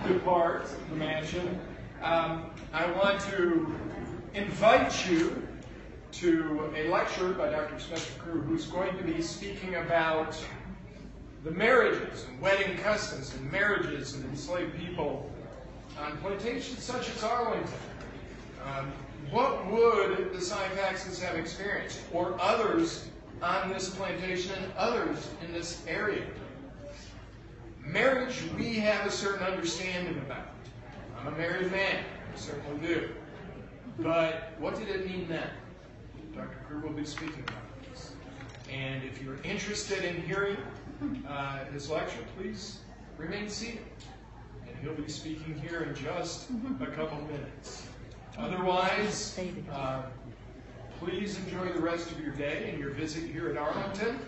depart 0.08 0.68
the 0.88 0.96
mansion, 0.96 1.60
um, 2.02 2.46
I 2.72 2.90
want 2.92 3.20
to 3.32 3.74
invite 4.32 5.06
you 5.10 5.45
to 6.20 6.72
a 6.74 6.88
lecture 6.88 7.32
by 7.32 7.50
Dr. 7.50 7.78
Spencer 7.78 8.18
Crew, 8.18 8.40
who's 8.40 8.64
going 8.66 8.96
to 8.96 9.04
be 9.04 9.20
speaking 9.20 9.74
about 9.74 10.34
the 11.44 11.50
marriages 11.50 12.24
and 12.24 12.40
wedding 12.40 12.78
customs 12.78 13.34
and 13.34 13.52
marriages 13.52 14.14
of 14.14 14.24
enslaved 14.24 14.78
people 14.78 15.30
on 16.00 16.16
plantations 16.18 16.82
such 16.82 17.10
as 17.10 17.22
Arlington. 17.22 17.68
Um, 18.64 18.90
what 19.30 19.66
would 19.70 20.32
the 20.32 20.38
Syphaxes 20.38 21.20
have 21.20 21.36
experienced, 21.36 22.00
or 22.14 22.34
others 22.40 23.08
on 23.42 23.68
this 23.68 23.90
plantation 23.90 24.54
and 24.62 24.72
others 24.74 25.28
in 25.44 25.52
this 25.52 25.82
area? 25.86 26.24
Marriage, 27.84 28.42
we 28.56 28.76
have 28.76 29.06
a 29.06 29.10
certain 29.10 29.46
understanding 29.46 30.16
about. 30.24 30.48
I'm 31.20 31.26
a 31.26 31.36
married 31.36 31.70
man, 31.70 32.04
I 32.34 32.38
certainly 32.38 32.86
do. 32.86 33.10
But 33.98 34.54
what 34.58 34.78
did 34.78 34.88
it 34.88 35.06
mean 35.06 35.28
then? 35.28 35.50
Dr. 36.36 36.58
Crew 36.68 36.80
will 36.80 36.94
be 36.94 37.04
speaking 37.04 37.42
about 37.48 37.90
this. 37.90 38.12
And 38.70 39.02
if 39.04 39.22
you're 39.22 39.40
interested 39.42 40.04
in 40.04 40.20
hearing 40.22 40.58
uh, 41.26 41.64
his 41.66 41.88
lecture, 41.88 42.22
please 42.36 42.80
remain 43.16 43.48
seated. 43.48 43.80
And 44.66 44.76
he'll 44.82 44.94
be 44.94 45.08
speaking 45.08 45.58
here 45.58 45.82
in 45.82 45.94
just 45.94 46.50
a 46.80 46.86
couple 46.86 47.18
minutes. 47.22 47.86
Otherwise, 48.38 49.38
uh, 49.72 50.02
please 50.98 51.38
enjoy 51.38 51.72
the 51.72 51.80
rest 51.80 52.10
of 52.10 52.20
your 52.20 52.32
day 52.32 52.68
and 52.70 52.78
your 52.78 52.90
visit 52.90 53.30
here 53.30 53.48
at 53.48 53.56
Arlington. 53.56 54.18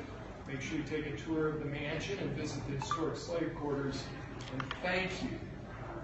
Make 0.46 0.62
sure 0.62 0.78
you 0.78 0.84
take 0.84 1.06
a 1.06 1.16
tour 1.16 1.48
of 1.48 1.59
the 1.59 1.66
mansion 1.66 2.18
and 2.20 2.30
visit 2.30 2.66
the 2.68 2.76
historic 2.76 3.18
slave 3.18 3.54
quarters. 3.54 4.02
And 4.54 4.64
thank 4.82 5.11
you 5.22 5.38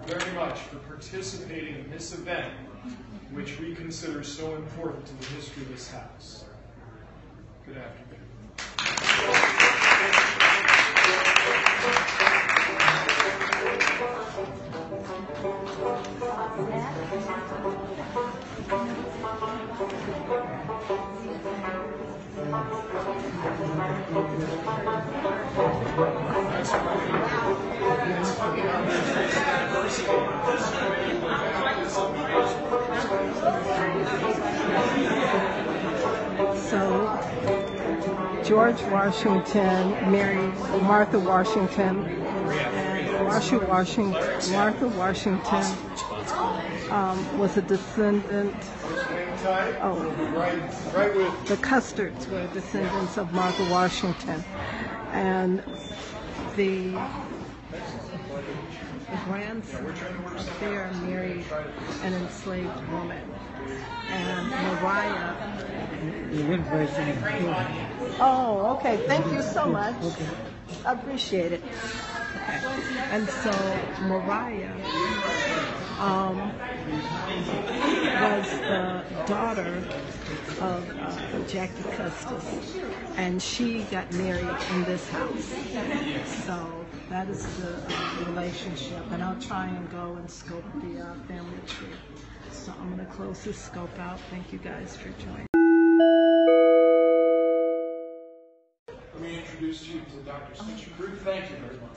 very 0.06 0.32
much 0.32 0.58
for 0.58 0.76
participating 0.80 1.76
in 1.76 1.90
this 1.90 2.12
event, 2.12 2.52
which 3.34 3.58
we 3.58 3.74
consider 3.74 4.22
so 4.22 4.54
important 4.54 5.04
to 5.06 5.14
the 5.14 5.24
history 5.34 5.62
of 5.64 5.68
this 5.70 5.90
house. 5.90 6.44
Good 7.66 7.76
afternoon. 7.76 8.13
George 38.54 38.82
Washington 38.84 39.90
married 40.12 40.54
Martha 40.84 41.18
Washington, 41.18 42.06
and 42.06 43.26
Martha 43.26 43.58
Washington, 43.58 44.52
Martha 44.52 44.86
Washington 44.86 45.64
um, 46.92 47.36
was 47.36 47.56
a 47.56 47.62
descendant. 47.62 48.54
Oh, 49.82 49.98
the 51.48 51.56
Custises 51.56 52.28
were 52.28 52.46
descendants 52.52 53.16
of 53.16 53.32
Martha 53.32 53.68
Washington, 53.72 54.44
and 55.10 55.60
the, 56.54 56.92
the 56.92 57.08
grandson 59.24 59.84
there 60.60 60.92
married 61.02 61.44
an 62.04 62.14
enslaved 62.14 62.88
woman, 62.92 63.20
and 64.10 64.62
Mariah. 64.62 65.34
Oh, 68.20 68.76
okay. 68.76 68.98
Thank 69.06 69.26
you 69.32 69.42
so 69.42 69.66
much. 69.66 69.94
I 70.86 70.92
appreciate 70.92 71.52
it. 71.52 71.62
Okay. 72.36 72.60
And 73.10 73.28
so 73.28 73.50
Mariah 74.02 74.72
um, 75.98 76.52
was 78.20 78.48
the 78.68 79.02
daughter 79.26 79.82
of 80.60 80.88
uh, 81.00 81.40
Jackie 81.48 81.84
Custis, 81.96 82.76
and 83.16 83.42
she 83.42 83.82
got 83.84 84.10
married 84.12 84.56
in 84.72 84.84
this 84.84 85.08
house. 85.08 85.54
So 86.46 86.86
that 87.10 87.28
is 87.28 87.44
the 87.58 87.74
uh, 87.76 88.24
relationship, 88.26 89.02
and 89.12 89.22
I'll 89.22 89.40
try 89.40 89.66
and 89.68 89.90
go 89.90 90.14
and 90.16 90.30
scope 90.30 90.64
the 90.82 91.00
uh, 91.00 91.14
family 91.28 91.58
tree. 91.66 91.88
So 92.64 92.72
I'm 92.80 92.96
going 92.96 93.06
to 93.06 93.12
close 93.12 93.44
this 93.44 93.58
scope 93.58 93.98
out. 93.98 94.18
Thank 94.30 94.50
you 94.50 94.58
guys 94.58 94.96
for 94.96 95.10
joining. 95.22 95.46
Let 98.88 99.20
me 99.20 99.38
introduce 99.40 99.86
you 99.86 100.00
to 100.00 100.16
Dr. 100.24 100.62
Crew. 100.96 101.14
Thank 101.16 101.50
you 101.50 101.56
very 101.56 101.76
much. 101.76 101.90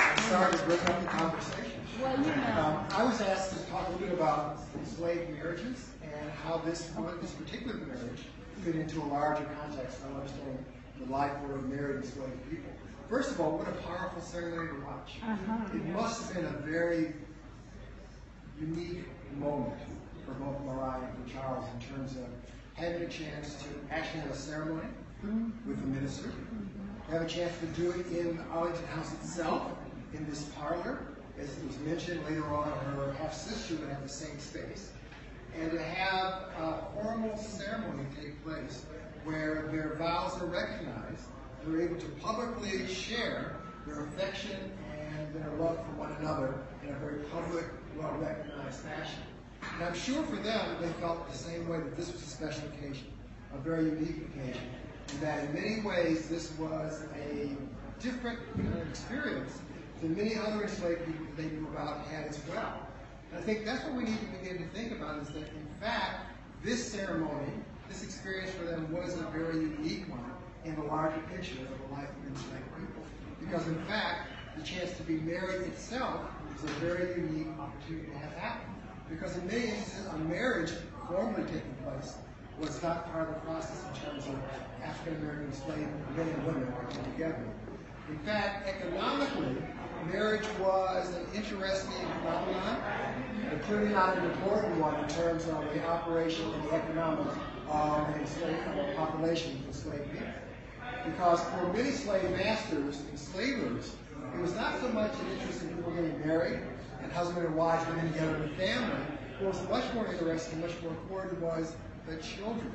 I'm 0.00 0.18
sorry 0.22 0.52
to 0.52 0.58
break 0.64 0.88
up 0.88 1.02
the 1.02 1.06
conversation. 1.08 1.80
Well, 2.00 2.16
you 2.16 2.24
know. 2.24 2.54
Um, 2.56 2.86
I 2.92 3.04
was 3.04 3.20
asked 3.20 3.58
to 3.58 3.70
talk 3.70 3.88
a 3.88 3.92
little 3.92 4.06
bit 4.06 4.18
about 4.18 4.58
slave 4.86 5.28
marriages 5.28 5.90
and 6.02 6.30
how 6.30 6.56
this, 6.64 6.92
this 7.20 7.32
particular 7.32 7.74
marriage 7.74 8.22
fit 8.64 8.74
into 8.74 9.02
a 9.02 9.04
larger 9.04 9.44
context 9.60 9.98
of 9.98 10.14
understanding 10.16 10.64
the 10.98 11.12
life 11.12 11.32
of 11.44 11.68
married 11.68 11.96
enslaved 11.96 12.48
people. 12.48 12.72
First 13.08 13.30
of 13.32 13.40
all, 13.40 13.56
what 13.58 13.68
a 13.68 13.72
powerful 13.82 14.20
ceremony 14.20 14.68
to 14.68 14.84
watch. 14.84 15.18
Uh-huh, 15.22 15.76
It 15.76 15.86
must 15.86 16.32
have 16.32 16.34
been 16.34 16.44
a 16.52 16.58
very 16.58 17.12
unique 18.60 19.04
moment 19.38 19.78
for 20.24 20.32
both 20.32 20.60
Mariah 20.64 21.02
and 21.04 21.32
Charles 21.32 21.64
in 21.74 21.94
terms 21.94 22.16
of 22.16 22.26
having 22.74 23.02
a 23.02 23.08
chance 23.08 23.62
to 23.62 23.94
actually 23.94 24.20
have 24.20 24.30
a 24.30 24.36
ceremony 24.36 24.88
with 25.66 25.80
the 25.80 25.86
minister, 25.86 26.30
have 27.10 27.22
a 27.22 27.26
chance 27.26 27.52
to 27.60 27.66
do 27.80 27.90
it 27.92 28.06
in 28.08 28.38
Arlington 28.52 28.86
House 28.88 29.12
itself, 29.14 29.70
in 30.12 30.28
this 30.28 30.42
parlor. 30.56 30.98
As 31.38 31.48
it 31.58 31.66
was 31.66 31.78
mentioned 31.80 32.24
later 32.24 32.44
on, 32.54 32.68
her 32.96 33.12
half 33.18 33.34
sister 33.34 33.76
would 33.76 33.88
have 33.88 34.02
the 34.02 34.08
same 34.08 34.38
space, 34.38 34.90
and 35.60 35.70
to 35.70 35.82
have 35.82 36.32
a 36.58 36.82
formal 36.94 37.36
ceremony 37.36 38.04
take 38.20 38.42
place 38.44 38.84
where 39.24 39.68
their 39.70 39.94
vows 39.98 40.40
are 40.40 40.46
recognized, 40.46 41.24
they're 41.66 41.82
able 41.82 41.96
to 41.96 42.08
publicly 42.20 42.86
share 42.86 43.56
their 43.86 44.04
affection 44.04 44.72
and 44.98 45.34
their 45.34 45.50
love 45.58 45.76
for 45.76 45.92
one 45.98 46.12
another 46.20 46.54
in 46.82 46.94
a 46.94 46.98
very 46.98 47.24
public, 47.24 47.64
well-recognized 47.96 48.80
fashion. 48.80 49.20
And 49.74 49.84
I'm 49.84 49.94
sure 49.94 50.22
for 50.24 50.36
them, 50.36 50.76
they 50.80 50.88
felt 51.00 51.30
the 51.30 51.36
same 51.36 51.68
way 51.68 51.78
that 51.78 51.96
this 51.96 52.12
was 52.12 52.22
a 52.22 52.26
special 52.26 52.62
occasion, 52.68 53.06
a 53.54 53.58
very 53.58 53.86
unique 53.86 54.28
occasion, 54.32 54.62
and 55.10 55.20
that 55.20 55.44
in 55.44 55.54
many 55.54 55.80
ways 55.80 56.28
this 56.28 56.52
was 56.58 57.02
a 57.16 57.48
different 58.00 58.38
experience 58.88 59.58
than 60.00 60.16
many 60.16 60.36
other 60.36 60.62
enslaved 60.62 61.04
people 61.06 61.26
they 61.36 61.44
knew 61.44 61.66
about 61.68 62.06
had 62.06 62.26
as 62.26 62.40
well. 62.48 62.78
And 63.32 63.40
I 63.40 63.42
think 63.42 63.64
that's 63.64 63.82
what 63.84 63.94
we 63.94 64.04
need 64.04 64.20
to 64.20 64.26
begin 64.38 64.58
to 64.58 64.68
think 64.74 64.92
about 64.92 65.22
is 65.22 65.28
that 65.28 65.38
in 65.38 65.66
fact, 65.80 66.30
this 66.62 66.92
ceremony, 66.92 67.52
this 67.88 68.04
experience 68.04 68.50
for 68.50 68.64
them 68.64 68.92
was 68.92 69.14
a 69.14 69.24
very 69.32 69.56
unique 69.56 70.08
one 70.08 70.35
in 70.66 70.74
the 70.74 70.82
larger 70.82 71.20
picture 71.32 71.62
of 71.62 71.88
the 71.88 71.94
life 71.94 72.10
of 72.10 72.28
enslaved 72.28 72.64
people. 72.76 73.02
Because 73.40 73.66
in 73.68 73.78
fact, 73.84 74.28
the 74.56 74.62
chance 74.62 74.96
to 74.96 75.02
be 75.04 75.14
married 75.14 75.62
itself 75.62 76.20
is 76.56 76.64
a 76.64 76.72
very 76.74 77.20
unique 77.20 77.48
opportunity 77.58 78.10
to 78.10 78.18
have 78.18 78.32
happen. 78.32 78.74
Because 79.08 79.36
in 79.36 79.46
many 79.46 79.68
instances, 79.68 80.06
a 80.12 80.18
marriage 80.18 80.72
formally 81.08 81.44
taking 81.44 81.76
place 81.84 82.14
was 82.58 82.82
not 82.82 83.12
part 83.12 83.28
of 83.28 83.34
the 83.34 83.40
process 83.42 83.84
in 83.88 84.10
terms 84.10 84.26
of 84.26 84.34
African 84.82 85.22
American 85.22 85.46
enslaved 85.46 86.16
men 86.16 86.28
and 86.28 86.46
women 86.46 86.74
working 86.74 87.04
together. 87.12 87.44
In 88.08 88.18
fact, 88.20 88.68
economically, 88.68 89.56
marriage 90.12 90.46
was 90.60 91.14
an 91.14 91.26
interesting 91.34 92.06
phenomenon, 92.20 92.80
and 93.50 93.62
clearly 93.62 93.90
not 93.90 94.16
an 94.16 94.24
important 94.24 94.76
one 94.80 94.94
in 95.02 95.08
terms 95.08 95.44
of 95.46 95.62
the 95.74 95.84
operation 95.86 96.52
and 96.54 96.64
the 96.64 96.74
economics 96.74 97.36
of 97.68 97.74
um, 97.74 98.14
an 98.14 98.20
enslaved 98.20 98.66
of 98.68 98.88
a 98.88 98.94
population 98.94 99.56
of 99.56 99.66
enslaved 99.66 100.10
people. 100.12 100.28
Because 101.06 101.40
for 101.40 101.72
many 101.72 101.90
slave 101.92 102.28
masters 102.30 103.00
and 103.08 103.18
slavers, 103.18 103.94
it 104.34 104.40
was 104.40 104.54
not 104.54 104.80
so 104.80 104.88
much 104.88 105.12
an 105.12 105.38
interest 105.38 105.62
in 105.62 105.68
people 105.76 105.92
getting 105.92 106.18
married 106.26 106.58
and 107.02 107.12
husband 107.12 107.46
and 107.46 107.54
wife 107.54 107.86
living 107.88 108.12
together 108.12 108.36
in 108.36 108.42
a 108.42 108.54
family. 108.56 108.98
What 109.38 109.54
was 109.54 109.68
much 109.68 109.94
more 109.94 110.06
interesting, 110.08 110.60
much 110.60 110.74
more 110.82 110.90
important 110.90 111.40
was 111.40 111.76
the 112.08 112.16
children 112.16 112.70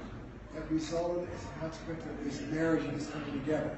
that 0.55 0.69
resulted 0.71 1.27
as 1.35 1.43
a 1.43 1.59
consequence 1.59 2.03
of 2.05 2.23
this 2.23 2.41
marriage 2.51 2.83
and 2.85 2.95
this 2.95 3.09
coming 3.09 3.31
together. 3.33 3.77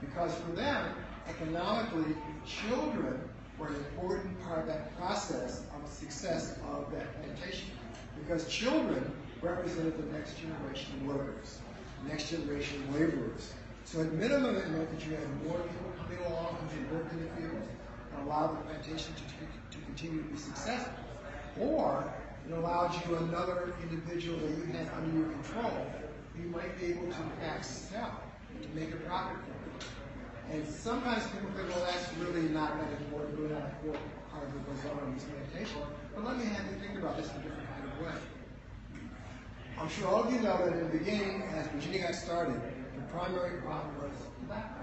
Because 0.00 0.34
for 0.34 0.52
them, 0.52 0.94
economically, 1.28 2.14
children 2.46 3.20
were 3.58 3.68
an 3.68 3.76
important 3.76 4.42
part 4.44 4.60
of 4.60 4.66
that 4.66 4.96
process 4.98 5.62
of 5.74 5.90
success 5.90 6.58
of 6.70 6.90
that 6.92 7.14
plantation. 7.22 7.68
Because 8.20 8.46
children 8.48 9.10
represented 9.40 9.96
the 9.96 10.12
next 10.16 10.34
generation 10.38 10.92
of 10.96 11.16
workers, 11.16 11.60
next 12.06 12.30
generation 12.30 12.82
laborers. 12.92 13.52
So 13.84 14.00
at 14.00 14.12
minimum, 14.12 14.56
it 14.56 14.68
meant 14.70 14.90
that 14.90 15.06
you 15.06 15.14
had 15.14 15.28
more 15.44 15.58
people 15.58 15.92
coming 15.98 16.18
along 16.26 16.56
who 16.56 16.76
could 16.76 16.92
work 16.92 17.12
in 17.12 17.20
the 17.22 17.30
fields 17.36 17.68
and 18.16 18.26
allowed 18.26 18.58
the 18.58 18.64
plantation 18.64 19.14
to, 19.14 19.76
to 19.76 19.84
continue 19.84 20.22
to 20.22 20.28
be 20.28 20.38
successful. 20.38 20.92
Or 21.60 22.04
it 22.48 22.52
allowed 22.52 22.92
you 23.06 23.16
another 23.16 23.74
individual 23.82 24.38
that 24.38 24.50
you 24.58 24.72
had 24.72 24.88
under 24.96 25.18
your 25.18 25.28
control 25.28 25.86
you 26.38 26.50
might 26.50 26.78
be 26.80 26.86
able 26.86 27.06
to 27.06 27.14
fact 27.40 27.64
sell 27.64 28.20
to 28.60 28.68
make 28.74 28.92
a 28.92 28.96
profit 28.96 29.36
from 29.38 29.78
it. 29.78 29.86
And 30.50 30.68
sometimes 30.68 31.22
people 31.28 31.50
think, 31.56 31.68
well, 31.70 31.84
that's 31.86 32.12
really 32.18 32.48
not 32.48 32.78
that 32.78 32.90
important, 33.00 33.38
really 33.38 33.54
not 33.54 33.70
important 33.80 34.04
part 34.30 34.44
of 34.44 34.54
what 34.54 34.82
goes 34.82 34.90
on 34.90 35.14
this 35.14 35.24
plantation. 35.24 35.80
But 36.14 36.24
let 36.24 36.36
me 36.36 36.44
have 36.44 36.64
you 36.70 36.78
think 36.80 36.98
about 36.98 37.16
this 37.16 37.30
in 37.30 37.36
a 37.36 37.42
different 37.42 37.68
kind 37.70 37.84
of 37.86 38.06
way. 38.06 38.20
I'm 39.78 39.88
sure 39.88 40.08
all 40.08 40.24
of 40.24 40.32
you 40.32 40.40
know 40.40 40.58
that 40.58 40.72
in 40.72 40.78
the 40.78 40.98
beginning, 40.98 41.42
as 41.54 41.66
Virginia 41.68 42.02
got 42.02 42.14
started, 42.14 42.60
primary 43.14 43.60
crop 43.60 43.86
was 44.02 44.10
tobacco. 44.40 44.80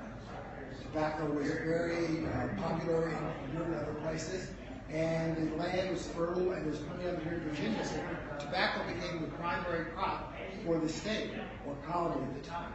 Tobacco 0.84 1.26
was 1.34 1.48
very 1.48 2.26
uh, 2.26 2.48
popular 2.62 3.10
in 3.10 3.54
Europe 3.54 3.68
and 3.68 3.76
other 3.76 3.94
places, 4.04 4.52
and 4.90 5.36
the 5.36 5.56
land 5.58 5.92
was 5.92 6.08
fertile, 6.08 6.52
and 6.52 6.64
plenty 6.88 7.10
of 7.10 7.16
it 7.16 7.24
here 7.24 7.34
in 7.34 7.40
Virginia, 7.42 7.86
so 7.86 7.96
tobacco 8.40 8.82
became 8.88 9.22
the 9.22 9.28
primary 9.36 9.86
crop 9.92 10.34
for 10.66 10.80
the 10.80 10.88
state 10.88 11.32
or 11.68 11.76
colony 11.88 12.24
at 12.24 12.42
the 12.42 12.50
time. 12.50 12.72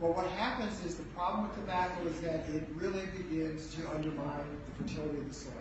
But 0.00 0.16
what 0.16 0.26
happens 0.26 0.84
is 0.84 0.94
the 0.94 1.04
problem 1.14 1.48
with 1.48 1.56
tobacco 1.56 2.06
is 2.06 2.20
that 2.20 2.48
it 2.50 2.68
really 2.76 3.06
begins 3.16 3.74
to 3.74 3.88
undermine 3.90 4.46
the 4.78 4.84
fertility 4.84 5.18
of 5.18 5.28
the 5.28 5.34
soil. 5.34 5.52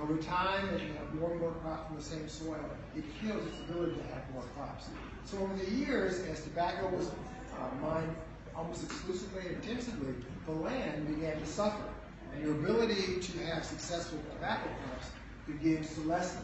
Over 0.00 0.16
time, 0.18 0.68
as 0.74 0.82
you 0.82 0.88
have 0.88 1.14
more 1.14 1.30
and 1.30 1.40
more 1.40 1.52
crops 1.62 1.86
from 1.86 1.96
the 1.96 2.02
same 2.02 2.28
soil, 2.28 2.70
it 2.94 3.04
kills 3.20 3.46
its 3.46 3.60
ability 3.68 3.96
to 3.96 4.02
have 4.14 4.22
more 4.32 4.44
crops. 4.54 4.88
So 5.24 5.38
over 5.38 5.56
the 5.56 5.70
years, 5.70 6.20
as 6.24 6.42
tobacco 6.42 6.88
was 6.88 7.08
uh, 7.08 7.74
mined 7.82 8.14
almost 8.56 8.84
exclusively 8.84 9.42
and 9.46 9.56
intensively, 9.56 10.14
the 10.46 10.52
land 10.52 11.06
began 11.14 11.38
to 11.38 11.46
suffer. 11.46 11.84
And 12.34 12.42
your 12.42 12.52
ability 12.52 13.20
to 13.20 13.38
have 13.46 13.64
successful 13.64 14.18
tobacco 14.34 14.68
crops 14.84 15.08
begins 15.46 15.94
to 15.94 16.00
lessen. 16.02 16.42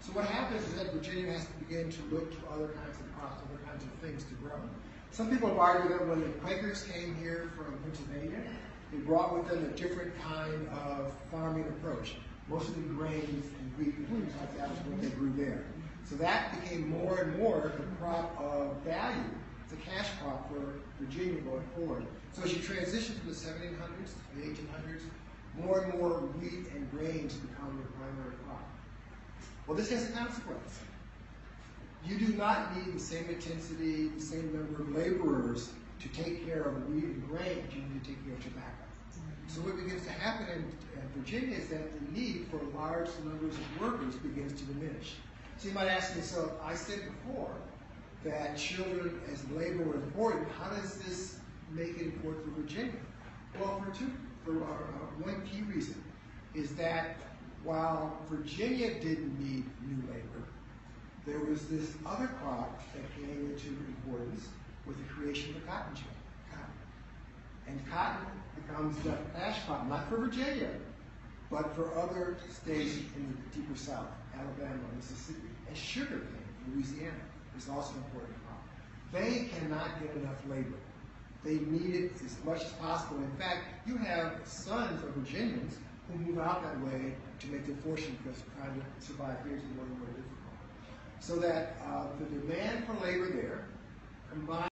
So 0.00 0.12
what 0.12 0.26
happens 0.26 0.66
is 0.68 0.74
that 0.74 0.92
Virginia 0.92 1.32
has 1.32 1.46
to 1.46 1.52
begin 1.66 1.90
to 1.90 2.02
look 2.14 2.30
to 2.30 2.52
other 2.52 2.68
kinds 2.68 3.00
of 3.00 3.18
crops, 3.18 3.42
other 3.48 3.60
kinds 3.66 3.84
of 3.84 3.90
things 4.00 4.24
to 4.24 4.34
grow. 4.34 4.60
Some 5.10 5.30
people 5.30 5.48
have 5.48 5.58
argued 5.58 5.92
that 5.92 6.06
when 6.06 6.20
the 6.20 6.28
Quakers 6.40 6.84
came 6.84 7.14
here 7.16 7.50
from 7.56 7.78
Pennsylvania, 7.84 8.42
they 8.92 8.98
brought 8.98 9.34
with 9.34 9.48
them 9.48 9.64
a 9.64 9.76
different 9.76 10.12
kind 10.22 10.68
of 10.68 11.12
farming 11.30 11.64
approach. 11.68 12.16
Mostly 12.48 12.82
grains 12.82 13.46
and 13.58 13.78
wheat 13.78 13.94
and 13.96 14.08
things 14.08 14.32
like 14.40 14.58
that 14.58 14.68
was 14.68 14.78
what 14.80 15.00
they 15.00 15.08
grew 15.08 15.32
there. 15.36 15.64
So 16.04 16.16
that 16.16 16.60
became 16.60 16.88
more 16.90 17.18
and 17.18 17.38
more 17.38 17.72
the 17.76 17.84
crop 17.96 18.38
of 18.38 18.76
value, 18.82 19.24
the 19.70 19.76
cash 19.76 20.08
crop 20.20 20.50
for 20.50 20.74
Virginia 21.06 21.40
going 21.42 21.64
forward. 21.76 22.06
So 22.32 22.42
as 22.42 22.54
you 22.54 22.62
transition 22.62 23.14
from 23.16 23.28
the 23.28 23.34
1700s 23.34 24.12
to 24.14 24.40
the 24.40 24.46
1800s, 24.48 25.02
more 25.56 25.80
and 25.82 25.98
more 25.98 26.10
wheat 26.40 26.66
and 26.74 26.90
grains 26.90 27.34
become 27.34 27.78
your 27.78 27.86
primary 27.98 28.34
crop. 28.44 28.62
Well, 29.66 29.76
this 29.76 29.90
has 29.90 30.10
a 30.10 30.12
consequence. 30.12 30.80
You 32.04 32.18
do 32.18 32.34
not 32.34 32.76
need 32.76 32.94
the 32.94 33.00
same 33.00 33.28
intensity, 33.28 34.08
the 34.08 34.20
same 34.20 34.52
number 34.52 34.82
of 34.82 34.94
laborers 34.94 35.70
to 36.00 36.08
take 36.08 36.46
care 36.46 36.62
of 36.62 36.88
wheat 36.88 37.04
and 37.04 37.28
grain 37.28 37.64
as 37.66 37.74
you 37.74 37.82
need 37.82 38.02
to 38.02 38.10
take 38.10 38.24
care 38.26 38.34
of 38.34 38.42
tobacco. 38.42 38.84
So 39.46 39.60
what 39.60 39.76
begins 39.76 40.04
to 40.04 40.12
happen 40.12 40.46
in, 40.48 40.62
in 41.00 41.08
Virginia 41.16 41.56
is 41.56 41.68
that 41.68 41.92
the 41.92 42.20
need 42.20 42.46
for 42.50 42.60
large 42.76 43.08
numbers 43.24 43.54
of 43.54 43.80
workers 43.80 44.16
begins 44.16 44.58
to 44.60 44.66
diminish. 44.66 45.14
So 45.58 45.68
you 45.68 45.74
might 45.74 45.86
ask 45.86 46.16
me, 46.16 46.22
so 46.22 46.52
I 46.62 46.74
said 46.74 47.00
before 47.24 47.54
that 48.24 48.56
children 48.56 49.20
as 49.30 49.48
labor 49.50 49.84
were 49.84 49.94
important. 49.96 50.48
How 50.58 50.70
does 50.70 50.96
this 50.98 51.38
make 51.70 51.96
it 51.96 52.02
important 52.02 52.44
for 52.44 52.60
Virginia? 52.60 52.92
Well, 53.60 53.80
for 53.80 53.96
two, 53.96 54.10
for 54.44 54.62
uh, 54.64 54.66
uh, 54.66 55.22
one 55.22 55.42
key 55.46 55.62
reason 55.62 56.02
is 56.54 56.74
that 56.76 57.16
while 57.62 58.18
Virginia 58.28 58.94
didn't 59.00 59.38
need 59.38 59.64
new 59.82 60.02
labor, 60.08 60.48
there 61.26 61.38
was 61.38 61.66
this 61.68 61.94
other 62.06 62.26
crop 62.26 62.80
that 62.94 63.02
came 63.14 63.30
into 63.30 63.68
importance 63.68 64.48
with 64.86 64.96
the 64.98 65.14
creation 65.14 65.54
of 65.54 65.62
the 65.62 65.66
cotton 65.66 65.94
gin, 65.94 66.04
cotton. 66.50 66.74
And 67.66 67.90
cotton 67.90 68.26
becomes 68.56 68.96
the 69.02 69.16
cash 69.34 69.64
crop, 69.66 69.86
not 69.86 70.08
for 70.08 70.16
Virginia, 70.16 70.70
but 71.50 71.74
for 71.74 71.98
other 71.98 72.36
states 72.50 72.96
in 73.16 73.36
the 73.50 73.58
deeper 73.58 73.76
south, 73.76 74.08
Alabama, 74.34 74.80
Mississippi, 74.96 75.48
and 75.68 75.76
sugar 75.76 76.18
cane, 76.18 76.74
Louisiana, 76.74 77.12
is 77.56 77.68
also 77.68 77.92
an 77.92 78.04
important. 78.04 78.34
They 79.14 79.48
cannot 79.56 80.02
get 80.02 80.16
enough 80.16 80.42
labor. 80.50 80.74
They 81.44 81.60
need 81.70 81.94
it 81.94 82.12
as 82.24 82.36
much 82.44 82.62
as 82.62 82.72
possible. 82.72 83.18
In 83.18 83.30
fact, 83.38 83.86
you 83.86 83.96
have 83.96 84.40
sons 84.44 85.02
of 85.04 85.10
Virginians 85.10 85.76
who 86.10 86.18
move 86.18 86.40
out 86.40 86.64
that 86.64 86.80
way 86.80 87.14
to 87.38 87.46
make 87.46 87.64
their 87.64 87.76
fortune 87.76 88.18
because 88.24 88.42
trying 88.58 88.74
to 88.74 89.06
survive 89.06 89.36
here 89.46 89.56
is 89.56 89.62
more 89.76 89.84
and 89.84 89.98
more 89.98 90.08
difficult. 90.08 90.34
So 91.20 91.36
that 91.36 91.76
uh, 91.86 92.06
the 92.18 92.24
demand 92.24 92.86
for 92.86 92.94
labor 93.06 93.30
there 93.30 93.66
combined 94.32 94.68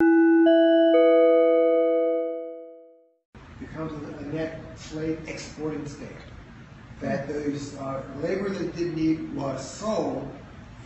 becomes 3.59 3.91
a, 3.91 4.21
net 4.27 4.61
slave 4.77 5.19
exporting 5.27 5.85
state. 5.85 6.07
That 7.01 7.27
those 7.27 7.75
uh, 7.77 8.03
labor 8.21 8.49
that 8.49 8.75
did 8.75 8.95
need 8.95 9.33
was 9.35 9.69
sold 9.69 10.31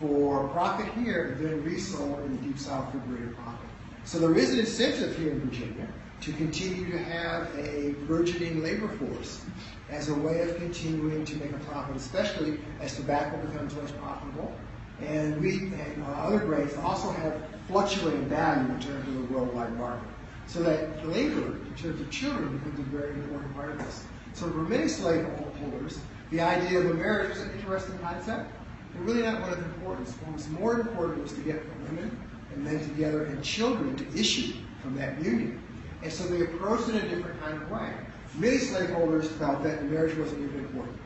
for 0.04 0.50
profit 0.50 0.92
here, 0.96 1.38
and 1.38 1.46
then 1.46 1.64
resold 1.64 2.20
in 2.26 2.36
the 2.36 2.42
deep 2.44 2.60
south 2.60 2.92
for 2.92 2.98
greater 3.00 3.30
profit. 3.30 3.70
So 4.04 4.20
there 4.20 4.38
is 4.38 4.52
an 4.52 4.60
incentive 4.60 5.16
here 5.18 5.32
in 5.32 5.40
Virginia 5.40 5.88
to 6.20 6.34
continue 6.34 6.92
to 6.92 6.98
have 6.98 7.48
a 7.58 7.92
burgeoning 8.06 8.62
labor 8.62 8.90
force 8.90 9.46
as 9.90 10.10
a 10.10 10.14
way 10.14 10.42
of 10.42 10.58
continuing 10.58 11.24
to 11.24 11.36
make 11.38 11.52
a 11.52 11.60
profit, 11.60 11.96
especially 11.96 12.60
as 12.82 12.98
tobacco 12.98 13.38
becomes 13.48 13.76
less 13.76 13.92
profitable. 13.92 14.54
And 15.02 15.42
wheat 15.42 15.62
and 15.62 16.04
other 16.18 16.40
grains 16.40 16.74
also 16.76 17.10
have 17.12 17.42
fluctuating 17.68 18.26
value 18.26 18.74
in 18.74 18.80
terms 18.82 19.08
of 19.08 19.14
the 19.16 19.34
worldwide 19.34 19.74
market. 19.78 20.10
So 20.48 20.62
that 20.64 21.08
labor, 21.08 21.56
in 21.56 21.76
terms 21.78 22.02
of 22.02 22.10
children, 22.12 22.58
becomes 22.58 22.80
a 22.80 22.84
very 22.84 23.12
important 23.12 23.56
part 23.56 23.72
of 23.72 23.78
this. 23.80 24.04
So 24.34 24.50
for 24.52 24.58
many 24.58 24.90
slaveholders, 24.90 26.00
the 26.30 26.42
idea 26.42 26.80
of 26.80 26.92
a 26.92 26.94
marriage 26.94 27.30
was 27.30 27.42
an 27.42 27.52
interesting 27.52 27.98
concept, 28.00 28.52
really 29.00 29.24
not 29.24 29.42
one 29.42 29.54
of 29.54 29.60
importance. 29.60 30.12
What 30.12 30.34
was 30.34 30.50
more 30.50 30.80
important 30.80 31.24
was 31.24 31.34
to 31.34 31.42
get 31.42 31.64
women 31.84 32.18
and 32.54 32.64
men 32.64 32.80
together 32.80 33.26
and 33.26 33.44
children 33.44 33.96
to 33.96 34.20
issue 34.20 34.54
from 34.82 34.96
that 34.96 35.24
union. 35.24 35.62
And 36.02 36.12
so 36.12 36.26
they 36.28 36.42
approached 36.42 36.90
it 36.90 36.96
in 36.96 37.02
a 37.06 37.16
different 37.16 37.40
kind 37.42 37.62
of 37.62 37.72
way. 37.72 37.92
Many 38.36 38.58
slaveholders 38.58 39.30
felt 39.32 39.64
that 39.64 39.84
marriage 39.86 40.18
wasn't 40.18 40.42
even 40.42 40.60
important. 40.60 40.98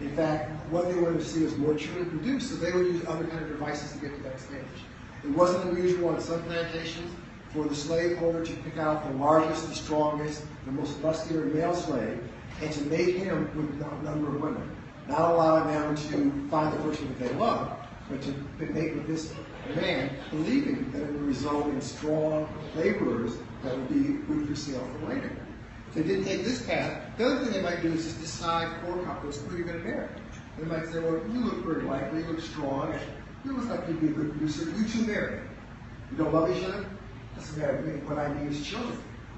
In 0.00 0.10
fact, 0.16 0.50
what 0.70 0.88
they 0.88 0.98
wanted 0.98 1.18
to 1.18 1.24
see 1.24 1.44
was 1.44 1.56
more 1.58 1.74
children 1.74 2.08
produced, 2.08 2.50
so 2.50 2.56
they 2.56 2.72
would 2.72 2.86
use 2.86 3.04
other 3.06 3.26
kind 3.26 3.42
of 3.42 3.48
devices 3.48 3.92
to 3.92 3.98
get 3.98 4.16
to 4.16 4.22
that 4.22 4.40
stage. 4.40 4.60
It 5.24 5.30
wasn't 5.30 5.70
unusual 5.70 6.08
on 6.08 6.20
some 6.20 6.42
plantations 6.44 7.12
for 7.52 7.64
the 7.64 7.74
slaveholder 7.74 8.46
to 8.46 8.52
pick 8.58 8.78
out 8.78 9.06
the 9.06 9.18
largest, 9.18 9.68
the 9.68 9.74
strongest, 9.74 10.42
the 10.64 10.72
most 10.72 11.00
muscular 11.02 11.44
male 11.46 11.74
slave 11.74 12.18
and 12.62 12.72
to 12.72 12.80
mate 12.82 13.16
him 13.16 13.50
with 13.56 13.80
a 13.80 14.02
number 14.04 14.28
of 14.28 14.40
women. 14.40 14.76
Not 15.10 15.32
allowing 15.32 15.66
them 15.66 15.96
to 15.96 16.48
find 16.48 16.72
the 16.72 16.82
person 16.84 17.08
that 17.08 17.18
they 17.18 17.34
love, 17.34 17.76
but 18.08 18.22
to 18.22 18.30
with 18.30 19.06
this 19.08 19.34
man, 19.74 20.10
believing 20.30 20.88
that 20.92 21.02
it 21.02 21.12
would 21.12 21.22
result 21.22 21.66
in 21.66 21.80
strong 21.80 22.48
laborers 22.76 23.34
that 23.64 23.76
would 23.76 23.88
be 23.88 24.24
good 24.32 24.48
for 24.48 24.54
sale 24.54 24.88
for 25.00 25.08
later. 25.08 25.36
If 25.88 25.94
they 25.94 26.02
didn't 26.04 26.26
take 26.26 26.44
this 26.44 26.64
path, 26.64 27.02
the 27.18 27.26
other 27.26 27.44
thing 27.44 27.52
they 27.52 27.60
might 27.60 27.82
do 27.82 27.92
is 27.92 28.04
just 28.04 28.20
decide 28.20 28.68
poor 28.84 29.02
couples 29.04 29.42
who 29.42 29.56
you're 29.56 29.66
going 29.66 29.82
to 29.82 29.84
marry. 29.84 30.08
They 30.56 30.64
might 30.64 30.86
say, 30.86 31.00
well, 31.00 31.20
you 31.28 31.40
look 31.40 31.64
very 31.64 31.82
likely, 31.82 32.20
you 32.20 32.28
look 32.28 32.40
strong, 32.40 32.94
you 33.44 33.56
look 33.56 33.68
like 33.68 33.88
you'd 33.88 34.00
be 34.00 34.08
a 34.08 34.10
good 34.10 34.30
producer, 34.30 34.70
you 34.70 34.86
two 34.86 35.06
marry. 35.08 35.40
You 36.12 36.18
don't 36.18 36.32
love 36.32 36.56
each 36.56 36.62
other? 36.62 36.86
Doesn't 37.34 37.58
matter 37.58 37.78
to 37.78 37.82
me. 37.82 38.00
What 38.06 38.18
I 38.18 38.32
need 38.40 38.52
is 38.52 38.64
children. 38.64 38.96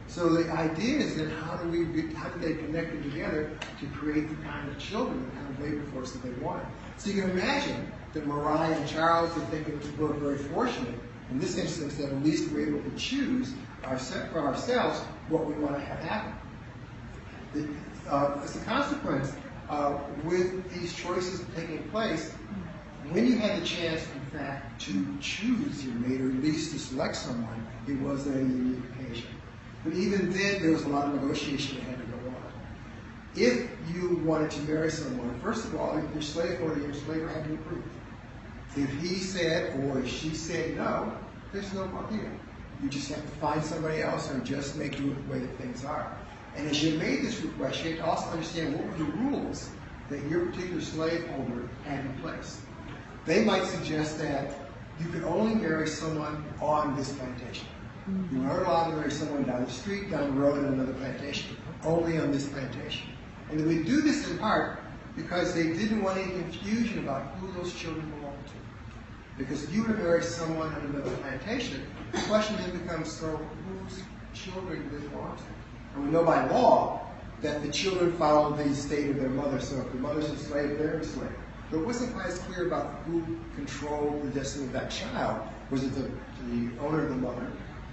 So 0.08 0.28
the 0.28 0.50
idea 0.52 0.98
is 0.98 1.16
that 1.16 1.30
how 1.30 1.56
do 1.56 1.68
we, 1.68 1.84
be, 1.84 2.14
how 2.14 2.28
do 2.28 2.40
they 2.40 2.54
connect 2.54 2.92
them 2.92 3.02
together 3.02 3.50
to 3.80 3.86
create 3.86 4.28
the 4.28 4.36
kind 4.44 4.68
of 4.68 4.78
children, 4.78 5.24
the 5.24 5.36
kind 5.36 5.48
of 5.48 5.60
labor 5.60 5.84
force 5.92 6.12
that 6.12 6.22
they 6.22 6.42
want? 6.42 6.64
So 6.98 7.10
you 7.10 7.22
can 7.22 7.30
imagine 7.30 7.90
that 8.12 8.26
Mariah 8.26 8.74
and 8.74 8.88
Charles 8.88 9.32
thinking 9.50 9.78
that 9.78 9.98
we're 9.98 10.12
very 10.12 10.38
fortunate 10.38 10.98
in 11.30 11.38
this 11.38 11.56
instance 11.56 11.96
that 11.96 12.10
at 12.10 12.22
least 12.22 12.52
we're 12.52 12.68
able 12.68 12.90
to 12.90 12.96
choose 12.96 13.54
our, 13.84 13.98
for 13.98 14.40
ourselves 14.40 15.00
what 15.28 15.46
we 15.46 15.54
want 15.54 15.74
to 15.76 15.80
have 15.80 15.98
happen. 16.00 16.34
The, 17.54 17.68
uh, 18.10 18.40
as 18.44 18.56
a 18.56 18.64
consequence, 18.64 19.32
uh, 19.68 19.96
with 20.24 20.70
these 20.72 20.94
choices 20.94 21.44
taking 21.56 21.82
place, 21.84 22.32
when 23.10 23.26
you 23.26 23.36
had 23.36 23.60
the 23.60 23.66
chance, 23.66 24.06
in 24.14 24.38
fact, 24.38 24.80
to 24.82 25.18
choose 25.20 25.84
your 25.84 25.94
mate 25.94 26.20
or 26.20 26.28
at 26.28 26.42
least 26.42 26.72
to 26.72 26.78
select 26.78 27.16
someone, 27.16 27.66
it 27.86 27.98
was 28.00 28.26
a. 28.26 28.40
But 29.84 29.94
even 29.94 30.30
then, 30.30 30.62
there 30.62 30.70
was 30.70 30.84
a 30.84 30.88
lot 30.88 31.08
of 31.08 31.14
negotiation 31.14 31.76
that 31.78 31.84
had 31.84 31.98
to 31.98 32.04
go 32.04 32.28
on. 32.28 32.52
If 33.34 33.70
you 33.94 34.22
wanted 34.24 34.50
to 34.52 34.60
marry 34.62 34.90
someone, 34.90 35.38
first 35.40 35.64
of 35.66 35.74
all, 35.74 36.00
your 36.12 36.22
slave 36.22 36.60
owner, 36.60 36.78
your 36.80 36.94
slave 36.94 37.28
had 37.28 37.44
to 37.44 37.54
approve. 37.54 37.84
If 38.76 38.90
he 39.00 39.16
said 39.16 39.80
or 39.80 40.06
she 40.06 40.30
said 40.30 40.76
no, 40.76 41.12
there's 41.52 41.72
no 41.74 41.86
deal. 42.10 42.20
You 42.82 42.88
just 42.88 43.08
have 43.10 43.22
to 43.22 43.36
find 43.38 43.62
somebody 43.62 44.02
else 44.02 44.30
or 44.30 44.38
just 44.40 44.76
make 44.76 44.96
do 44.96 45.08
with 45.08 45.26
the 45.26 45.32
way 45.32 45.38
that 45.40 45.58
things 45.58 45.84
are. 45.84 46.16
And 46.56 46.68
as 46.68 46.82
you 46.82 46.98
made 46.98 47.22
this 47.22 47.40
request, 47.40 47.84
you 47.84 47.90
had 47.90 47.98
to 48.00 48.06
also 48.06 48.30
understand 48.30 48.74
what 48.74 48.86
were 48.86 49.04
the 49.04 49.12
rules 49.12 49.70
that 50.10 50.22
your 50.28 50.46
particular 50.46 50.80
slaveholder 50.80 51.68
had 51.84 52.04
in 52.04 52.12
place. 52.20 52.60
They 53.24 53.44
might 53.44 53.64
suggest 53.64 54.18
that 54.18 54.52
you 55.00 55.08
could 55.08 55.24
only 55.24 55.54
marry 55.54 55.86
someone 55.86 56.44
on 56.60 56.96
this 56.96 57.12
plantation. 57.12 57.68
You 58.08 58.38
to 58.38 58.96
marry 58.96 59.10
someone 59.12 59.44
down 59.44 59.64
the 59.64 59.70
street, 59.70 60.10
down 60.10 60.34
the 60.34 60.40
road, 60.40 60.58
in 60.58 60.64
another 60.64 60.92
plantation. 60.94 61.56
Only 61.84 62.18
on 62.18 62.32
this 62.32 62.48
plantation. 62.48 63.08
And 63.48 63.60
they 63.60 63.64
would 63.64 63.86
do 63.86 64.00
this 64.00 64.28
in 64.28 64.38
part 64.38 64.80
because 65.14 65.54
they 65.54 65.72
didn't 65.72 66.02
want 66.02 66.18
any 66.18 66.32
confusion 66.32 66.98
about 67.00 67.22
who 67.36 67.52
those 67.52 67.72
children 67.74 68.10
belonged 68.18 68.44
to. 68.46 68.52
Because 69.38 69.64
if 69.64 69.72
you 69.72 69.82
were 69.82 69.94
to 69.94 70.02
marry 70.02 70.22
someone 70.22 70.74
on 70.74 70.80
another 70.86 71.14
plantation, 71.18 71.86
the 72.12 72.20
question 72.22 72.56
then 72.56 72.76
becomes, 72.76 73.10
so 73.10 73.36
whose 73.68 74.02
children 74.34 74.88
do 74.88 74.98
they 74.98 75.06
belong 75.08 75.36
to? 75.36 75.42
And 75.94 76.06
we 76.06 76.10
know 76.10 76.24
by 76.24 76.48
law 76.48 77.06
that 77.40 77.62
the 77.62 77.70
children 77.70 78.12
follow 78.16 78.56
the 78.56 78.74
state 78.74 79.10
of 79.10 79.16
their 79.16 79.28
mother. 79.28 79.60
So 79.60 79.80
if 79.80 79.92
the 79.92 79.98
mother's 79.98 80.28
enslaved, 80.28 80.80
they're 80.80 80.98
enslaved. 80.98 81.34
But 81.70 81.78
it 81.78 81.86
wasn't 81.86 82.14
quite 82.14 82.26
as 82.26 82.38
clear 82.40 82.66
about 82.66 83.02
who 83.06 83.24
controlled 83.54 84.22
the 84.22 84.40
destiny 84.40 84.66
of 84.66 84.72
that 84.72 84.90
child. 84.90 85.46
Was 85.70 85.84
it 85.84 85.94
the, 85.94 86.10
the 86.50 86.78
owner 86.80 87.04
of 87.04 87.08
the 87.08 87.16
mother, 87.16 87.46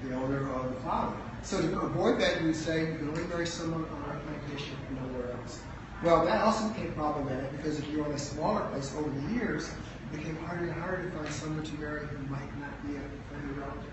the 0.04 0.14
owner 0.16 0.54
of 0.54 0.74
the 0.74 0.80
father? 0.82 1.16
So 1.42 1.62
to 1.62 1.80
avoid 1.82 2.20
that, 2.20 2.42
we 2.44 2.54
say 2.54 2.92
you 2.92 2.98
can 2.98 3.10
only 3.10 3.24
marry 3.24 3.48
someone 3.48 3.86
on 3.86 4.04
our 4.10 4.20
plantation 4.20 4.76
and 4.88 5.12
nowhere 5.12 5.32
else. 5.34 5.62
Well, 6.04 6.26
that 6.26 6.42
also 6.42 6.70
became 6.70 6.94
problematic 6.94 7.52
because 7.52 7.80
if 7.80 7.88
you're 7.90 8.06
on 8.06 8.12
a 8.12 8.20
smaller 8.20 8.62
place 8.70 8.94
over 8.98 9.10
the 9.10 9.34
years, 9.34 9.70
it 10.12 10.18
became 10.18 10.38
harder 10.38 10.66
and 10.66 10.74
harder 10.74 11.10
to 11.10 11.18
find 11.18 11.30
someone 11.30 11.64
to 11.64 11.74
marry 11.76 12.06
who 12.06 12.18
might 12.28 12.60
not 12.60 12.88
be 12.88 12.96
a 12.96 13.00
family 13.00 13.60
relative. 13.60 13.92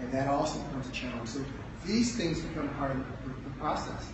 And 0.00 0.12
that 0.12 0.28
also 0.28 0.60
becomes 0.60 0.88
a 0.88 0.92
challenge. 0.92 1.28
So 1.28 1.44
these 1.84 2.16
things 2.16 2.40
become 2.40 2.68
part 2.70 2.92
of 2.92 2.98
the, 2.98 3.04
process. 3.58 4.12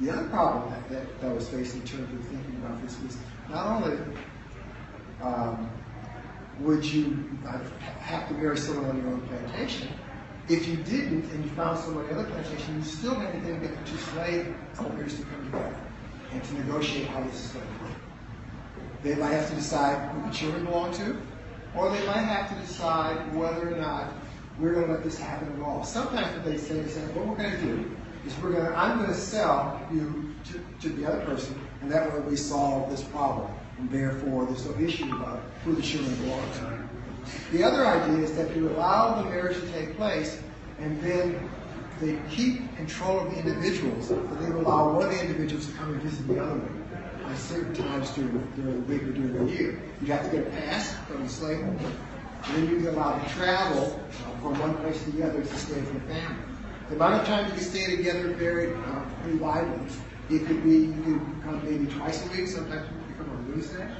The 0.00 0.10
other 0.10 0.28
problem 0.30 0.68
that, 0.72 0.88
that, 0.88 1.20
that 1.20 1.32
was 1.32 1.48
facing 1.48 1.82
in 1.82 1.86
terms 1.86 2.12
of 2.12 2.26
thinking 2.26 2.56
about 2.56 2.82
this 2.82 3.00
was 3.00 3.16
not 3.48 3.66
only 3.66 3.98
um, 5.22 5.70
would 6.60 6.84
you 6.84 7.28
have 8.00 8.28
to 8.28 8.34
marry 8.34 8.56
someone 8.56 8.90
on 8.90 9.02
your 9.02 9.08
own 9.08 9.20
plantation, 9.28 9.88
if 10.48 10.66
you 10.66 10.76
didn't 10.76 11.30
and 11.32 11.44
you 11.44 11.50
found 11.50 11.78
someone 11.78 12.04
on 12.04 12.14
the 12.14 12.20
other 12.20 12.30
plantation, 12.30 12.76
you 12.76 12.84
still 12.84 13.14
had 13.14 13.32
to 13.32 13.38
get 13.40 13.60
the 13.60 13.90
two 13.90 13.96
slave 13.98 14.54
owners 14.78 15.16
to 15.16 15.24
come 15.24 15.44
together 15.46 15.76
and 16.32 16.42
to 16.42 16.54
negotiate 16.54 17.06
how 17.08 17.22
this 17.24 17.46
is 17.46 17.50
going 17.52 17.66
to 17.66 17.84
work. 17.84 17.92
They 19.02 19.14
might 19.16 19.32
have 19.32 19.48
to 19.50 19.56
decide 19.56 20.10
who 20.12 20.28
the 20.28 20.34
children 20.34 20.64
belong 20.64 20.94
to, 20.94 21.16
or 21.76 21.90
they 21.90 22.06
might 22.06 22.22
have 22.22 22.48
to 22.48 22.66
decide 22.66 23.34
whether 23.34 23.74
or 23.74 23.76
not 23.76 24.12
we're 24.58 24.72
going 24.72 24.86
to 24.86 24.92
let 24.92 25.04
this 25.04 25.18
happen 25.18 25.52
at 25.52 25.60
all. 25.60 25.84
Sometimes 25.84 26.34
what 26.34 26.44
they 26.44 26.56
say 26.56 26.78
is 26.78 26.94
that 26.94 27.14
what 27.14 27.26
we're 27.26 27.36
going 27.36 27.50
to 27.50 27.60
do 27.60 27.96
is 28.24 28.36
we're 28.38 28.52
going 28.52 28.66
to, 28.66 28.76
I'm 28.76 28.98
going 28.98 29.10
to 29.10 29.16
sell 29.16 29.80
you 29.92 30.34
to, 30.46 30.88
to 30.88 30.94
the 30.96 31.06
other 31.06 31.24
person, 31.24 31.60
and 31.82 31.90
that 31.90 32.12
way 32.12 32.20
we 32.20 32.36
solve 32.36 32.90
this 32.90 33.02
problem. 33.02 33.50
And 33.78 33.90
therefore, 33.90 34.46
there's 34.46 34.64
no 34.66 34.78
issue 34.78 35.14
about 35.16 35.42
who 35.64 35.74
the 35.74 35.82
children 35.82 36.14
belong 36.16 36.50
to. 36.52 36.88
The 37.52 37.64
other 37.64 37.86
idea 37.86 38.24
is 38.24 38.34
that 38.36 38.54
you 38.56 38.70
allow 38.70 39.22
the 39.22 39.28
marriage 39.28 39.58
to 39.60 39.66
take 39.72 39.96
place, 39.96 40.40
and 40.78 41.00
then 41.02 41.48
they 42.00 42.18
keep 42.30 42.74
control 42.76 43.20
of 43.20 43.30
the 43.30 43.38
individuals, 43.40 44.08
but 44.08 44.40
they 44.40 44.46
allow 44.46 44.94
one 44.94 45.06
of 45.06 45.12
the 45.12 45.20
individuals 45.20 45.66
to 45.66 45.72
come 45.72 45.92
and 45.92 46.02
visit 46.02 46.26
the 46.28 46.42
other 46.42 46.54
one 46.54 47.30
at 47.30 47.38
certain 47.38 47.74
times 47.74 48.10
during, 48.10 48.30
during 48.54 48.86
the 48.86 48.92
week 48.92 49.02
or 49.02 49.12
during 49.12 49.46
the 49.46 49.52
year. 49.52 49.80
You 50.00 50.12
have 50.12 50.30
to 50.30 50.36
get 50.36 50.46
a 50.46 50.50
pass 50.50 50.94
from 51.06 51.24
the 51.24 51.28
slave 51.28 51.60
owner, 51.60 51.92
and 52.44 52.56
then 52.56 52.70
you 52.70 52.80
get 52.80 52.94
allowed 52.94 53.26
to 53.26 53.34
travel 53.34 54.00
uh, 54.08 54.40
from 54.40 54.58
one 54.58 54.76
place 54.76 55.02
to 55.04 55.10
the 55.12 55.26
other 55.26 55.42
to 55.42 55.56
stay 55.58 55.80
with 55.80 55.92
your 55.92 56.02
family. 56.02 56.42
The 56.88 56.94
amount 56.94 57.22
of 57.22 57.26
time 57.26 57.46
you 57.46 57.52
can 57.52 57.62
stay 57.62 57.96
together 57.96 58.28
varied 58.34 58.76
uh, 58.76 59.04
pretty 59.22 59.38
widely. 59.38 59.80
It 60.30 60.46
could 60.46 60.62
be, 60.62 60.76
you 60.76 61.02
could 61.02 61.42
come 61.44 61.64
maybe 61.64 61.86
twice 61.86 62.24
a 62.26 62.30
week, 62.30 62.46
sometimes 62.48 62.86
And 63.56 63.96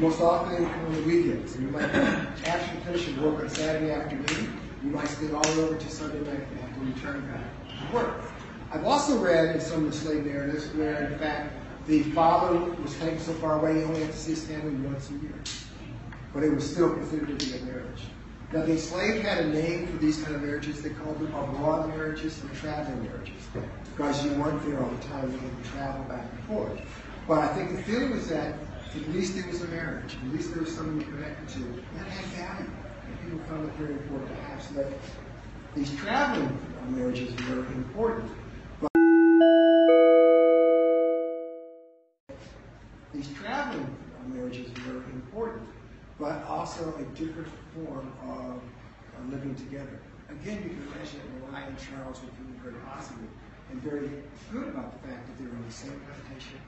most 0.00 0.20
often 0.20 0.66
on 0.66 0.92
the 0.92 1.00
weekends. 1.02 1.58
You 1.58 1.68
might, 1.68 1.84
you 1.84 2.80
finish 2.84 3.08
your 3.08 3.30
work 3.30 3.42
on 3.42 3.48
Saturday 3.48 3.90
afternoon, 3.90 4.60
you 4.84 4.90
might 4.90 5.08
stay 5.08 5.32
all 5.32 5.46
over 5.46 5.76
to 5.76 5.88
Sunday 5.88 6.20
night 6.30 6.46
and 6.50 6.60
have 6.60 6.74
to 6.74 6.80
return 6.80 7.26
back 7.26 7.88
to 7.88 7.96
work. 7.96 8.22
I've 8.70 8.84
also 8.84 9.18
read 9.18 9.54
in 9.54 9.62
some 9.62 9.86
of 9.86 9.92
the 9.92 9.96
slave 9.96 10.26
narratives 10.26 10.66
where, 10.74 11.06
in 11.06 11.18
fact, 11.18 11.54
the 11.86 12.02
father 12.02 12.58
was 12.82 12.94
taken 12.98 13.18
so 13.18 13.32
far 13.34 13.58
away 13.60 13.76
he 13.76 13.84
only 13.84 14.00
had 14.00 14.12
to 14.12 14.16
see 14.18 14.32
his 14.32 14.44
family 14.44 14.72
once 14.86 15.08
a 15.08 15.14
year. 15.14 15.34
But 16.34 16.42
it 16.42 16.54
was 16.54 16.70
still 16.70 16.92
considered 16.92 17.38
to 17.38 17.46
be 17.46 17.56
a 17.56 17.64
marriage. 17.64 18.02
Now, 18.52 18.66
the 18.66 18.72
enslaved 18.72 19.24
had 19.24 19.46
a 19.46 19.48
name 19.48 19.86
for 19.86 19.96
these 19.96 20.22
kind 20.22 20.36
of 20.36 20.42
marriages. 20.42 20.82
They 20.82 20.90
called 20.90 21.18
them 21.18 21.34
abroad 21.34 21.88
marriages 21.88 22.42
and 22.42 22.52
traveling 22.54 23.02
marriages 23.04 23.42
because 23.96 24.22
you 24.22 24.32
weren't 24.32 24.62
there 24.66 24.82
all 24.82 24.90
the 24.90 25.02
time. 25.04 25.32
You 25.32 25.38
had 25.38 25.64
to 25.64 25.70
travel 25.70 26.04
back 26.04 26.26
and 26.30 26.44
forth. 26.44 26.78
But 27.26 27.38
I 27.38 27.48
think 27.48 27.76
the 27.76 27.82
feeling 27.84 28.10
was 28.10 28.28
that 28.28 28.54
at 28.94 29.08
least 29.12 29.34
there 29.34 29.46
was 29.46 29.62
a 29.62 29.68
marriage. 29.68 30.16
At 30.16 30.32
least 30.32 30.52
there 30.52 30.62
was 30.62 30.74
someone 30.74 31.00
you 31.00 31.06
connected 31.06 31.48
to. 31.48 31.60
That 31.96 32.06
had 32.08 32.24
value. 32.26 32.70
And 33.06 33.20
people 33.22 33.38
found 33.46 33.68
it 33.68 33.74
very 33.74 33.92
important. 33.94 34.38
So 34.60 34.74
that 34.74 34.92
these 35.74 35.94
traveling 35.96 36.58
marriages 36.88 37.34
were 37.48 37.64
important. 37.66 38.30
But 38.80 38.90
these 43.14 43.28
traveling 43.34 43.96
marriages 44.28 44.70
were 44.86 45.02
important 45.04 45.68
but 46.22 46.44
also 46.44 46.94
a 46.98 47.02
different 47.16 47.48
form 47.74 48.12
of 48.28 48.62
living 49.30 49.54
together. 49.56 49.98
Again, 50.30 50.62
you 50.62 50.70
can 50.70 50.82
imagine 50.86 51.18
that 51.18 51.50
Mariah 51.50 51.66
and 51.66 51.78
Charles 51.78 52.20
were 52.20 52.30
feeling 52.38 52.60
very 52.62 52.76
positive 52.86 53.28
and 53.70 53.82
very 53.82 54.08
good 54.52 54.68
about 54.68 54.92
the 54.92 55.08
fact 55.08 55.26
that 55.26 55.38
they 55.38 55.44
were 55.44 55.56
in 55.56 55.66
the 55.66 55.72
same 55.72 56.00
plantation, 56.06 56.58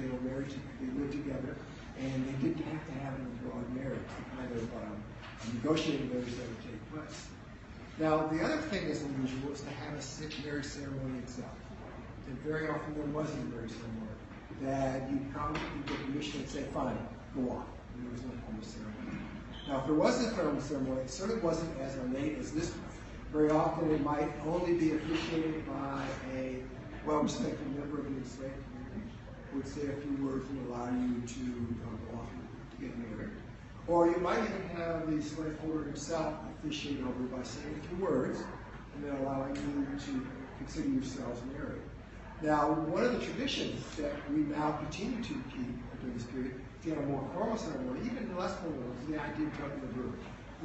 they 0.00 0.08
were 0.08 0.22
married, 0.22 0.54
they 0.80 0.90
lived 0.98 1.12
together, 1.12 1.56
and 2.00 2.26
they 2.26 2.36
didn't 2.42 2.64
have 2.64 2.84
to 2.86 2.94
have 3.04 3.14
an 3.14 3.26
abroad 3.38 3.64
marriage, 3.74 4.00
the 4.00 4.36
kind 4.36 4.50
of 4.50 4.62
um, 4.82 4.96
negotiated 5.54 6.10
marriage 6.10 6.34
that 6.34 6.48
would 6.48 6.62
take 6.62 6.82
place. 6.92 7.26
Now, 7.98 8.26
the 8.26 8.42
other 8.42 8.56
thing 8.56 8.88
that's 8.88 9.02
unusual 9.02 9.52
is 9.52 9.60
to 9.62 9.70
have 9.70 9.94
a 9.94 10.46
marriage 10.46 10.64
ceremony 10.64 11.18
itself. 11.18 11.54
And 12.26 12.38
very 12.40 12.68
often 12.68 12.94
there 12.94 13.04
wasn't 13.14 13.40
a 13.46 13.54
marriage 13.54 13.70
ceremony. 13.70 14.18
That 14.62 15.10
you 15.10 15.20
come, 15.34 15.54
you 15.54 15.82
get 15.86 16.06
permission 16.06 16.40
and 16.40 16.48
say, 16.48 16.62
fine, 16.74 16.98
go 17.34 17.50
on. 17.50 17.66
There 18.02 18.10
was 18.10 18.22
no 18.22 18.30
formal 18.46 18.64
ceremony. 18.64 19.18
Now, 19.68 19.80
if 19.80 19.86
there 19.86 19.94
was 19.94 20.24
a 20.24 20.30
formal 20.30 20.60
ceremony, 20.60 21.00
it 21.02 21.10
certainly 21.10 21.40
wasn't 21.42 21.78
as 21.80 21.96
ornate 21.98 22.38
as 22.38 22.52
this 22.52 22.70
one. 22.70 22.80
Very 23.32 23.50
often 23.50 23.90
it 23.90 24.02
might 24.02 24.30
only 24.46 24.74
be 24.74 24.92
officiated 24.92 25.66
by 25.66 26.04
a 26.34 26.62
well-respected 27.06 27.76
member 27.76 27.98
of 27.98 28.04
the 28.04 28.16
enslaved 28.16 28.54
would 29.54 29.66
say 29.66 29.82
a 29.82 29.96
few 30.00 30.26
words 30.26 30.48
and 30.50 30.66
allow 30.66 30.90
you 30.90 31.22
to 31.26 31.42
uh, 31.84 32.12
go 32.12 32.18
off 32.18 32.28
to 32.70 32.76
get 32.80 32.96
married. 32.98 33.30
Or 33.86 34.08
you 34.08 34.16
might 34.18 34.38
even 34.38 34.68
have 34.76 35.10
the 35.10 35.22
slaveholder 35.22 35.84
himself 35.84 36.34
officiate 36.58 37.00
over 37.00 37.22
by 37.36 37.42
saying 37.42 37.80
a 37.82 37.88
few 37.88 38.04
words 38.04 38.42
and 38.94 39.04
then 39.04 39.16
allowing 39.16 39.54
you 39.56 39.96
to 39.98 40.26
consider 40.58 40.88
yourselves 40.88 41.40
married. 41.52 41.82
Now, 42.42 42.72
one 42.72 43.04
of 43.04 43.12
the 43.12 43.24
traditions 43.24 43.84
that 43.96 44.12
we 44.30 44.40
now 44.40 44.72
continue 44.72 45.22
to 45.22 45.34
keep 45.48 46.00
during 46.00 46.14
this 46.14 46.24
period, 46.24 46.60
in 46.84 46.92
a 46.92 47.06
more 47.06 47.26
formal 47.32 47.56
ceremony, 47.56 48.00
even 48.04 48.36
less 48.36 48.54
formal, 48.56 48.92
is 49.00 49.08
the 49.08 49.20
idea 49.20 49.46
of 49.46 49.56
jumping 49.56 49.80
the 49.80 49.86
broom. 49.94 50.18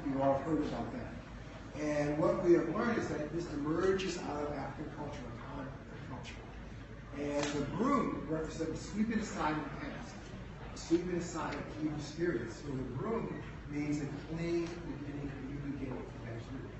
You 0.05 0.21
all 0.21 0.33
have 0.33 0.43
heard 0.43 0.59
about 0.59 0.91
that. 0.93 1.81
And 1.81 2.17
what 2.17 2.43
we 2.43 2.53
have 2.53 2.67
learned 2.75 2.97
is 2.97 3.07
that 3.07 3.33
this 3.33 3.45
emerges 3.53 4.17
out 4.17 4.43
of 4.43 4.53
African 4.53 4.91
culture. 4.97 5.19
And 7.19 7.43
the 7.43 7.61
broom 7.77 8.25
represents 8.29 8.89
sweeping 8.89 9.19
aside 9.19 9.55
the 9.55 9.85
past, 9.85 10.15
sweeping 10.75 11.15
aside 11.17 11.55
evil 11.83 11.99
spirits. 11.99 12.55
So 12.55 12.67
the 12.67 12.83
broom 12.97 13.41
means 13.69 14.01
a 14.01 14.07
clean 14.27 14.67
beginning, 14.67 15.31
a 15.31 15.51
new 15.51 15.71
beginning 15.71 15.97
for 15.97 16.25
that 16.25 16.49
group. 16.49 16.71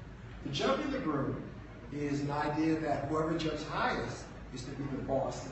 The 0.46 0.50
jumping 0.50 0.92
the 0.92 1.00
broom 1.00 1.44
is 1.92 2.22
an 2.22 2.32
idea 2.32 2.80
that 2.80 3.06
whoever 3.06 3.38
jumps 3.38 3.64
highest 3.64 4.24
is 4.54 4.64
to 4.64 4.72
be 4.72 4.84
the 4.96 5.04
boss 5.04 5.44
the 5.44 5.50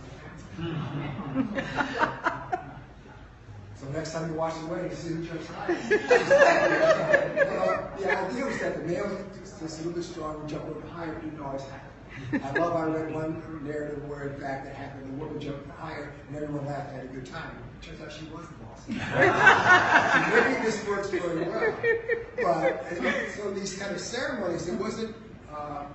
so 3.79 3.87
next 3.93 4.13
time 4.13 4.29
you 4.31 4.35
watch 4.35 4.55
the 4.59 4.65
wedding, 4.65 4.95
see 4.95 5.09
who 5.09 5.23
jumps 5.23 5.47
highest. 5.47 5.89
the 5.89 6.07
idea 8.17 8.45
was 8.45 8.59
that 8.59 8.77
the 8.77 8.83
male 8.91 9.25
is 9.43 9.61
a 9.61 9.65
little 9.77 9.91
bit 9.91 10.03
stronger, 10.03 10.47
jump 10.47 10.63
a 10.63 10.67
little 10.67 10.89
higher, 10.89 11.13
didn't 11.21 11.39
always 11.39 11.61
happen. 11.63 11.86
I 12.33 12.51
love 12.59 12.75
I 12.75 12.83
read 12.85 13.13
one 13.13 13.41
narrative 13.63 14.07
where 14.09 14.29
in 14.29 14.39
fact 14.39 14.67
it 14.67 14.75
happened, 14.75 15.13
the 15.13 15.23
woman 15.23 15.39
jumped 15.39 15.69
higher 15.71 16.11
and 16.27 16.35
everyone 16.35 16.65
laughed 16.65 16.91
and 16.91 17.01
had 17.01 17.09
a 17.09 17.13
good 17.13 17.25
time. 17.25 17.51
It 17.81 17.85
turns 17.85 18.01
out 18.01 18.11
she 18.11 18.25
was 18.25 18.45
the 18.47 18.53
boss. 18.63 18.87
Maybe 18.87 20.65
this 20.65 20.85
works 20.87 21.09
very 21.09 21.45
well. 21.45 21.73
But 22.41 22.85
so 23.35 23.51
these 23.51 23.77
kind 23.77 23.95
of 23.95 24.01
ceremonies, 24.01 24.67
it 24.67 24.75
wasn't 24.79 25.15
uh, 25.55 25.85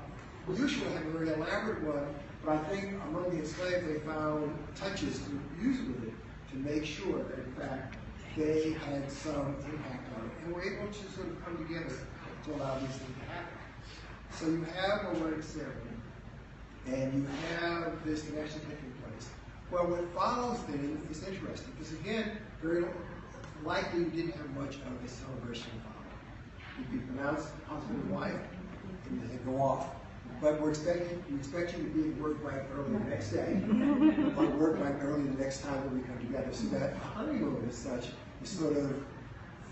usual 0.57 0.87
to 0.87 0.93
have 0.93 1.07
a 1.07 1.11
very 1.11 1.33
elaborate 1.33 1.83
one, 1.83 2.07
but 2.45 2.53
I 2.53 2.59
think 2.65 2.95
among 3.09 3.31
the 3.31 3.39
enslaved 3.39 3.89
they 3.89 4.01
found 4.01 4.57
touches 4.75 5.19
to 5.21 5.65
use 5.65 5.79
with 5.87 6.05
it 6.05 6.15
to 6.51 6.57
make 6.57 6.85
sure 6.85 7.23
that 7.25 7.39
in 7.39 7.53
fact 7.53 7.97
they 8.37 8.73
had 8.73 9.11
some 9.11 9.57
impact 9.71 10.09
on 10.17 10.25
it 10.27 10.33
and 10.45 10.55
were 10.55 10.63
able 10.63 10.89
to 10.89 11.13
sort 11.13 11.29
of 11.29 11.45
come 11.45 11.59
together 11.59 11.95
to 12.45 12.55
allow 12.55 12.79
these 12.79 12.89
things 12.89 13.17
to 13.21 13.25
happen. 13.33 13.59
So 14.33 14.47
you 14.47 14.67
have 14.75 15.05
a 15.15 15.19
wedding 15.21 15.43
ceremony, 15.43 15.92
and 16.87 17.15
you 17.15 17.27
have 17.59 18.05
this 18.05 18.23
connection 18.23 18.61
taking 18.61 18.93
place. 19.03 19.29
Well, 19.71 19.87
what 19.87 20.05
follows 20.15 20.59
then 20.69 21.01
is 21.11 21.27
interesting, 21.27 21.73
because 21.79 21.93
again, 21.93 22.39
very 22.61 22.85
likely 23.65 24.01
you 24.01 24.11
didn't 24.11 24.33
have 24.33 24.51
much 24.51 24.77
of 24.77 25.05
a 25.05 25.09
celebration 25.09 25.71
following. 25.83 26.79
You'd 26.79 26.91
be 26.91 26.99
pronounced 27.07 27.49
husband 27.69 28.03
and 28.03 28.11
wife, 28.11 28.35
and 29.09 29.23
then 29.23 29.41
go 29.45 29.61
off. 29.63 29.87
But 30.41 30.61
we're 30.61 30.71
expecting, 30.71 31.23
we 31.31 31.37
expect 31.37 31.77
you 31.77 31.85
to 31.85 31.91
be 31.91 32.11
at 32.11 32.17
work 32.21 32.43
right 32.43 32.63
early 32.75 32.93
the 32.99 33.05
next 33.05 33.31
day, 33.31 33.63
or 34.37 34.47
work 34.59 34.81
right 34.81 34.97
early 35.01 35.23
the 35.23 35.41
next 35.41 35.63
time 35.63 35.81
that 35.83 35.93
we 35.93 36.01
come 36.01 36.19
together. 36.19 36.53
So 36.53 36.67
that 36.69 36.97
honeymoon 36.97 37.65
as 37.69 37.77
such 37.77 38.09
is 38.43 38.51
sort 38.51 38.77
of 38.77 39.05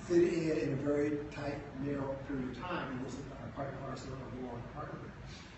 fit 0.06 0.22
in 0.22 0.58
in 0.58 0.72
a 0.74 0.76
very 0.76 1.18
tight, 1.34 1.58
narrow 1.82 2.16
period 2.28 2.50
of 2.50 2.60
time, 2.62 2.92
and 2.92 3.04
was 3.04 3.14
a 3.14 3.56
part 3.56 3.70
and 3.70 3.80
parcel 3.80 4.12
of 4.12 4.40
the 4.40 4.46
long 4.46 4.62
part 4.74 4.92
of 4.92 5.02
it. 5.04 5.09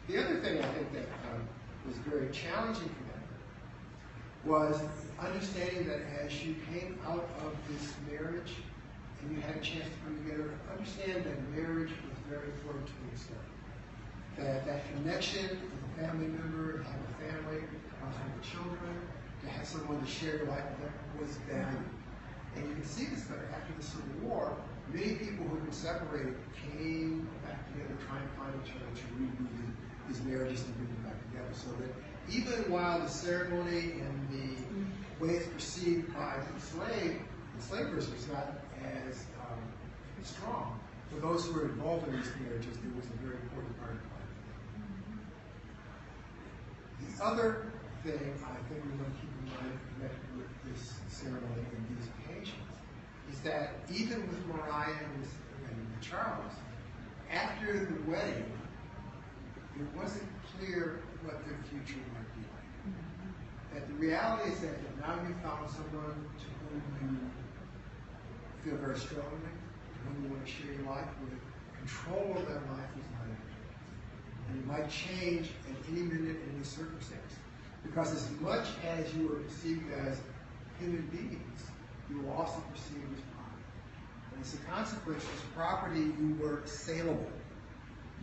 The 0.09 0.19
other 0.19 0.41
thing 0.41 0.59
I 0.59 0.67
think 0.75 0.93
that 0.95 1.07
um, 1.31 1.47
was 1.87 1.97
very 1.99 2.29
challenging 2.31 2.91
for 2.91 3.05
them 3.07 3.23
was 4.45 4.83
understanding 5.21 5.87
that 5.87 6.01
as 6.25 6.45
you 6.45 6.57
came 6.73 6.99
out 7.07 7.29
of 7.39 7.55
this 7.71 7.95
marriage 8.11 8.53
and 9.23 9.31
you 9.31 9.41
had 9.41 9.55
a 9.55 9.61
chance 9.61 9.87
to 9.87 9.99
come 10.03 10.19
together, 10.25 10.51
understand 10.71 11.23
that 11.23 11.39
marriage 11.55 11.91
was 12.11 12.19
very 12.29 12.51
important 12.51 12.87
to 12.87 12.99
Islam. 13.15 13.47
That 14.39 14.67
that 14.67 14.83
connection 14.93 15.47
with 15.47 15.71
a 15.87 16.03
family 16.03 16.27
member, 16.27 16.83
have 16.83 16.99
a 16.99 17.15
family, 17.23 17.63
have 18.03 18.43
children, 18.43 18.99
to 19.43 19.49
have 19.49 19.67
someone 19.67 20.01
to 20.01 20.07
share 20.07 20.39
your 20.39 20.47
life 20.47 20.67
with 20.83 21.23
was 21.23 21.37
valued. 21.47 21.95
And 22.57 22.69
you 22.69 22.75
can 22.75 22.85
see 22.85 23.07
this 23.07 23.23
better 23.31 23.47
after 23.55 23.73
the 23.79 23.85
Civil 23.85 24.27
War. 24.27 24.57
Many 24.93 25.15
people 25.15 25.47
who 25.47 25.55
had 25.55 25.65
been 25.65 25.73
separated 25.73 26.35
came 26.59 27.29
back 27.47 27.71
together, 27.71 27.95
trying 28.09 28.27
to 28.27 28.33
find 28.35 28.53
each 28.67 28.75
other 28.75 28.91
to 28.91 29.07
reboot 29.15 29.53
these 30.09 30.23
marriages 30.23 30.63
and 30.65 30.75
bring 30.77 30.89
them 30.89 31.03
back 31.05 31.19
together. 31.31 31.53
So 31.53 31.71
that 31.81 31.93
even 32.31 32.71
while 32.71 33.01
the 33.01 33.09
ceremony 33.09 34.01
and 34.01 34.29
the 34.31 35.25
way 35.25 35.35
it's 35.35 35.47
perceived 35.49 36.13
by 36.15 36.37
the 36.41 36.55
enslaved, 36.55 37.21
enslavers 37.57 38.11
was 38.11 38.29
not 38.29 38.59
as 38.83 39.25
um, 39.41 39.59
strong. 40.23 40.79
For 41.11 41.21
those 41.21 41.47
who 41.47 41.53
were 41.55 41.67
involved 41.67 42.09
in 42.09 42.17
these 42.17 42.31
marriages, 42.41 42.77
there 42.79 42.93
was 42.97 43.05
a 43.07 43.17
very 43.23 43.37
important 43.43 43.79
part 43.79 43.93
of 43.93 43.97
it. 43.99 44.03
The 47.05 47.25
other 47.25 47.67
thing 48.03 48.35
I 48.43 48.57
think 48.69 48.83
we 48.85 48.91
want 48.99 49.15
to 49.15 49.21
keep 49.21 49.31
in 49.39 49.47
mind 49.53 49.79
connected 49.95 50.31
with 50.37 50.51
this 50.67 50.95
ceremony 51.09 51.69
and 51.71 51.87
these 51.95 52.09
occasions 52.19 52.73
is 53.31 53.41
that 53.41 53.75
even 53.93 54.27
with 54.27 54.47
Mariah 54.47 54.91
and 54.91 55.27
Charles, 56.03 56.53
after 57.31 57.87
the 57.87 58.11
wedding, 58.11 58.45
it 59.81 59.89
wasn't 59.97 60.29
clear 60.57 61.01
what 61.25 61.45
their 61.47 61.59
future 61.71 62.01
might 62.13 62.29
be 62.37 62.45
like. 62.53 62.69
That 63.73 63.89
the 63.89 63.95
reality 63.95 64.53
is 64.53 64.61
that 64.61 64.77
now 65.01 65.17
you 65.27 65.35
found 65.43 65.71
someone 65.71 66.29
to 66.39 66.47
whom 66.69 67.31
you 68.65 68.71
feel 68.71 68.79
very 68.79 68.99
strongly, 68.99 69.53
whom 70.05 70.25
you 70.25 70.31
want 70.31 70.45
to 70.45 70.51
share 70.51 70.73
your 70.73 70.87
life 70.91 71.09
with, 71.25 71.39
control 71.79 72.37
of 72.37 72.47
that 72.49 72.63
life 72.71 72.93
is 72.99 73.07
not. 73.13 73.23
And 74.49 74.59
it 74.59 74.67
might 74.67 74.91
change 74.91 75.51
at 75.71 75.77
any 75.91 76.03
minute 76.03 76.37
in 76.43 76.55
any 76.55 76.65
circumstance. 76.65 77.33
Because 77.83 78.13
as 78.13 78.31
much 78.41 78.67
as 78.87 79.13
you 79.15 79.33
are 79.33 79.37
perceived 79.37 79.91
as 80.07 80.21
human 80.79 81.07
beings, 81.07 81.63
you 82.11 82.21
will 82.21 82.33
also 82.33 82.63
perceived 82.71 83.13
as 83.15 83.23
property. 83.35 83.65
And 84.35 84.43
as 84.43 84.55
a 84.55 84.59
consequence, 84.59 85.25
as 85.25 85.41
property, 85.57 86.01
you 86.01 86.37
were 86.41 86.63
saleable. 86.67 87.31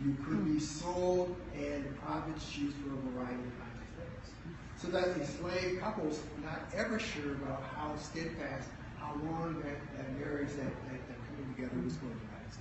You 0.02 0.16
could 0.24 0.46
be 0.46 0.58
sold 0.58 1.36
and 1.54 1.84
profits 2.00 2.56
used 2.56 2.76
for 2.76 2.88
a 2.88 3.12
variety 3.12 3.34
of 3.34 3.58
kinds 3.60 3.78
of 3.78 4.02
things. 4.02 4.32
So 4.76 4.88
that 4.88 5.08
enslaved 5.20 5.80
couples 5.80 6.20
were 6.34 6.46
not 6.46 6.60
ever 6.74 6.98
sure 6.98 7.32
about 7.32 7.62
how 7.74 7.94
steadfast, 7.96 8.68
how 8.98 9.12
long 9.12 9.62
that, 9.62 9.76
that 9.96 10.18
marriage, 10.18 10.48
that, 10.50 10.72
that, 10.88 11.08
that 11.08 11.18
coming 11.28 11.54
together 11.54 11.78
was 11.84 11.94
going 11.94 12.14
to 12.14 12.26
last. 12.32 12.60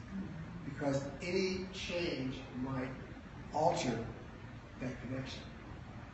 Because 0.66 1.02
any 1.22 1.66
change 1.74 2.36
might 2.62 2.90
alter 3.54 3.98
that 4.82 5.02
connection. 5.02 5.42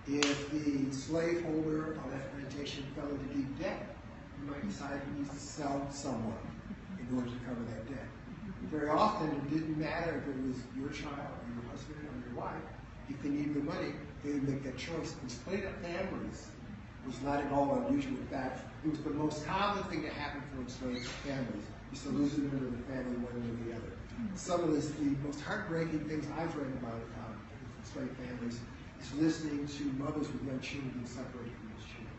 If 0.08 0.52
the 0.52 0.94
slaveholder 0.96 1.98
on 2.04 2.12
that 2.12 2.32
plantation 2.34 2.86
fell 2.96 3.10
into 3.10 3.34
deep 3.34 3.60
debt, 3.60 3.96
he 4.40 4.48
might 4.48 4.68
decide 4.68 5.02
he 5.12 5.22
needs 5.22 5.34
to 5.34 5.40
sell 5.40 5.88
someone 5.92 6.38
in 7.00 7.18
order 7.18 7.32
to 7.32 7.38
cover 7.46 7.62
that 7.62 7.88
debt. 7.90 8.08
Very 8.72 8.90
often, 8.90 9.30
it 9.30 9.50
didn't 9.50 9.80
matter 9.80 10.22
if 10.22 10.36
it 10.36 10.42
was 10.48 10.58
your 10.76 10.90
child 10.90 11.30
or 11.38 11.48
your 11.54 11.72
husband 11.72 12.00
or 12.02 12.18
your 12.28 12.36
wife. 12.38 12.64
If 13.10 13.22
they 13.22 13.30
needed 13.30 13.56
the 13.56 13.60
money, 13.60 13.94
they 14.24 14.34
would 14.34 14.50
make 14.50 14.64
that 14.64 14.78
choice. 14.78 15.16
And 15.22 15.32
splitting 15.32 15.68
up 15.68 15.82
families 15.82 16.50
was 17.06 17.22
not 17.22 17.44
at 17.44 17.52
all 17.52 17.86
unusual. 17.86 18.18
In 18.18 18.28
fact, 18.28 18.60
it 18.84 18.90
was 18.90 19.00
the 19.02 19.12
most 19.12 19.46
common 19.46 19.84
thing 19.86 20.02
to 20.04 20.10
happen 20.10 20.42
for 20.54 20.62
enslaved 20.62 21.08
families, 21.22 21.66
is 21.94 22.02
to 22.04 22.10
lose 22.10 22.34
a 22.36 22.40
member 22.40 22.66
of 22.68 22.78
the 22.78 22.84
family 22.92 23.18
one 23.18 23.36
way 23.38 23.50
or 23.54 23.70
the 23.70 23.76
other. 23.78 23.94
Some 24.36 24.64
of 24.64 24.74
this, 24.74 24.90
the 24.92 25.16
most 25.24 25.42
heartbreaking 25.42 26.10
things 26.10 26.26
I've 26.38 26.56
read 26.56 26.72
about 26.82 26.94
um, 26.94 27.36
enslaved 27.80 28.18
families 28.18 28.60
is 29.00 29.14
listening 29.14 29.68
to 29.68 29.84
mothers 30.04 30.28
with 30.32 30.44
young 30.46 30.60
children 30.60 30.90
being 30.90 31.06
separated 31.06 31.54
from 31.54 31.70
those 31.76 31.86
children. 31.86 32.18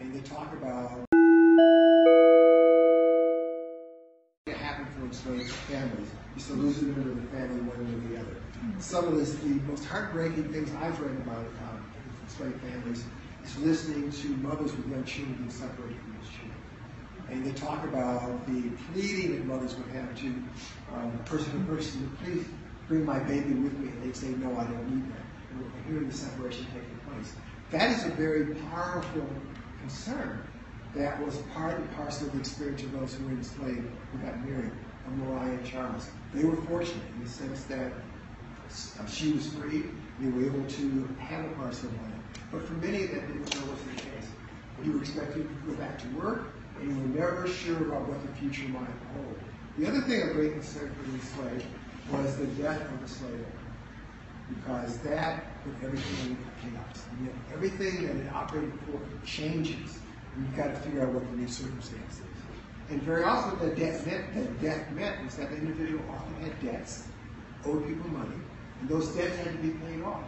And 0.00 0.14
they 0.14 0.28
talk 0.28 0.52
about 0.52 1.07
enslaved 5.08 5.50
families. 5.50 6.08
Is 6.36 6.46
to 6.46 6.52
lose 6.52 6.78
a 6.78 6.84
member 6.84 7.10
of 7.10 7.16
the 7.16 7.36
family 7.36 7.60
one 7.62 7.78
way 7.78 7.96
or 7.96 8.08
the 8.14 8.20
other. 8.20 8.36
Some 8.78 9.08
of 9.08 9.16
this, 9.16 9.34
the 9.36 9.48
most 9.66 9.84
heartbreaking 9.84 10.52
things 10.52 10.70
I've 10.80 11.00
read 11.00 11.16
about 11.16 11.38
um, 11.38 11.84
enslaved 12.22 12.60
families 12.60 13.04
is 13.44 13.58
listening 13.58 14.12
to 14.12 14.28
mothers 14.36 14.76
with 14.76 14.86
young 14.88 15.04
children 15.04 15.34
being 15.34 15.50
separated 15.50 15.98
from 15.98 16.16
those 16.20 16.30
children. 16.30 16.58
And 17.30 17.44
they 17.44 17.52
talk 17.52 17.82
about 17.84 18.46
the 18.46 18.70
pleading 18.92 19.32
that 19.32 19.46
mothers 19.46 19.74
would 19.76 19.88
have 19.88 20.14
to 20.20 20.26
um, 20.94 21.18
person 21.24 21.52
to 21.52 21.74
person, 21.74 22.16
please 22.22 22.44
bring 22.86 23.04
my 23.04 23.18
baby 23.18 23.54
with 23.54 23.76
me. 23.78 23.88
And 23.88 24.02
they'd 24.02 24.16
say, 24.16 24.28
no, 24.28 24.56
I 24.56 24.64
don't 24.64 24.94
need 24.94 25.10
that. 25.12 25.24
And 25.50 25.60
we're 25.60 25.92
hearing 25.92 26.08
the 26.08 26.14
separation 26.14 26.66
taking 26.66 26.98
place. 27.10 27.32
That 27.70 27.90
is 27.90 28.04
a 28.06 28.10
very 28.10 28.54
powerful 28.70 29.26
concern 29.80 30.42
that 30.94 31.24
was 31.24 31.36
part 31.54 31.78
and 31.78 31.96
parcel 31.96 32.26
of 32.26 32.32
the 32.32 32.40
experience 32.40 32.82
of 32.82 32.92
those 32.92 33.14
who 33.14 33.26
were 33.26 33.32
enslaved 33.32 33.86
who 34.12 34.18
got 34.18 34.44
married, 34.44 34.72
of 35.06 35.16
Mariah 35.18 35.52
and 35.52 35.66
Charles. 35.66 36.08
They 36.34 36.44
were 36.44 36.56
fortunate 36.56 37.04
in 37.16 37.24
the 37.24 37.30
sense 37.30 37.64
that 37.64 37.92
uh, 39.00 39.06
she 39.06 39.32
was 39.32 39.52
free, 39.54 39.84
they 40.20 40.28
were 40.30 40.44
able 40.46 40.64
to 40.68 41.08
have 41.18 41.44
a 41.44 41.48
parcel 41.54 41.88
of 41.88 42.02
land. 42.02 42.22
But 42.52 42.66
for 42.66 42.74
many, 42.74 43.04
of 43.04 43.10
that 43.12 43.26
didn't 43.28 43.56
always 43.62 43.82
the 43.82 43.94
case. 43.94 44.28
You 44.82 44.92
were 44.92 45.00
expected 45.00 45.48
to 45.48 45.70
go 45.70 45.74
back 45.76 45.98
to 46.00 46.08
work, 46.16 46.54
and 46.80 46.90
you 46.90 46.96
were 46.96 47.08
never 47.20 47.46
sure 47.48 47.78
about 47.88 48.08
what 48.08 48.22
the 48.22 48.28
future 48.34 48.68
might 48.68 48.88
hold. 49.14 49.38
The 49.78 49.86
other 49.88 50.00
thing 50.02 50.22
of 50.22 50.32
great 50.34 50.52
concern 50.52 50.94
for 50.94 51.02
the 51.04 51.14
enslaved 51.14 51.66
was 52.10 52.36
the 52.36 52.46
death 52.62 52.82
of 52.92 53.00
the 53.00 53.08
slave 53.08 53.32
owner. 53.34 53.74
because 54.48 54.98
that 55.00 55.62
put 55.64 55.74
everything 55.84 56.30
into 56.30 56.50
chaos. 56.62 57.06
And 57.12 57.26
yet 57.26 57.34
everything 57.52 58.06
that 58.06 58.16
it 58.16 58.32
operated 58.32 58.72
for 58.86 59.00
changes, 59.26 59.98
and 60.34 60.46
you've 60.46 60.56
got 60.56 60.68
to 60.68 60.76
figure 60.80 61.02
out 61.02 61.12
what 61.12 61.28
the 61.30 61.36
new 61.36 61.48
circumstance 61.48 62.20
is. 62.20 62.27
And 62.90 63.02
very 63.02 63.22
often, 63.24 63.58
what 63.58 63.60
that 63.60 63.76
death 63.76 64.06
meant, 64.06 64.34
that 64.34 64.60
death 64.62 64.90
meant 64.92 65.24
was 65.24 65.36
that 65.36 65.50
the 65.50 65.56
individual 65.56 66.02
often 66.10 66.34
had 66.42 66.62
debts, 66.62 67.08
owed 67.66 67.86
people 67.86 68.08
money, 68.10 68.36
and 68.80 68.88
those 68.88 69.08
debts 69.14 69.36
had 69.36 69.52
to 69.52 69.58
be 69.58 69.70
paid 69.70 70.02
off. 70.02 70.24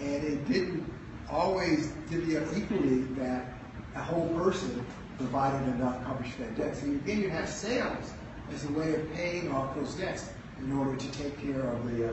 And 0.00 0.24
it 0.24 0.46
didn't 0.48 0.92
always 1.30 1.88
divvy 2.10 2.36
up 2.36 2.44
equally 2.56 3.02
that 3.18 3.54
a 3.94 4.02
whole 4.02 4.28
person 4.36 4.84
provided 5.18 5.68
enough 5.74 6.04
coverage 6.04 6.32
for 6.32 6.42
that 6.42 6.56
debt. 6.56 6.76
So 6.76 6.86
again, 6.86 7.20
you 7.20 7.30
have 7.30 7.48
sales 7.48 8.12
as 8.52 8.64
a 8.64 8.72
way 8.72 8.94
of 8.94 9.12
paying 9.14 9.52
off 9.52 9.74
those 9.76 9.94
debts 9.94 10.30
in 10.60 10.72
order 10.76 10.96
to 10.96 11.12
take 11.12 11.38
care 11.40 11.60
of 11.62 11.90
the, 11.96 12.08
uh, 12.08 12.12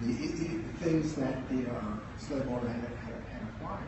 the 0.00 0.12
i- 0.12 0.82
things 0.84 1.14
that 1.14 1.48
the 1.48 1.70
uh, 1.70 1.80
slave 2.18 2.42
owner 2.48 2.68
had, 2.68 2.80
had, 2.82 3.14
had 3.30 3.42
acquired. 3.56 3.84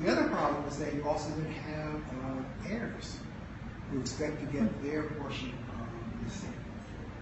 The 0.00 0.10
other 0.10 0.28
problem 0.28 0.64
is 0.66 0.78
that 0.78 0.92
you 0.92 1.04
also 1.06 1.30
then 1.30 1.52
have 1.52 1.94
uh, 1.94 2.68
heirs 2.68 3.18
who 3.90 4.00
expect 4.00 4.40
to 4.40 4.46
get 4.46 4.82
their 4.82 5.04
portion 5.20 5.52
of 5.80 5.88
the 6.20 6.26
estate. 6.32 6.50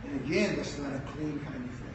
And 0.04 0.20
again, 0.24 0.56
that's 0.56 0.78
not 0.78 0.94
a 0.94 1.00
clean 1.12 1.40
kind 1.40 1.64
of 1.64 1.70
thing. 1.76 1.94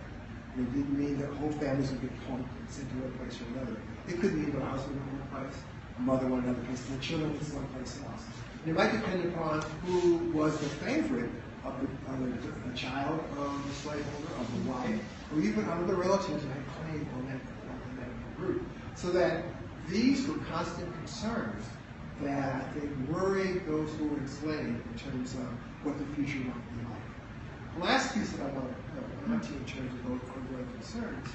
And 0.56 0.68
it 0.68 0.74
didn't 0.74 0.98
mean 0.98 1.20
that 1.20 1.30
whole 1.34 1.52
families 1.52 1.92
would 1.92 2.02
get 2.02 2.12
pumped 2.28 2.50
and 2.50 2.70
sent 2.70 2.90
to 2.90 2.96
one 2.98 3.12
place 3.18 3.40
or 3.42 3.46
another. 3.58 3.78
It 4.08 4.20
could 4.20 4.34
mean 4.34 4.52
that 4.52 4.62
a 4.62 4.66
husband 4.66 4.96
went 4.98 5.32
one 5.32 5.44
place, 5.44 5.60
a 5.98 6.02
mother 6.02 6.28
went 6.28 6.46
another 6.46 6.64
place, 6.66 6.88
and 6.90 7.00
the 7.00 7.04
children 7.04 7.32
went 7.32 7.44
someplace 7.44 8.00
else. 8.06 8.24
And 8.64 8.72
it 8.72 8.76
might 8.76 8.92
depend 8.92 9.26
upon 9.34 9.62
who 9.86 10.18
was 10.34 10.58
the 10.58 10.70
favorite 10.84 11.30
of 11.64 11.80
the, 11.82 11.88
of 12.12 12.20
the, 12.20 12.70
the 12.70 12.76
child 12.76 13.20
of 13.38 13.68
the 13.68 13.74
slaveholder, 13.76 14.34
of 14.40 14.48
the 14.54 14.72
wife, 14.72 15.00
or 15.34 15.42
even 15.42 15.68
other 15.70 15.96
relatives 15.96 16.44
that 16.44 16.52
had 16.54 16.66
claim 16.82 17.08
on 17.16 17.26
that, 17.28 17.42
on 17.70 17.98
that 17.98 18.38
group. 18.38 18.64
So 18.96 19.12
that 19.12 19.46
these 19.88 20.28
were 20.28 20.38
constant 20.50 20.92
concerns 20.98 21.64
that 22.24 22.56
I 22.56 22.80
think 22.80 22.90
worried 23.10 23.68
those 23.68 23.94
who 23.96 24.08
were 24.08 24.18
enslaved 24.18 24.82
in 24.82 24.96
terms 24.98 25.34
of 25.36 25.48
what 25.84 25.98
the 25.98 26.06
future 26.16 26.40
might 26.40 26.66
be 26.74 26.82
like. 26.90 27.78
The 27.78 27.84
last 27.84 28.14
piece 28.14 28.32
that 28.32 28.42
I 28.42 28.50
want 28.54 28.70
to 28.70 29.00
uh, 29.00 29.28
point 29.28 29.44
to 29.44 29.54
in 29.54 29.66
terms 29.66 29.94
of 29.94 30.04
those 30.10 30.22
ongoing 30.34 30.68
concerns 30.74 31.28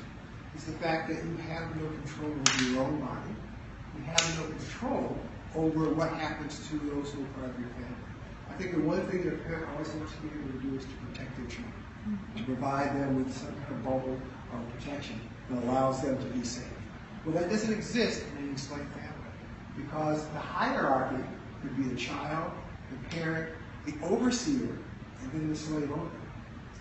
is 0.56 0.64
the 0.64 0.72
fact 0.72 1.08
that 1.08 1.22
you 1.22 1.36
have 1.48 1.70
no 1.76 1.88
control 2.02 2.32
over 2.32 2.64
your 2.64 2.82
own 2.82 3.00
body. 3.00 3.34
You 3.96 4.04
have 4.04 4.38
no 4.40 4.46
control 4.58 5.16
over 5.54 5.94
what 5.94 6.10
happens 6.14 6.66
to 6.68 6.78
those 6.78 7.12
who 7.12 7.22
are 7.22 7.32
part 7.38 7.50
of 7.50 7.60
your 7.60 7.68
family. 7.70 8.10
I 8.50 8.54
think 8.54 8.72
the 8.74 8.80
one 8.80 9.06
thing 9.06 9.24
that 9.24 9.34
a 9.34 9.38
parent 9.38 9.70
always 9.72 9.88
wants 9.90 10.12
to 10.14 10.20
be 10.22 10.28
able 10.34 10.50
to 10.50 10.66
do 10.66 10.76
is 10.76 10.84
to 10.84 10.94
protect 11.06 11.36
their 11.36 11.46
children, 11.46 11.72
to 11.72 12.10
mm-hmm. 12.10 12.44
provide 12.44 12.96
them 12.96 13.22
with 13.22 13.32
some 13.32 13.54
kind 13.64 13.72
of 13.72 13.84
bubble 13.84 14.18
of 14.52 14.78
protection 14.78 15.20
that 15.50 15.62
allows 15.64 16.02
them 16.02 16.18
to 16.18 16.24
be 16.36 16.44
safe. 16.44 16.66
Well, 17.24 17.34
that 17.36 17.48
doesn't 17.48 17.72
exist 17.72 18.24
in 18.32 18.44
an 18.44 18.50
enslaved 18.50 18.90
family 18.92 19.11
because 19.76 20.26
the 20.28 20.38
hierarchy 20.38 21.22
would 21.62 21.76
be 21.76 21.84
the 21.84 21.96
child, 21.96 22.52
the 22.90 23.16
parent, 23.16 23.52
the 23.86 23.94
overseer, 24.02 24.76
and 25.22 25.32
then 25.32 25.48
the 25.48 25.56
slave 25.56 25.90
owner. 25.90 26.10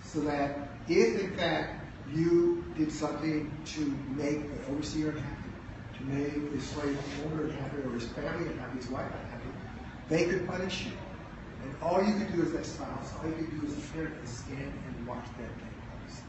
So 0.04 0.20
that 0.22 0.70
if, 0.88 1.22
in 1.22 1.32
fact, 1.38 1.86
you 2.14 2.64
did 2.78 2.92
something 2.92 3.52
to 3.66 3.98
make 4.16 4.50
the 4.50 4.72
overseer 4.72 5.12
happy, 5.12 5.50
to 5.98 6.04
make 6.04 6.52
the 6.54 6.60
slave 6.60 6.98
owner 7.26 7.52
happy, 7.52 7.78
or 7.78 7.92
his 7.92 8.06
family 8.10 8.48
unhappy, 8.48 8.78
his 8.78 8.90
wife 8.90 9.10
happy, 9.12 9.50
they 10.10 10.26
could 10.26 10.48
punish 10.48 10.86
you. 10.86 10.92
And 11.64 11.76
all 11.82 12.04
you 12.04 12.14
could 12.16 12.34
do 12.34 12.42
as 12.42 12.52
that 12.54 12.66
spouse, 12.66 13.14
all 13.20 13.30
you 13.30 13.36
could 13.36 13.62
do 13.62 13.68
as 13.68 13.78
a 13.78 13.82
parent 13.94 14.16
is 14.24 14.30
stand 14.30 14.74
and 14.88 15.08
watch 15.08 15.26
that 15.38 15.48
take 15.60 15.78
place. 16.08 16.22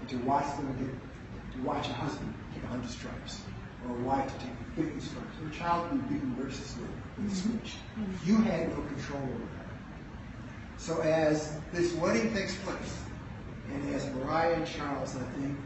And 0.00 0.08
to 0.10 0.16
watch 0.18 0.44
them 0.56 0.76
get, 0.78 1.56
to 1.56 1.62
watch 1.66 1.88
a 1.88 1.92
husband 1.92 2.34
take 2.54 2.62
a 2.62 2.66
hundred 2.66 2.90
stripes, 2.90 3.40
or 3.88 3.96
a 3.96 4.00
wife 4.00 4.32
to 4.32 4.44
take 4.44 4.54
fifty 4.76 5.00
stripes, 5.00 5.36
or 5.42 5.48
a 5.48 5.50
child 5.52 5.90
to 5.90 5.96
be 5.96 6.14
beaten 6.14 6.36
mercilessly 6.36 6.84
with 7.18 7.32
a 7.32 7.34
switch. 7.34 7.76
You 8.24 8.36
had 8.38 8.68
no 8.70 8.76
control 8.76 9.22
over 9.22 9.32
that. 9.32 9.70
So 10.78 11.00
as 11.00 11.58
this 11.72 11.92
wedding 11.94 12.32
takes 12.34 12.56
place, 12.56 12.98
and 13.72 13.94
as 13.94 14.06
Mariah 14.14 14.54
and 14.54 14.66
Charles, 14.66 15.16
I 15.16 15.22
think, 15.40 15.56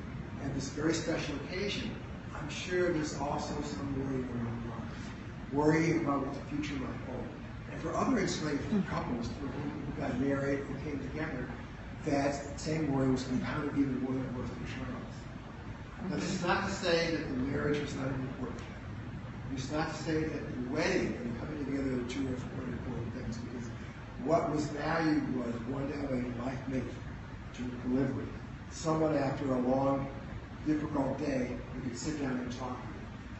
have 0.42 0.54
this 0.54 0.68
very 0.68 0.94
special 0.94 1.34
occasion, 1.46 1.90
I'm 2.34 2.48
sure 2.48 2.92
there's 2.92 3.18
also 3.18 3.54
some 3.62 3.88
worry 3.98 4.22
around 4.22 4.70
love, 4.70 5.52
worrying 5.52 6.04
about 6.04 6.26
what 6.26 6.34
the 6.34 6.56
future 6.56 6.74
might 6.74 6.96
hold. 7.06 7.26
And 7.72 7.80
for 7.80 7.94
other 7.94 8.18
enslaved 8.18 8.62
mm-hmm. 8.64 8.88
couples 8.88 9.28
for 9.40 9.46
who 9.46 10.00
got 10.00 10.20
married 10.20 10.60
and 10.60 10.84
came 10.84 11.00
together, 11.10 11.48
that 12.06 12.60
same 12.60 12.92
worry 12.92 13.10
was 13.10 13.24
compounded 13.24 13.72
even 13.76 14.00
more 14.00 14.12
than 14.12 14.22
it 14.22 14.32
was 14.34 14.48
for 14.48 14.66
Charles. 14.78 14.97
Now, 16.04 16.16
this 16.16 16.32
is 16.32 16.44
not 16.44 16.68
to 16.68 16.72
say 16.72 17.10
that 17.16 17.28
the 17.28 17.34
marriage 17.34 17.80
was 17.80 17.94
not 17.96 18.06
important. 18.06 18.62
It's 19.52 19.72
not 19.72 19.88
to 19.88 20.02
say 20.02 20.20
that 20.20 20.30
the 20.30 20.70
wedding 20.72 21.18
and 21.22 21.38
coming 21.40 21.64
together 21.64 22.00
are 22.00 22.08
two 22.08 22.26
important, 22.26 22.78
important 22.78 23.14
things, 23.14 23.38
because 23.38 23.68
what 24.24 24.50
was 24.54 24.66
valued 24.66 25.36
was 25.36 25.54
one 25.66 25.90
have 25.92 26.10
a 26.10 26.44
life 26.44 26.58
mate 26.68 26.84
to 27.54 27.62
live 27.88 28.14
with. 28.16 28.28
Someone 28.70 29.16
after 29.16 29.52
a 29.52 29.58
long, 29.58 30.08
difficult 30.66 31.18
day, 31.18 31.56
you 31.74 31.82
could 31.82 31.98
sit 31.98 32.20
down 32.20 32.32
and 32.32 32.52
talk. 32.58 32.78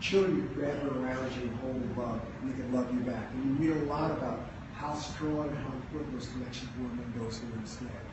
Children, 0.01 0.37
you 0.37 0.43
grab 0.55 0.79
them 0.79 1.05
around 1.05 1.31
you 1.37 1.43
and 1.43 1.61
hold 1.61 1.77
and 1.77 1.97
love, 1.97 2.21
and 2.41 2.53
they 2.53 2.57
can 2.57 2.73
love 2.73 2.93
you 2.93 3.01
back. 3.01 3.31
And 3.35 3.61
you 3.63 3.73
read 3.73 3.83
a 3.83 3.87
lot 3.87 4.11
about 4.11 4.41
how 4.75 4.95
strong 4.95 5.49
and 5.49 5.59
how 5.59 5.73
important 5.73 6.19
those 6.19 6.29
connections 6.29 6.71
were 6.79 6.87
among 6.87 7.13
those 7.19 7.39
who 7.39 7.47
were 7.49 7.59
enslaved. 7.59 8.08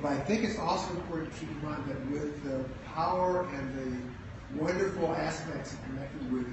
But 0.00 0.12
I 0.12 0.18
think 0.20 0.44
it's 0.44 0.58
also 0.58 0.94
important 0.94 1.32
to 1.32 1.40
keep 1.40 1.50
in 1.50 1.64
mind 1.64 1.82
that 1.88 2.10
with 2.10 2.44
the 2.44 2.64
power 2.94 3.48
and 3.52 3.74
the 3.74 4.62
wonderful 4.62 5.12
aspects 5.14 5.76
connected 5.86 6.32
with 6.32 6.46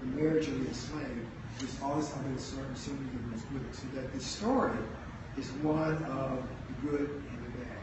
the 0.00 0.06
marriage 0.06 0.48
of 0.48 0.60
the 0.60 0.68
enslaved, 0.68 1.26
there's 1.58 1.80
always 1.82 2.10
other 2.12 2.28
uncertainty 2.28 3.04
that 3.12 3.30
goes 3.30 3.44
with 3.52 3.66
it. 3.68 3.74
So 3.74 3.86
that 3.94 4.12
the 4.12 4.20
story 4.20 4.76
is 5.38 5.50
one 5.62 6.02
of 6.04 6.42
the 6.68 6.88
good 6.88 7.22
and 7.30 7.44
the 7.46 7.58
bad. 7.58 7.78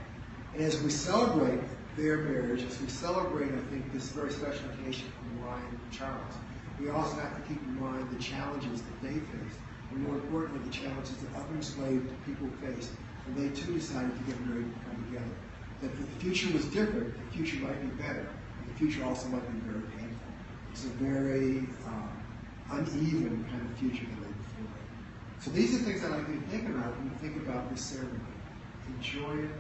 And 0.53 0.63
as 0.63 0.82
we 0.84 0.91
celebrate 0.91 1.61
their 1.95 2.18
marriage, 2.18 2.63
as 2.63 2.80
we 2.80 2.88
celebrate, 2.88 3.51
I 3.51 3.61
think, 3.72 3.91
this 3.91 4.09
very 4.11 4.32
special 4.32 4.70
occasion 4.70 5.11
for 5.18 5.41
Mariah 5.41 5.61
and 5.68 5.91
Charles, 5.91 6.34
we 6.80 6.89
also 6.89 7.20
have 7.20 7.36
to 7.36 7.41
keep 7.41 7.61
in 7.61 7.80
mind 7.80 8.07
the 8.11 8.22
challenges 8.22 8.84
that 8.84 9.01
they 9.01 9.13
faced, 9.13 9.57
and 9.91 10.03
more 10.03 10.15
importantly, 10.15 10.63
the 10.63 10.70
challenges 10.70 11.18
that 11.18 11.34
other 11.36 11.55
enslaved 11.55 12.07
people 12.24 12.47
faced 12.61 12.91
when 13.28 13.49
they 13.49 13.55
too 13.55 13.73
decided 13.73 14.15
to 14.15 14.23
get 14.23 14.39
married 14.45 14.65
and 14.65 14.84
come 14.86 15.03
together. 15.05 15.36
That 15.82 15.95
the 15.95 16.07
future 16.19 16.51
was 16.53 16.65
different, 16.65 17.13
the 17.13 17.38
future 17.38 17.57
might 17.63 17.80
be 17.82 17.88
better, 18.01 18.28
the 18.67 18.73
future 18.73 19.03
also 19.05 19.28
might 19.28 19.45
be 19.51 19.59
very 19.69 19.84
painful. 19.91 20.32
It's 20.71 20.86
a 20.86 20.93
very 20.97 21.67
um, 21.86 22.09
uneven 22.71 23.45
kind 23.49 23.61
of 23.61 23.78
future 23.78 24.05
that 24.05 24.21
lay 24.21 24.34
before. 24.34 24.73
So 25.39 25.51
these 25.51 25.75
are 25.75 25.80
things 25.80 26.03
I 26.03 26.09
like 26.09 26.28
you 26.28 26.36
to 26.36 26.47
think 26.47 26.69
about 26.69 26.97
when 26.97 27.05
you 27.05 27.17
think 27.21 27.38
about 27.47 27.69
this 27.69 27.82
ceremony. 27.82 28.17
Enjoy 28.97 29.43
it. 29.43 29.51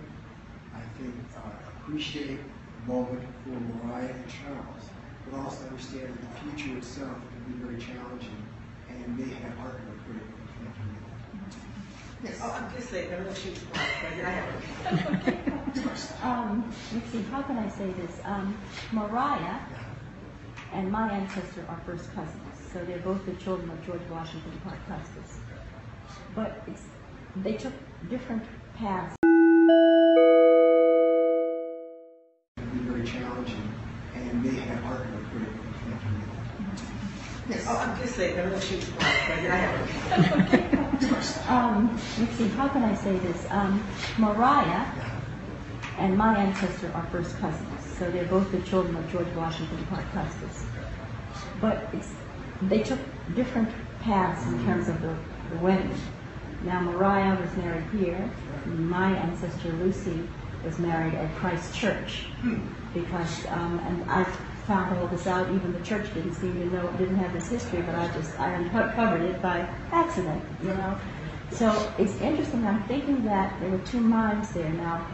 I 0.73 0.81
think 0.97 1.13
uh, 1.35 1.49
appreciate 1.81 2.39
the 2.39 2.93
moment 2.93 3.23
for 3.43 3.85
Mariah 3.87 4.09
and 4.09 4.25
Charles, 4.29 4.89
but 5.29 5.39
also 5.39 5.65
understand 5.65 6.07
that 6.07 6.21
the 6.21 6.51
future 6.51 6.77
itself 6.77 7.17
can 7.17 7.53
be 7.53 7.65
very 7.65 7.77
challenging 7.77 8.41
and 8.89 9.17
may 9.17 9.33
have 9.33 9.57
you. 9.57 9.86
Yes. 12.23 12.33
Oh, 12.41 12.49
I'm 12.49 12.75
just 12.75 12.89
saying, 12.89 13.13
I'm 13.13 13.35
shoot 13.35 13.53
but 13.71 13.81
I 14.25 14.29
have. 14.29 14.47
Um, 16.23 16.73
let's 16.93 17.11
see, 17.11 17.21
how 17.23 17.43
can 17.43 17.57
I 17.57 17.69
say 17.69 17.91
this? 17.91 18.11
Um, 18.23 18.57
Mariah 18.91 19.59
and 20.73 20.91
my 20.91 21.11
ancestor 21.11 21.63
are 21.69 21.79
first 21.85 22.11
cousins, 22.15 22.41
so 22.73 22.83
they're 22.85 22.97
both 22.99 23.23
the 23.25 23.33
children 23.35 23.69
of 23.69 23.85
George 23.85 24.01
Washington 24.09 24.51
Parke 24.63 24.79
Custis. 24.87 25.37
But 26.33 26.63
it's, 26.67 26.81
they 27.37 27.53
took 27.53 27.73
different 28.09 28.43
paths. 28.75 29.15
Can 32.57 32.69
be 32.71 32.79
very 32.79 33.07
challenging 33.07 33.69
and 34.15 34.43
may 34.43 34.59
have 34.61 34.79
heartbreak 34.83 35.23
for 35.31 35.37
you. 35.37 35.45
Yes. 37.49 37.63
Oh, 37.67 37.77
I'm 37.77 38.01
just 38.01 38.15
saying, 38.15 38.39
I'm 38.39 38.59
shoot 38.59 38.83
but 38.97 39.05
I 39.05 39.55
have. 39.55 40.73
Um, 40.73 40.76
let's 41.01 42.35
see, 42.37 42.47
how 42.49 42.67
can 42.69 42.83
I 42.83 42.95
say 42.95 43.17
this? 43.17 43.45
Um, 43.49 43.83
Mariah 44.17 44.85
and 45.97 46.17
my 46.17 46.37
ancestor 46.37 46.91
are 46.93 47.05
first 47.11 47.37
cousins, 47.37 47.81
so 47.97 48.09
they're 48.09 48.25
both 48.25 48.51
the 48.51 48.61
children 48.61 48.95
of 48.95 49.11
George 49.11 49.27
Washington 49.35 49.85
Parke 49.87 50.11
Custis. 50.13 50.65
But 51.61 51.89
it's, 51.93 52.09
they 52.63 52.83
took 52.83 52.99
different 53.35 53.69
paths 54.01 54.45
in 54.47 54.63
terms 54.65 54.87
of 54.87 55.01
the, 55.01 55.15
the 55.51 55.57
wedding. 55.57 55.93
Now, 56.63 56.81
Mariah 56.81 57.39
was 57.39 57.55
married 57.57 57.85
here. 57.99 58.29
My 58.65 59.15
ancestor 59.15 59.71
Lucy 59.73 60.27
was 60.63 60.79
married 60.79 61.13
at 61.13 61.33
Christ 61.35 61.75
Church 61.75 62.25
because, 62.93 63.45
um, 63.47 63.79
and 63.79 64.09
I 64.09 64.23
found 64.67 64.97
all 64.97 65.07
this 65.07 65.25
out. 65.25 65.49
Even 65.51 65.71
the 65.71 65.79
church 65.79 66.13
didn't 66.13 66.33
seem 66.35 66.53
to 66.53 66.75
know, 66.75 66.87
It 66.89 66.97
didn't 66.97 67.15
have 67.15 67.33
this 67.33 67.47
history, 67.47 67.81
but 67.81 67.95
I 67.95 68.07
just 68.13 68.37
I 68.39 68.51
uncovered 68.51 69.21
it 69.21 69.41
by 69.41 69.67
accident, 69.91 70.43
you 70.61 70.69
know. 70.69 70.97
So 71.51 71.91
it's 71.97 72.19
interesting. 72.19 72.65
I'm 72.65 72.83
thinking 72.83 73.23
that 73.23 73.57
there 73.61 73.69
were 73.69 73.79
two 73.79 74.01
minds 74.01 74.51
there. 74.51 74.69
Now, 74.69 75.07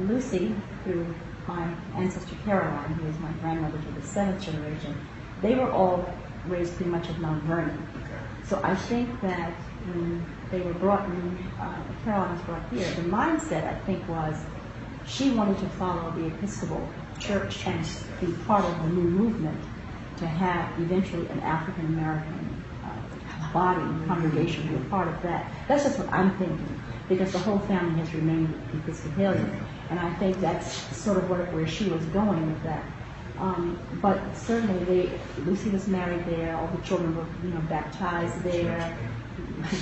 Lucy, 0.00 0.54
through 0.82 1.06
my 1.46 1.72
ancestor 1.94 2.34
Caroline, 2.44 2.92
who 2.94 3.06
was 3.06 3.18
my 3.20 3.30
grandmother 3.40 3.78
to 3.78 4.00
the 4.00 4.06
seventh 4.06 4.42
generation, 4.42 4.94
they 5.40 5.54
were 5.54 5.70
all 5.70 6.04
raised 6.48 6.74
pretty 6.74 6.90
much 6.90 7.08
at 7.08 7.18
Mount 7.20 7.42
Vernon. 7.44 7.86
So 8.44 8.60
I 8.64 8.74
think 8.74 9.20
that 9.22 9.52
when 9.86 10.24
they 10.50 10.60
were 10.60 10.74
brought, 10.74 11.08
when 11.08 11.38
uh, 11.60 11.82
Caroline 12.04 12.32
was 12.32 12.42
brought 12.42 12.68
here, 12.70 12.88
the 12.94 13.02
mindset 13.02 13.66
I 13.66 13.78
think 13.80 14.06
was 14.08 14.36
she 15.06 15.30
wanted 15.30 15.58
to 15.60 15.68
follow 15.70 16.10
the 16.12 16.26
Episcopal 16.26 16.88
Church 17.18 17.66
and 17.66 17.86
be 18.20 18.32
part 18.44 18.64
of 18.64 18.82
the 18.82 18.88
new 18.88 19.08
movement 19.08 19.60
to 20.18 20.26
have 20.26 20.80
eventually 20.80 21.26
an 21.28 21.40
African 21.40 21.86
American 21.86 22.64
uh, 22.84 23.52
body 23.52 23.80
congregation 24.06 24.66
be 24.68 24.74
a 24.74 24.90
part 24.90 25.08
of 25.08 25.20
that. 25.22 25.50
That's 25.68 25.84
just 25.84 25.98
what 25.98 26.10
I'm 26.12 26.36
thinking 26.38 26.82
because 27.08 27.32
the 27.32 27.38
whole 27.38 27.58
family 27.60 28.00
has 28.00 28.12
remained 28.14 28.60
Episcopalian, 28.74 29.64
and 29.90 29.98
I 29.98 30.12
think 30.14 30.40
that's 30.40 30.72
sort 30.96 31.18
of 31.18 31.30
where, 31.30 31.46
where 31.46 31.66
she 31.66 31.88
was 31.88 32.04
going 32.06 32.46
with 32.52 32.62
that. 32.64 32.84
Um, 33.38 33.78
but 34.00 34.18
certainly, 34.34 34.84
they, 34.84 35.20
Lucy 35.44 35.70
was 35.70 35.86
married 35.86 36.24
there. 36.26 36.56
All 36.56 36.68
the 36.68 36.82
children 36.82 37.14
were, 37.14 37.26
you 37.44 37.50
know, 37.50 37.60
baptized 37.68 38.42
there. 38.42 38.96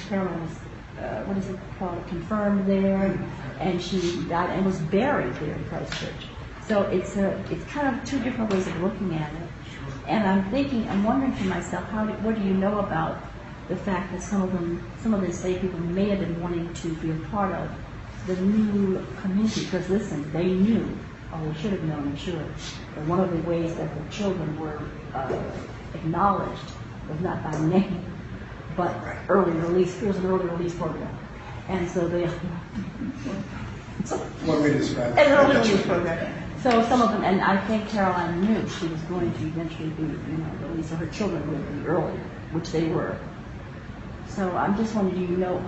Caroline 0.09 0.41
was, 0.41 0.59
uh, 1.03 1.25
what 1.25 1.37
is 1.39 1.49
it 1.49 1.59
called, 1.79 2.05
confirmed 2.09 2.67
there, 2.69 3.19
and 3.61 3.81
she 3.81 4.25
died 4.25 4.51
and 4.51 4.67
was 4.67 4.79
buried 4.81 5.35
there 5.37 5.55
in 5.55 5.65
Christ 5.67 5.93
Church. 5.95 6.27
So 6.69 6.83
it's 6.85 7.17
a, 7.17 7.43
it's 7.51 7.65
kind 7.67 7.95
of 7.95 8.05
two 8.07 8.19
different 8.21 8.53
ways 8.53 8.67
of 8.67 8.81
looking 8.81 9.15
at 9.15 9.33
it. 9.35 9.49
And 10.07 10.27
I'm 10.27 10.51
thinking, 10.51 10.89
I'm 10.89 11.05
wondering 11.05 11.37
to 11.37 11.45
myself, 11.45 11.85
how, 11.91 12.07
do- 12.07 12.13
what 12.23 12.35
do 12.37 12.43
you 12.43 12.55
know 12.55 12.79
about 12.79 13.19
the 13.69 13.77
fact 13.77 14.13
that 14.13 14.23
some 14.23 14.43
of 14.43 14.53
them, 14.53 14.83
some 15.01 15.15
of 15.15 15.21
the 15.21 15.27
enslaved 15.27 15.61
people 15.63 15.79
may 15.81 16.09
have 16.11 16.21
been 16.21 16.41
wanting 16.41 16.73
to 16.75 16.89
be 16.97 17.11
a 17.11 17.15
part 17.29 17.55
of 17.55 17.71
the 18.27 18.37
new 18.37 19.05
community? 19.21 19.65
Because 19.65 19.89
listen, 19.91 20.31
they 20.33 20.47
knew, 20.47 20.87
or 21.33 21.41
they 21.53 21.61
should 21.61 21.73
have 21.73 21.85
known, 21.85 22.01
I'm 22.09 22.17
sure, 22.17 22.35
that 22.95 23.07
one 23.07 23.21
of 23.21 23.31
the 23.31 23.49
ways 23.49 23.75
that 23.77 23.91
the 23.95 24.13
children 24.13 24.59
were 24.59 24.81
uh, 25.15 25.43
acknowledged 25.95 26.63
was 27.11 27.21
not 27.21 27.43
by 27.43 27.59
name, 27.67 28.05
but 28.77 28.95
early 29.29 29.53
release. 29.53 30.01
It 30.03 30.07
was 30.07 30.17
an 30.17 30.27
early 30.27 30.47
release 30.47 30.75
program, 30.75 31.15
and 31.69 31.89
so 31.91 32.09
they. 32.09 32.27
One 34.47 34.63
way 34.63 34.73
to 34.73 34.79
describe 34.79 35.13
it. 35.17 35.19
An 35.27 35.33
early 35.33 35.57
release 35.57 35.87
program. 35.87 36.44
So 36.65 36.71
some 36.89 37.03
of 37.03 37.11
them, 37.11 37.23
and 37.25 37.43
I 37.43 37.59
think 37.67 37.91
Caroline 37.91 38.41
knew 38.41 38.67
she 38.71 38.87
was 38.87 38.99
going 39.03 39.31
to 39.31 39.47
eventually 39.49 39.91
be, 39.91 40.03
you 40.05 40.39
know, 40.39 40.67
released, 40.69 40.93
or 40.93 40.97
her 40.97 41.07
children 41.09 41.47
would 41.51 41.83
be 41.83 41.87
early, 41.87 42.17
which 42.53 42.73
they 42.73 42.89
were. 42.89 43.19
So 44.31 44.51
I'm 44.57 44.75
just 44.75 44.95
wondering, 44.95 45.27
do 45.27 45.33
you 45.33 45.37
know, 45.37 45.59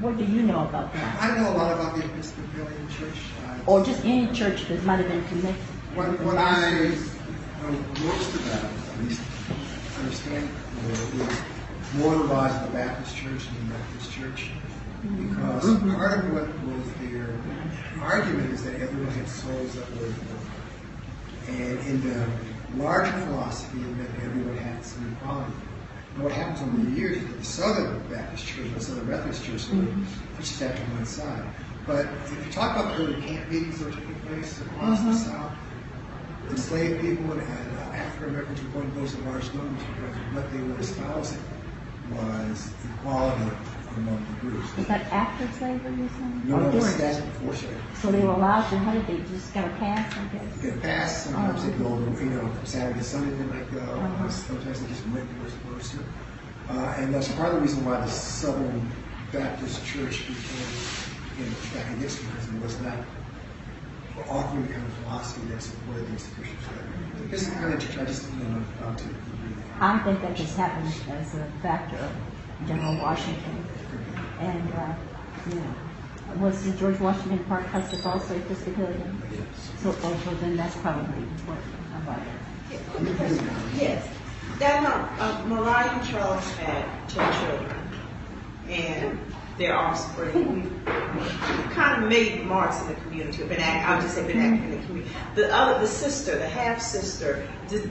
what 0.00 0.16
do 0.16 0.24
you 0.24 0.40
know 0.40 0.64
about 0.64 0.94
that? 0.94 1.22
I 1.22 1.36
know 1.36 1.50
a 1.50 1.56
lot 1.58 1.72
about 1.74 1.94
the 1.96 2.06
Episcopalian 2.06 2.88
Church. 2.88 3.18
uh, 3.46 3.70
Or 3.70 3.84
just 3.84 4.02
any 4.06 4.32
church 4.32 4.64
that 4.68 4.82
might 4.84 4.96
have 4.96 5.08
been 5.08 5.22
connected? 5.28 5.62
What, 5.94 6.08
with 6.08 6.20
the 6.20 6.24
what 6.24 6.38
I 6.38 6.70
Masters? 6.70 7.12
know 7.60 7.70
most 8.06 8.34
about, 8.40 8.64
at 8.64 9.04
least 9.04 9.20
understand, 9.98 10.48
you 10.80 10.88
know, 10.88 11.26
is 11.28 11.38
more 11.96 12.16
the 12.16 12.24
rise 12.24 12.54
of 12.64 12.72
the 12.72 12.78
Baptist 12.78 13.14
Church 13.14 13.44
and 13.48 13.58
the 13.58 13.74
Methodist 13.76 14.10
Church. 14.10 14.50
Because 15.04 15.64
Mhm. 15.66 15.94
part 15.98 16.24
of 16.24 16.32
what 16.32 16.48
was 16.64 16.88
their 16.98 17.28
argument 18.00 18.52
is 18.52 18.64
that 18.64 18.80
everyone 18.80 19.12
had 19.12 19.28
souls 19.28 19.74
that 19.74 19.84
were. 20.00 20.14
And 21.48 21.78
in 21.86 22.08
the 22.08 22.26
larger 22.76 23.12
philosophy, 23.26 23.78
meant 23.78 24.10
everyone 24.22 24.56
had 24.56 24.84
some 24.84 25.16
equality. 25.16 25.52
And 26.14 26.24
what 26.24 26.32
happens 26.32 26.60
over 26.62 26.76
the 26.82 26.90
years 26.90 27.18
is 27.18 27.28
that 27.28 27.38
the 27.38 27.44
Southern 27.44 28.08
Baptist 28.08 28.46
Church, 28.46 28.66
the 28.74 28.80
Southern 28.80 29.08
Methodist 29.08 29.44
Church, 29.44 29.62
of 29.70 30.36
pushes 30.36 30.58
that 30.58 30.76
to 30.76 30.82
one 30.82 31.06
side. 31.06 31.42
But 31.86 32.06
if 32.06 32.46
you 32.46 32.52
talk 32.52 32.76
about 32.76 32.96
the 32.96 33.04
early 33.04 33.22
camp 33.22 33.48
meetings 33.48 33.78
that 33.78 33.86
were 33.86 33.92
taking 33.92 34.14
place 34.26 34.60
across 34.60 35.00
the 35.02 35.10
Mhm. 35.10 35.24
South, 35.24 35.52
enslaved 36.50 37.00
people 37.00 37.32
and, 37.32 37.42
and 37.42 37.78
uh, 37.78 37.82
African 37.94 38.30
Americans 38.30 38.62
were 38.62 38.68
going 38.70 38.90
to 38.92 39.00
those 39.00 39.14
in 39.14 39.24
large 39.24 39.52
numbers 39.54 39.82
because 39.94 40.16
what 40.32 40.52
they 40.52 40.60
were 40.60 40.78
espousing 40.78 41.42
was 42.10 42.72
equality 42.84 43.50
among 43.96 44.24
the 44.26 44.32
groups. 44.40 44.76
Was 44.76 44.86
that 44.88 45.12
after 45.12 45.48
slavery, 45.58 46.04
or 46.04 46.08
something? 46.08 46.42
No, 46.48 46.58
no, 46.58 46.70
that's 46.70 47.20
before 47.20 47.54
slavery. 47.54 47.80
So 47.94 48.12
they 48.12 48.20
were 48.20 48.34
allowed 48.34 48.68
to, 48.70 48.78
how 48.78 48.92
did 48.92 49.06
they, 49.06 49.18
just 49.28 49.54
got 49.54 49.64
a 49.64 49.70
pass, 49.76 50.12
I 50.16 50.24
guess? 50.36 50.62
Get 50.62 50.74
a 50.74 50.80
pass, 50.80 51.24
sometimes 51.24 51.64
they 51.64 51.72
Oh. 51.84 51.98
go, 51.98 52.20
you 52.20 52.30
know, 52.30 52.50
Saturday, 52.64 52.98
to 52.98 53.04
Sunday 53.04 53.36
they 53.36 53.44
might 53.44 53.72
go, 53.72 53.80
Uh-huh. 53.80 54.28
sometimes 54.28 54.80
they 54.80 54.88
just 54.88 55.06
went 55.08 55.26
when 55.26 55.38
they 55.38 55.44
were 55.44 55.50
supposed 55.50 55.90
to. 55.92 55.98
Uh, 56.68 56.94
and 56.98 57.14
that's 57.14 57.28
part 57.32 57.48
of 57.50 57.54
the 57.56 57.60
reason 57.60 57.84
why 57.84 58.00
the 58.00 58.08
Southern 58.08 58.90
Baptist 59.32 59.84
Church 59.86 60.26
became, 60.26 60.66
you 61.38 61.44
know, 61.46 61.56
back 61.74 61.92
in 61.92 61.98
history, 62.00 62.26
because 62.30 62.52
it 62.52 62.60
was 62.60 62.80
not 62.80 62.98
offering 64.28 64.66
the 64.66 64.72
kind 64.72 64.86
of 64.86 64.92
philosophy 64.94 65.46
that 65.48 65.62
supported 65.62 66.06
the 66.06 66.12
institutions. 66.12 66.62
The 67.18 67.24
Episcopalian 67.24 67.80
Church, 67.80 67.98
I 67.98 68.04
just, 68.04 68.32
you 68.32 68.44
know, 68.44 68.62
found 68.80 68.98
to. 68.98 69.04
I 69.78 69.98
think 69.98 70.22
that 70.22 70.34
just 70.34 70.56
happened 70.56 70.88
as 71.10 71.34
a 71.34 71.44
factor 71.62 71.96
of 71.98 72.66
General 72.66 72.96
Washington. 72.96 73.64
And, 74.40 74.74
uh, 74.74 74.94
you 75.48 75.54
know, 75.56 75.74
was 76.38 76.64
the 76.64 76.76
George 76.78 76.98
Washington 77.00 77.38
Parke 77.44 77.66
Custis 77.68 78.04
also 78.04 78.36
Episcopalian? 78.36 79.22
So, 79.82 79.94
oh, 80.02 80.20
so 80.24 80.34
then 80.34 80.56
that's 80.56 80.76
probably 80.76 81.22
what, 81.46 81.58
about 82.02 82.20
it. 82.20 83.40
Yes. 83.76 84.06
That, 84.58 84.84
uh, 84.84 85.22
uh, 85.22 85.44
Mariah 85.46 85.90
and 85.90 86.06
Charles 86.06 86.46
had 86.54 86.84
ten 87.08 87.32
children, 87.40 87.76
and 88.68 89.18
their 89.58 89.74
offspring. 89.76 90.62
We 90.84 91.74
kind 91.74 92.02
of 92.02 92.08
made 92.10 92.44
marks 92.44 92.80
in 92.82 92.88
the 92.88 92.94
community, 92.94 93.44
been 93.44 93.60
act, 93.60 93.88
I'll 93.88 94.02
just 94.02 94.14
say 94.14 94.26
been 94.26 94.38
active 94.38 94.64
in 94.64 94.80
the 94.80 94.86
community. 94.86 95.14
The 95.34 95.54
other, 95.54 95.80
the 95.80 95.86
sister, 95.86 96.38
the 96.38 96.48
half 96.48 96.80
sister, 96.80 97.46
did, 97.68 97.84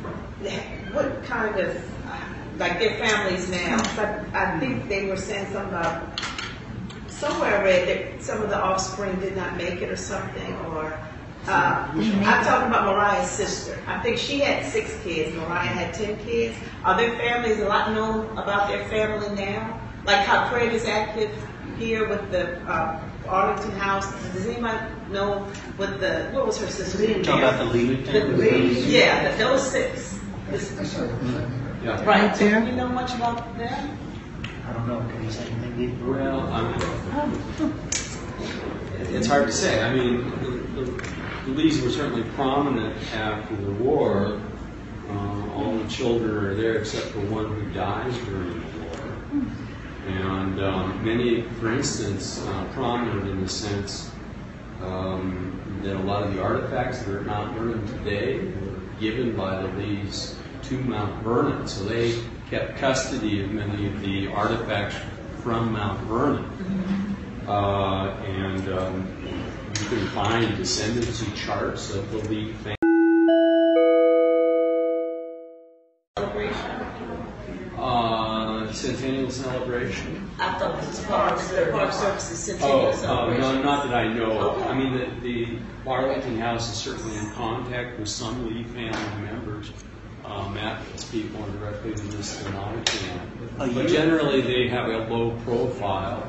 what 0.93 1.23
kind 1.23 1.59
of, 1.59 1.75
uh, 2.07 2.17
like 2.57 2.79
their 2.79 2.97
families 2.99 3.49
now? 3.49 3.77
I, 3.97 4.55
I 4.55 4.59
think 4.59 4.87
they 4.87 5.05
were 5.05 5.17
saying 5.17 5.51
something 5.51 5.73
about, 5.73 6.21
somewhere 7.19 7.57
I 7.59 7.63
read 7.63 7.87
that 7.87 8.23
some 8.23 8.41
of 8.41 8.49
the 8.49 8.57
offspring 8.61 9.19
did 9.19 9.35
not 9.35 9.55
make 9.57 9.81
it 9.81 9.89
or 9.89 9.95
something, 9.95 10.53
or, 10.67 10.97
uh, 11.47 11.87
I'm 11.93 12.43
talking 12.43 12.67
about 12.69 12.85
Mariah's 12.85 13.29
sister. 13.29 13.77
I 13.87 13.99
think 13.99 14.17
she 14.17 14.39
had 14.39 14.65
six 14.65 14.95
kids, 15.03 15.35
Mariah 15.35 15.67
had 15.67 15.93
ten 15.93 16.17
kids. 16.25 16.55
Are 16.83 16.97
their 16.97 17.11
families 17.17 17.59
a 17.59 17.65
lot 17.67 17.91
known 17.93 18.35
about 18.37 18.67
their 18.67 18.83
family 18.89 19.29
now? 19.35 19.79
Like 20.05 20.25
how 20.25 20.47
Craig 20.49 20.73
is 20.73 20.85
active 20.85 21.31
here 21.77 22.07
with 22.07 22.31
the 22.31 22.59
uh, 22.67 22.99
Arlington 23.27 23.71
House. 23.71 24.11
Does 24.33 24.45
anybody 24.47 24.77
know 25.11 25.39
what 25.77 25.99
the, 25.99 26.29
what 26.31 26.45
was 26.47 26.57
her 26.59 26.67
sister's 26.67 27.01
name? 27.01 27.23
Talk 27.23 27.39
about 27.39 27.57
the 27.59 27.65
league. 27.65 28.05
The 28.05 28.25
Lee, 28.25 28.79
yeah, 28.97 29.31
the- 29.31 29.37
those 29.37 29.71
six. 29.71 30.19
I'm 30.51 30.85
sorry. 30.85 31.09
Yeah. 31.83 32.03
Right, 32.05 32.35
do 32.37 32.45
you 32.45 32.71
know 32.71 32.87
much 32.87 33.13
about 33.15 33.57
them? 33.57 33.97
I 34.67 34.73
don't 34.73 34.87
know, 34.87 34.99
can 34.99 35.23
you 35.23 35.31
say 35.31 35.45
anything 35.45 35.77
deep? 35.77 36.07
Well, 36.07 36.49
it's 38.99 39.27
hard 39.27 39.47
to 39.47 39.53
say. 39.53 39.83
I 39.83 39.93
mean, 39.93 40.29
the, 40.41 40.81
the, 40.81 40.91
the 41.45 41.51
Lees 41.51 41.81
were 41.81 41.91
certainly 41.91 42.23
prominent 42.31 42.95
after 43.13 43.55
the 43.55 43.71
war. 43.71 44.41
Uh, 45.09 45.51
all 45.53 45.77
the 45.77 45.87
children 45.87 46.31
are 46.45 46.55
there 46.55 46.77
except 46.77 47.05
for 47.07 47.19
one 47.21 47.45
who 47.45 47.71
dies 47.73 48.17
during 48.19 48.59
the 48.59 48.79
war. 48.79 49.45
And 50.07 50.63
um, 50.63 51.05
many, 51.05 51.43
for 51.59 51.71
instance, 51.71 52.43
uh, 52.45 52.65
prominent 52.73 53.29
in 53.29 53.41
the 53.41 53.49
sense 53.49 54.11
um, 54.81 55.79
that 55.83 55.95
a 55.95 55.99
lot 55.99 56.23
of 56.23 56.33
the 56.33 56.41
artifacts 56.41 56.99
that 56.99 57.09
are 57.09 57.19
at 57.19 57.25
Mount 57.25 57.55
Vernon 57.57 57.87
today 57.87 58.39
were 58.39 58.79
given 58.99 59.35
by 59.35 59.61
the 59.61 59.67
Lees 59.79 60.35
to 60.63 60.79
Mount 60.79 61.23
Vernon. 61.23 61.67
So 61.67 61.83
they 61.83 62.19
kept 62.49 62.77
custody 62.77 63.43
of 63.43 63.51
many 63.51 63.87
of 63.87 64.01
the 64.01 64.27
artifacts 64.27 64.95
from 65.41 65.73
Mount 65.73 65.99
Vernon. 66.01 67.15
Uh, 67.47 68.09
and 68.25 68.69
um, 68.69 69.17
you 69.81 69.87
can 69.87 70.07
find 70.09 70.47
descendancy 70.57 71.33
charts 71.35 71.93
of 71.93 72.09
the 72.11 72.17
Lee 72.29 72.53
family. 72.53 72.75
Uh, 77.77 78.71
centennial 78.73 79.29
celebration. 79.29 80.29
I 80.39 80.57
thought 80.57 80.79
this 80.81 80.87
was 80.89 81.05
Park, 81.05 81.39
Park 81.71 81.91
Services 81.93 82.39
Centennial 82.39 82.79
Oh, 82.79 82.89
uh, 82.89 82.95
Celebration. 82.95 83.41
no, 83.41 83.61
not 83.61 83.87
that 83.87 83.93
I 83.95 84.11
know 84.13 84.31
of. 84.39 84.57
Okay. 84.57 84.69
I 84.69 84.73
mean, 84.73 84.93
the, 84.93 85.05
the 85.21 85.57
Arlington 85.89 86.39
House 86.39 86.71
is 86.71 86.77
certainly 86.77 87.17
in 87.17 87.29
contact 87.31 87.99
with 87.99 88.07
some 88.07 88.47
Lee 88.47 88.63
family 88.63 89.21
members. 89.25 89.71
Uh, 90.27 90.49
Matt 90.49 90.81
can 90.89 90.97
speak 90.97 91.31
more 91.33 91.47
directly 91.49 91.93
to 91.93 92.01
this 92.17 92.41
than 92.43 92.55
I 92.55 92.81
can. 92.83 93.73
But 93.73 93.87
generally, 93.87 94.41
they 94.41 94.67
have 94.67 94.89
a 94.89 94.97
low 95.13 95.31
profile. 95.45 96.25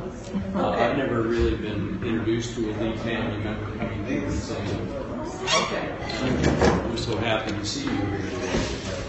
Uh, 0.54 0.70
I've 0.70 0.96
never 0.98 1.22
really 1.22 1.56
been 1.56 2.00
introduced 2.04 2.54
to 2.56 2.70
a 2.70 2.72
Lee 2.82 2.96
family 2.98 3.38
member 3.42 3.76
coming 3.78 4.06
in 4.06 4.24
and 4.24 4.32
saying, 4.32 4.88
Okay. 5.62 5.94
we're 6.88 6.96
so 6.96 7.16
happy 7.16 7.52
to 7.52 7.64
see 7.64 7.84
you 7.84 7.90
here 7.90 8.18
today. 8.30 8.60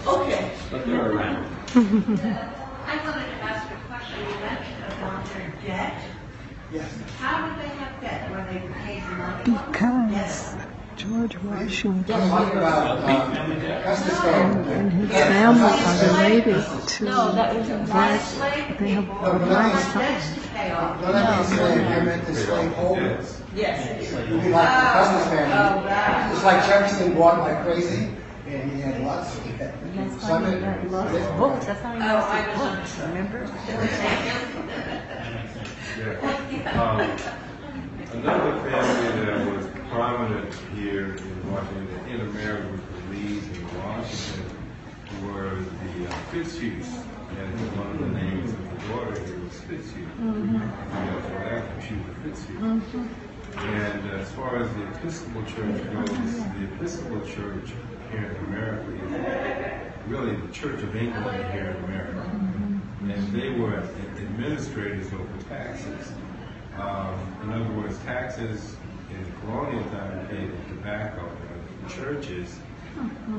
Okay. 0.06 0.50
But 0.70 0.86
they're 0.86 1.12
around. 1.12 1.46
I 1.74 2.96
wanted 3.04 3.26
to 3.26 3.42
ask 3.42 3.70
a 3.70 3.76
question. 3.88 4.20
You 4.20 4.40
mentioned 4.40 4.84
about 4.96 5.24
their 5.34 5.54
debt. 5.66 6.02
Yes. 6.72 6.90
How 7.18 7.48
did 7.48 7.58
they 7.64 7.68
have 7.76 8.00
debt? 8.00 8.30
Were 8.30 8.44
they 8.52 8.60
paid 8.84 9.02
money? 9.18 10.12
Yes. 10.12 10.54
George 10.98 11.36
Washington 11.44 12.04
Talk 12.28 12.52
about, 12.52 12.98
Custis 13.84 14.18
family. 14.20 14.72
and 14.74 14.92
his 14.92 15.10
family 15.10 15.62
are 15.62 16.24
related 16.24 16.64
to 16.88 17.04
No, 17.04 17.32
that 17.32 17.54
was 17.54 17.70
a 17.70 17.78
black, 17.86 18.20
slave 18.20 18.78
they 18.80 18.88
have 18.90 19.04
people. 19.04 19.24
a 19.24 19.38
black 19.38 19.74
No, 19.74 19.80
son. 19.80 21.00
No, 21.00 21.12
that 21.12 21.36
means 21.38 21.48
slave, 21.54 21.78
you 21.78 22.02
meant 22.04 22.26
the 22.26 22.34
slave 22.34 22.72
holders. 22.72 23.40
Yes. 23.54 23.86
It'd 24.12 24.12
like 24.28 24.28
the 24.28 24.50
Custis 24.50 25.26
Oh, 25.26 25.30
family. 25.30 25.86
right. 25.86 26.30
It's 26.32 26.44
like 26.44 26.66
Jefferson 26.66 27.14
bought 27.14 27.38
like 27.40 27.62
crazy, 27.62 28.10
and 28.48 28.72
he 28.72 28.80
had 28.80 29.00
lots 29.04 29.36
of 29.36 29.44
them. 29.58 29.72
That's 29.94 30.20
Some 30.26 30.42
how 30.42 30.50
he 30.50 30.56
of 30.56 30.62
got 30.62 30.78
it- 30.78 30.90
lost 30.90 31.14
his 31.14 31.26
books. 31.38 31.64
That's 31.66 31.80
how 31.80 31.92
he 31.94 32.02
Oh, 32.02 32.06
lost 32.06 32.28
I 32.28 32.42
his 32.42 32.58
books. 32.60 32.98
Remember? 33.06 33.40
Yeah. 35.98 36.80
Um, 36.80 37.00
Another 38.12 38.52
family 38.70 39.24
that 39.26 39.56
was 39.56 39.66
prominent 39.90 40.54
here 40.74 41.16
in 41.16 41.52
Washington, 41.52 42.08
in 42.08 42.20
America 42.20 42.68
with 42.70 43.10
the 43.10 43.58
in 43.58 43.78
Washington, 43.78 44.44
were 45.24 45.54
the 45.56 46.08
uh, 46.08 46.12
Fitzhughs. 46.30 47.04
And 47.38 47.76
one 47.76 47.90
of 47.90 47.98
the 48.00 48.20
names 48.20 48.50
of 48.50 48.70
the 48.70 48.88
daughter 48.88 49.20
here 49.24 49.38
was 49.44 49.60
Fitzhugh. 49.60 50.06
Mhm. 50.20 50.52
You 50.52 51.10
know, 51.10 51.20
so 51.26 51.34
after 51.36 51.80
she 51.86 51.94
was 51.94 52.16
Fitzhugh. 52.24 53.08
And 53.56 54.10
as 54.10 54.30
far 54.32 54.56
as 54.56 54.68
the 54.74 54.82
Episcopal 54.94 55.42
Church 55.44 55.82
goes, 55.92 56.36
the 56.54 56.64
Episcopal 56.74 57.20
Church 57.26 57.72
here 58.10 58.36
in 58.38 58.44
America 58.46 58.90
is 58.92 60.08
really 60.08 60.36
the 60.36 60.52
Church 60.52 60.82
of 60.82 60.94
England 60.96 61.52
here 61.52 61.76
in 61.76 61.84
America. 61.84 62.30
And 63.02 63.32
they 63.32 63.50
were 63.50 63.82
administrators 64.18 65.12
over 65.12 65.48
taxes. 65.48 66.12
Um, 66.78 67.14
in 67.42 67.52
other 67.52 67.72
words, 67.74 67.98
taxes 68.04 68.76
colonial 69.48 69.82
time 69.90 70.26
paid 70.28 70.50
in 70.50 70.64
tobacco. 70.68 71.22
And 71.26 71.88
the 71.88 71.94
churches, 71.94 72.58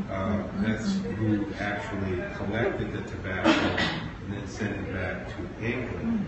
uh, 0.10 0.42
that's 0.62 0.96
who 1.18 1.46
actually 1.60 2.24
collected 2.36 2.94
the 2.94 3.02
tobacco 3.10 3.50
and 3.50 4.34
then 4.34 4.48
sent 4.48 4.76
it 4.76 4.94
back 4.94 5.28
to 5.28 5.66
England. 5.66 6.26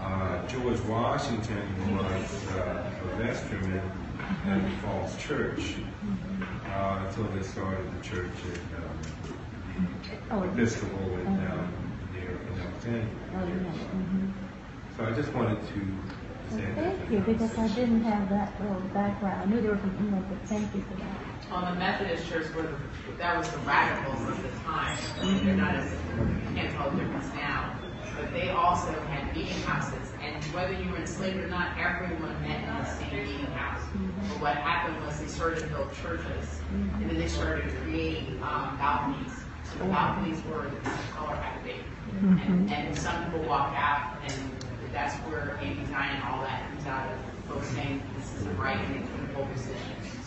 Uh, 0.00 0.46
George 0.48 0.80
Washington 0.82 1.62
was 1.96 2.48
uh, 2.52 2.90
a 3.04 3.22
vestryman 3.22 3.82
at 4.46 4.62
the 4.62 4.76
Falls 4.78 5.14
Church 5.18 5.74
uh, 6.72 7.04
until 7.06 7.24
they 7.24 7.42
started 7.42 7.84
the 7.98 8.02
church 8.02 8.32
in 8.46 8.76
um, 8.76 9.88
Oh, 10.30 10.40
the 10.40 10.46
Episcopal 10.52 11.14
in, 11.18 11.26
um, 11.26 11.72
near 12.14 12.30
in 12.30 12.60
Alexandria. 12.60 13.06
Oh. 13.34 13.96
Mhm. 13.96 14.32
So 14.96 15.04
I 15.04 15.12
just 15.12 15.32
wanted 15.34 15.58
to. 15.68 16.29
Thank 16.50 17.10
you, 17.10 17.18
because 17.20 17.56
I 17.56 17.68
didn't 17.68 18.02
have 18.02 18.28
that 18.30 18.60
little 18.60 18.80
background. 18.92 19.42
I 19.42 19.44
knew 19.54 19.60
they 19.60 19.68
were 19.68 19.76
from 19.76 19.96
England, 19.98 20.26
but 20.28 20.48
thank 20.48 20.74
you 20.74 20.82
for 20.82 20.94
that. 20.96 21.52
On 21.52 21.72
the 21.72 21.78
Methodist 21.78 22.28
church, 22.28 22.46
where 22.54 22.64
the, 22.64 22.76
that 23.18 23.38
was 23.38 23.48
the 23.50 23.58
radicals 23.58 24.20
of 24.28 24.42
the 24.42 24.48
time. 24.64 24.98
I 25.20 25.24
mean, 25.24 25.46
they're 25.46 25.54
not 25.54 25.76
as, 25.76 25.92
you 25.92 26.54
can't 26.56 26.72
tell 26.74 26.90
the 26.90 26.96
difference 26.98 27.28
now. 27.34 27.76
But 28.16 28.32
they 28.32 28.50
also 28.50 28.92
had 28.92 29.34
meeting 29.34 29.60
houses, 29.62 30.12
and 30.20 30.42
whether 30.46 30.72
you 30.72 30.90
were 30.90 30.98
enslaved 30.98 31.38
or 31.38 31.46
not, 31.46 31.78
everyone 31.78 32.34
met 32.42 32.60
in 32.60 32.66
the 32.66 32.84
same 32.84 33.24
meeting 33.24 33.46
house. 33.46 33.80
But 34.28 34.40
what 34.40 34.56
happened 34.56 35.04
was 35.06 35.20
they 35.20 35.28
started 35.28 35.60
to 35.60 35.66
build 35.68 35.94
churches, 36.02 36.60
and 36.72 37.08
then 37.08 37.16
they 37.16 37.28
started 37.28 37.72
creating 37.82 38.42
um, 38.42 38.76
balconies. 38.76 39.32
So 39.64 39.78
the 39.78 39.84
balconies 39.84 40.42
were 40.44 40.68
the 40.68 40.90
color 41.14 41.34
activated. 41.36 41.84
And, 42.20 42.70
and 42.70 42.98
some 42.98 43.24
people 43.24 43.42
walk 43.48 43.72
out, 43.76 44.18
and 44.26 44.64
that's 44.92 45.14
where 45.26 45.58
anti-Zion 45.62 46.16
and 46.16 46.24
all 46.24 46.42
that 46.42 46.68
comes 46.70 46.86
out 46.86 47.12
of 47.12 47.18
folks 47.48 47.68
saying 47.68 48.02
this 48.16 48.34
isn't 48.36 48.58
right 48.58 48.76
and 48.76 48.94
they 48.94 49.06
couldn't 49.08 49.34
hold. 49.34 49.48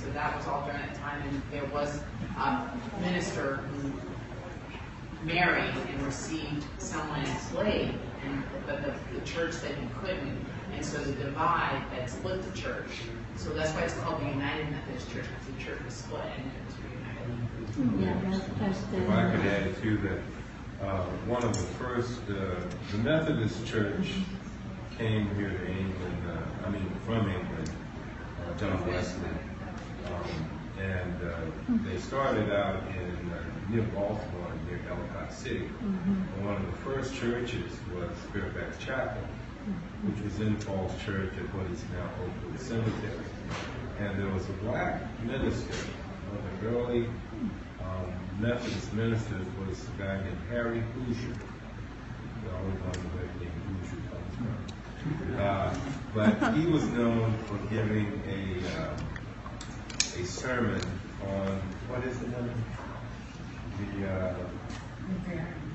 So 0.04 0.10
that 0.12 0.36
was 0.36 0.48
all 0.48 0.66
during 0.66 0.82
that 0.82 0.96
time, 0.96 1.22
and 1.28 1.42
there 1.50 1.66
was 1.66 2.02
a 2.38 2.70
minister 3.00 3.56
who 3.56 3.94
married 5.26 5.74
and 5.90 6.02
received 6.04 6.66
someone 6.78 7.22
enslaved, 7.22 7.96
and 8.26 8.44
but 8.68 8.84
the, 8.84 8.94
the 9.18 9.26
church 9.26 9.54
said 9.54 9.76
he 9.76 9.88
couldn't, 10.02 10.46
and 10.74 10.86
so 10.86 10.98
the 10.98 11.14
divide 11.14 11.82
that 11.92 12.10
split 12.10 12.42
the 12.44 12.60
church. 12.60 12.90
So 13.38 13.52
that's 13.52 13.72
why 13.74 13.82
it's 13.82 13.94
called 14.00 14.22
the 14.22 14.28
United 14.28 14.70
Methodist 14.72 15.10
Church, 15.12 15.26
because 15.26 15.56
the 15.56 15.64
church 15.64 15.86
was 15.86 15.94
split 15.94 16.26
and 16.38 16.52
it 16.52 16.66
was 16.68 16.76
reunited. 16.84 18.02
Yeah, 18.02 18.30
that's, 18.30 18.46
that's 18.60 18.94
If 18.94 19.10
I 19.10 19.32
could 19.32 19.46
add 19.46 19.82
to 19.82 19.98
that, 19.98 20.86
uh, 20.86 21.04
one 21.28 21.44
of 21.44 21.54
the 21.54 21.64
first, 21.76 22.20
uh, 22.30 22.56
the 22.92 22.98
Methodist 22.98 23.66
Church 23.66 24.10
came 24.98 25.34
here 25.36 25.50
to 25.50 25.68
England, 25.68 26.24
uh, 26.30 26.68
I 26.68 26.70
mean, 26.70 26.90
from 27.06 27.30
England, 27.30 27.72
uh, 28.48 28.58
John 28.58 28.88
Wesley. 28.88 29.30
Um, 30.08 30.50
and 30.80 31.16
uh, 31.24 31.88
they 31.88 31.98
started 31.98 32.52
out 32.52 32.84
in 32.90 33.32
uh, 33.32 33.44
near 33.70 33.84
Baltimore, 33.84 34.52
near 34.68 34.80
Ellicott 34.90 35.34
City. 35.34 35.70
And 35.82 36.46
one 36.46 36.56
of 36.56 36.66
the 36.66 36.78
first 36.80 37.16
churches 37.16 37.72
was 37.94 38.12
Fairfax 38.32 38.84
Chapel, 38.84 39.22
which 40.04 40.24
was 40.24 40.40
in 40.40 40.58
Falls 40.58 40.92
Church 41.06 41.32
at 41.38 41.56
what 41.56 41.66
is 41.72 41.84
now 41.94 42.10
Oakwood 42.22 42.60
Cemetery. 42.60 43.26
And 44.00 44.20
there 44.20 44.30
was 44.30 44.48
a 44.50 44.54
black 44.64 45.02
minister, 45.24 45.74
one 46.30 46.38
of 46.40 46.62
the 46.62 46.68
early 46.68 47.08
um, 47.82 48.14
Methodist 48.40 48.94
ministers 48.94 49.46
was 49.66 49.86
a 49.88 50.02
guy 50.02 50.18
named 50.18 50.38
Harry 50.50 50.84
Hoosier. 50.96 51.34
We 52.44 52.50
always 52.50 52.80
wonder 52.82 53.00
where 53.14 53.28
the 53.34 53.46
name 53.46 53.52
Hoosier 53.68 54.02
comes 54.10 54.36
from. 54.36 54.74
Uh, 55.38 55.74
but 56.14 56.54
he 56.54 56.66
was 56.68 56.84
known 56.90 57.38
for 57.48 57.58
giving 57.74 58.22
a 58.28 58.82
uh, 58.82 58.96
a 60.22 60.26
sermon 60.26 60.82
on 61.22 61.60
what 61.90 62.04
is 62.06 62.18
the 62.20 62.28
name? 62.28 62.64
The 63.80 64.08
uh, 64.08 64.36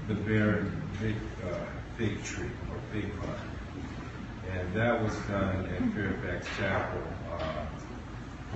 the 0.06 0.14
barren 0.14 0.82
fig, 0.98 1.16
uh, 1.44 1.58
fig 1.98 2.22
tree 2.24 2.50
or 2.70 2.78
fig 2.92 3.12
vine, 3.14 4.54
and 4.54 4.72
that 4.74 5.02
was 5.02 5.14
done 5.28 5.66
at 5.66 5.94
Fairfax 5.94 6.46
Chapel, 6.56 7.02
uh, 7.32 7.66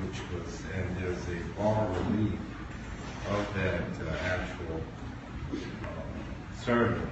which 0.00 0.20
was 0.32 0.62
and 0.74 0.96
there's 0.96 1.28
a 1.28 1.44
bas 1.58 1.96
relief 1.98 2.38
of 3.28 3.54
that 3.54 4.08
uh, 4.08 4.16
actual 4.24 4.80
uh, 5.52 6.64
sermon 6.64 7.08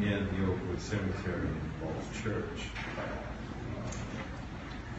in 0.00 0.26
the 0.26 0.52
Oakwood 0.52 0.80
Cemetery 0.80 1.48
Falls 1.82 2.22
Church. 2.22 2.68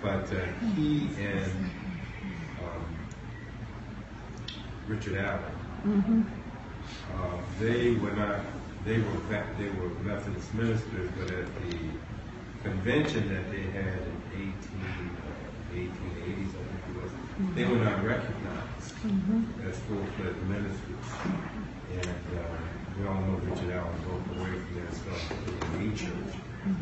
But 0.02 0.26
uh, 0.34 0.46
he 0.76 1.08
and 1.18 1.52
um, 2.60 2.86
Richard 4.88 5.16
Allen, 5.18 5.42
Mm-hmm. 5.86 6.22
uh, 7.14 7.38
they 7.60 7.92
were 7.96 8.12
not, 8.12 8.40
they 8.86 8.98
were, 9.00 9.20
they 9.58 9.70
were 9.70 9.90
Methodist 10.00 10.54
ministers, 10.54 11.12
but 11.20 11.30
at 11.30 11.46
the 11.62 11.78
convention 12.64 13.28
that 13.34 13.52
they 13.52 13.64
had 13.64 14.00
in 14.00 14.22
18, 14.32 15.12
1880s, 15.74 16.50
I 16.50 16.64
think 16.64 16.84
it 16.88 17.04
was, 17.04 17.12
they 17.56 17.66
were 17.66 17.84
not 17.84 18.02
recognized 18.04 18.96
Mhm. 19.04 19.44
as 19.70 19.78
full-fledged 19.80 20.42
ministers. 20.48 21.08
And 21.92 22.08
uh, 22.08 22.44
we 22.98 23.06
all 23.08 23.20
know 23.22 23.42
Richard 23.44 23.72
Allen 23.72 24.00
broke 24.08 24.40
away 24.40 24.56
from 24.58 24.76
that 24.86 24.94
stuff 24.96 25.22
to 25.28 25.52
the 25.78 25.98
Church, 25.98 26.36
in. 26.66 26.76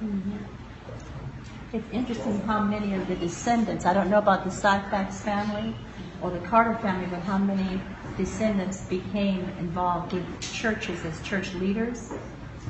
Mhm. 0.00 0.48
It's 1.72 1.88
interesting 1.92 2.40
how 2.40 2.64
many 2.64 2.94
of 2.94 3.06
the 3.08 3.16
descendants, 3.16 3.86
I 3.86 3.94
don't 3.94 4.10
know 4.10 4.18
about 4.18 4.44
the 4.44 4.50
Syphax 4.50 5.14
family 5.22 5.76
or 6.20 6.30
the 6.30 6.40
Carter 6.40 6.78
family, 6.80 7.06
but 7.06 7.22
how 7.22 7.38
many 7.38 7.80
descendants 8.16 8.88
became 8.88 9.48
involved 9.58 10.12
with 10.12 10.40
churches 10.40 11.04
as 11.04 11.20
church 11.22 11.54
leaders. 11.54 12.10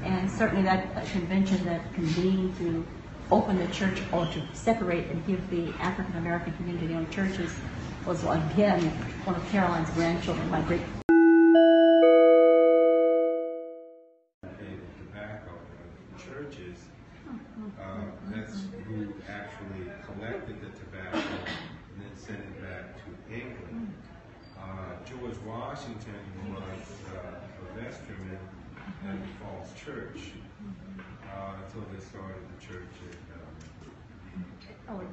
And 0.02 0.30
certainly 0.30 0.62
that 0.64 0.94
convention 1.12 1.64
that 1.64 1.94
convened 1.94 2.56
to 2.58 2.86
open 3.30 3.58
the 3.58 3.68
church 3.68 4.02
or 4.12 4.26
to 4.26 4.42
separate 4.54 5.06
and 5.10 5.24
give 5.26 5.48
the 5.50 5.72
African 5.80 6.16
American 6.16 6.54
community 6.54 6.94
own 6.94 7.08
churches 7.10 7.52
was 8.06 8.24
again 8.24 8.80
one 9.24 9.36
of 9.36 9.46
Caroline's 9.50 9.90
grandchildren, 9.90 10.50
my 10.50 10.60
great 10.62 10.82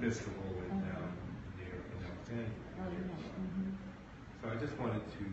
and 0.08 0.84
there. 0.88 0.96
Oh. 0.96 1.84
Mm 2.32 3.50
-hmm. 3.52 3.70
So 4.40 4.44
I 4.48 4.56
just 4.56 4.76
wanted 4.80 5.04
to 5.18 5.24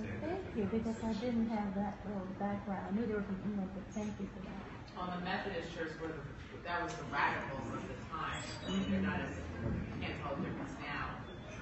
say 0.00 0.08
Thank 0.24 0.44
you, 0.56 0.64
because 0.76 1.00
I 1.04 1.12
didn't 1.24 1.48
have 1.56 1.70
that 1.82 1.94
little 2.08 2.32
background. 2.40 2.82
I 2.88 2.90
knew 2.94 3.04
there 3.10 3.20
was 3.20 3.30
an 3.34 3.40
email, 3.48 3.68
but 3.76 3.84
thank 3.96 4.12
you 4.20 4.26
for 4.32 4.40
that. 4.48 4.64
Well, 4.96 5.08
the 5.16 5.22
Methodist 5.30 5.68
Church 5.76 5.92
were 6.00 6.12
the, 6.16 6.24
that 6.68 6.78
was 6.84 6.92
the 7.02 7.08
radicals 7.18 7.68
of 7.76 7.82
the 7.92 7.98
time. 8.16 8.42
They're 8.88 9.06
not 9.10 9.18
as 9.26 9.34
can't 10.00 10.16
tell 10.22 10.34
the 10.38 10.42
difference 10.46 10.76
now, 10.94 11.04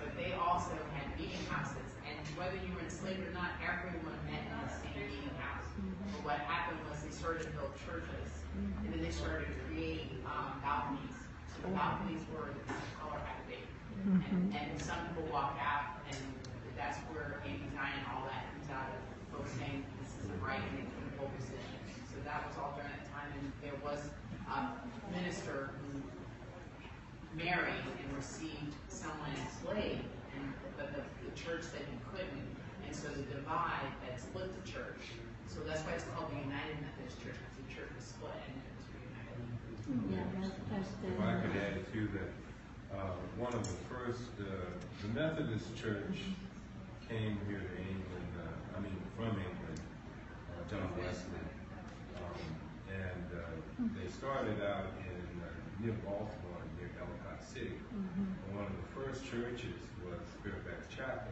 but 0.01 0.11
they 0.21 0.31
also 0.47 0.75
had 0.95 1.07
meeting 1.19 1.45
houses, 1.55 1.91
and 2.09 2.23
whether 2.39 2.59
you 2.65 2.71
were 2.77 2.85
enslaved 2.89 3.23
or 3.29 3.35
not, 3.41 3.51
everyone 3.71 4.19
met 4.31 4.43
in 4.51 4.57
the 4.63 4.71
same 4.81 4.95
meeting 5.11 5.37
house. 5.47 5.69
Mm-hmm. 5.73 6.13
But 6.13 6.21
what 6.29 6.39
happened 6.55 6.81
was 6.87 6.97
they 7.07 7.15
started 7.23 7.43
to 7.49 7.53
build 7.57 7.73
churches, 7.87 8.31
and 8.83 8.89
then 8.93 9.01
they 9.07 9.15
started 9.23 9.47
to 9.53 9.57
create 9.67 10.07
um, 10.31 10.51
balconies 10.65 11.16
the 11.67 11.75
balconies 11.75 12.23
were 12.31 12.55
color 12.95 13.19
had 13.27 13.43
to 13.43 13.47
be. 13.51 13.59
And, 14.07 14.55
and 14.55 14.79
some 14.79 15.03
people 15.11 15.27
walk 15.35 15.59
out, 15.59 15.99
and 16.07 16.23
that's 16.79 16.99
where 17.11 17.43
anti-Zion, 17.43 18.07
all 18.07 18.23
that 18.31 18.47
comes 18.55 18.71
out 18.71 18.87
of 18.95 19.03
folks 19.35 19.51
saying 19.59 19.83
this 19.99 20.15
isn't 20.23 20.39
right, 20.39 20.63
and 20.63 20.79
they 20.79 20.87
couldn't 20.87 21.19
hold 21.19 21.35
positions. 21.35 21.91
So 22.07 22.23
that 22.23 22.47
was 22.47 22.55
all 22.55 22.79
during 22.79 22.95
that 22.95 23.11
time, 23.11 23.35
and 23.35 23.51
there 23.59 23.75
was 23.83 23.99
a 24.47 24.71
minister 25.11 25.75
who 25.83 25.99
married 27.35 27.83
and 27.99 28.09
received 28.15 28.79
someone 28.87 29.35
enslaved, 29.35 30.07
and, 30.39 30.47
but 30.79 30.95
the, 30.95 31.03
the 31.27 31.35
church 31.35 31.67
said 31.67 31.83
he 31.83 31.99
couldn't, 32.15 32.47
and 32.87 32.95
so 32.95 33.11
the 33.11 33.27
divide 33.27 33.91
that 34.07 34.23
split 34.23 34.55
the 34.55 34.63
church. 34.63 35.19
So 35.51 35.67
that's 35.67 35.83
why 35.83 35.99
it's 35.99 36.07
called 36.15 36.31
the 36.31 36.39
United 36.47 36.79
Methodist 36.79 37.19
Church, 37.19 37.35
because 37.35 37.59
the 37.59 37.69
church 37.75 37.91
was 37.91 38.07
split 38.07 38.39
and 38.39 38.55
it 38.55 38.55
was 38.55 38.55
reunited. 38.55 38.66
Yeah, 39.87 40.19
that's, 40.41 40.51
that's 40.71 40.91
the. 41.03 41.09
If 41.15 41.21
I 41.21 41.35
could 41.41 41.55
add 41.57 41.79
to 41.93 42.01
that, 42.19 42.31
uh, 42.99 43.15
one 43.39 43.55
of 43.55 43.63
the 43.63 43.79
first, 43.87 44.35
uh, 44.43 44.45
the 45.03 45.09
Methodist 45.15 45.77
Church 45.79 46.27
came 47.09 47.39
here 47.47 47.63
to 47.63 47.75
England, 47.79 48.31
uh, 48.43 48.77
I 48.77 48.81
mean, 48.83 48.99
from 49.15 49.31
England, 49.39 49.79
uh, 50.51 50.63
John 50.67 50.91
Wesley. 50.99 51.47
Um, 52.19 52.43
and, 52.91 53.27
uh, 53.31 53.47
they 53.95 54.11
started 54.11 54.59
out 54.67 54.91
in, 55.07 55.23
uh, 55.39 55.47
near 55.79 55.95
Baltimore, 56.03 56.63
near 56.81 56.91
Ellicott 56.99 57.45
City. 57.47 57.79
And 57.95 58.51
one 58.59 58.67
of 58.67 58.75
the 58.75 58.89
first 58.99 59.23
churches 59.23 59.79
was 60.03 60.19
Fairfax 60.43 60.91
Chapel, 60.91 61.31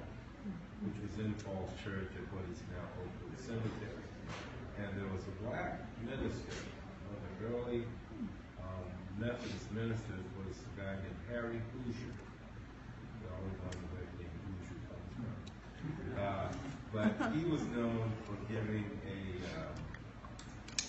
which 0.86 0.94
was 1.02 1.14
in 1.18 1.34
Falls 1.42 1.72
Church 1.82 2.12
at 2.14 2.24
what 2.30 2.46
is 2.54 2.62
now 2.70 2.86
Oakwood 3.02 3.34
Cemetery. 3.40 4.06
And 4.78 4.94
there 4.94 5.10
was 5.10 5.24
a 5.26 5.34
black 5.42 5.82
minister, 6.04 6.54
one 7.10 7.18
of 7.18 7.22
the 7.26 7.34
early 7.50 7.82
Methodist 9.18 9.70
ministers 9.70 10.26
was 10.42 10.56
a 10.58 10.80
guy 10.80 10.90
named 10.90 11.22
Harry 11.30 11.62
Hoosier. 11.70 12.14
You 13.22 13.26
always 13.30 13.54
wonder 13.62 13.86
the 13.94 14.18
name 14.18 14.34
Hoosier 14.42 14.80
comes 14.90 15.08
from. 15.14 15.30
Uh, 16.18 16.50
but 16.90 17.32
he 17.32 17.44
was 17.44 17.62
known 17.70 18.10
for 18.26 18.34
giving 18.52 18.90
a 19.06 19.18
um, 19.54 19.74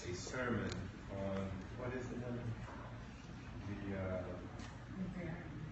a 0.09 0.15
sermon 0.15 0.73
on 1.13 1.45
what 1.77 1.93
is 1.93 2.07
the 2.09 2.17
name? 2.17 2.49
The 3.69 3.95
uh, 3.95 4.21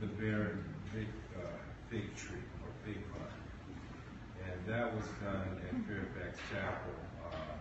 the 0.02 0.08
bare 0.22 0.60
big 0.94 1.08
uh, 1.36 1.58
fig 1.90 2.16
tree 2.16 2.38
or 2.62 2.70
fig 2.86 3.02
vine, 3.10 4.46
and 4.46 4.62
that 4.68 4.94
was 4.94 5.06
done 5.24 5.58
at 5.58 5.74
Fairfax 5.88 6.38
Chapel, 6.52 6.94
uh, 7.32 7.58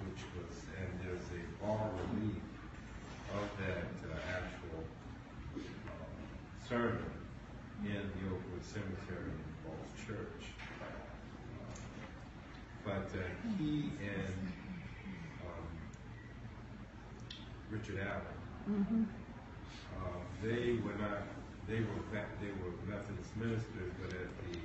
which 0.00 0.24
was 0.32 0.64
and 0.80 0.88
there's 1.04 1.28
a 1.36 1.44
bas 1.60 1.92
relief 2.08 2.47
of 3.34 3.48
that 3.58 3.88
uh, 4.08 4.16
actual 4.32 4.84
um, 5.54 6.16
sermon 6.68 7.04
in 7.84 7.92
the 7.92 8.24
Oakwood 8.32 8.64
Cemetery 8.64 9.30
in 9.30 9.52
Falls 9.62 9.92
Church. 10.06 10.42
But 12.84 13.08
uh, 13.12 13.20
he 13.58 13.92
and 14.00 14.34
um, 15.44 15.68
Richard 17.70 18.00
Allen, 18.00 19.06
uh, 19.98 20.20
they 20.42 20.78
were 20.84 20.96
not, 20.96 21.22
they 21.68 21.80
were, 21.80 22.00
they 22.40 22.52
were 22.56 22.72
Methodist 22.88 23.36
ministers, 23.36 23.92
but 24.00 24.10
at 24.16 24.30
the 24.48 24.58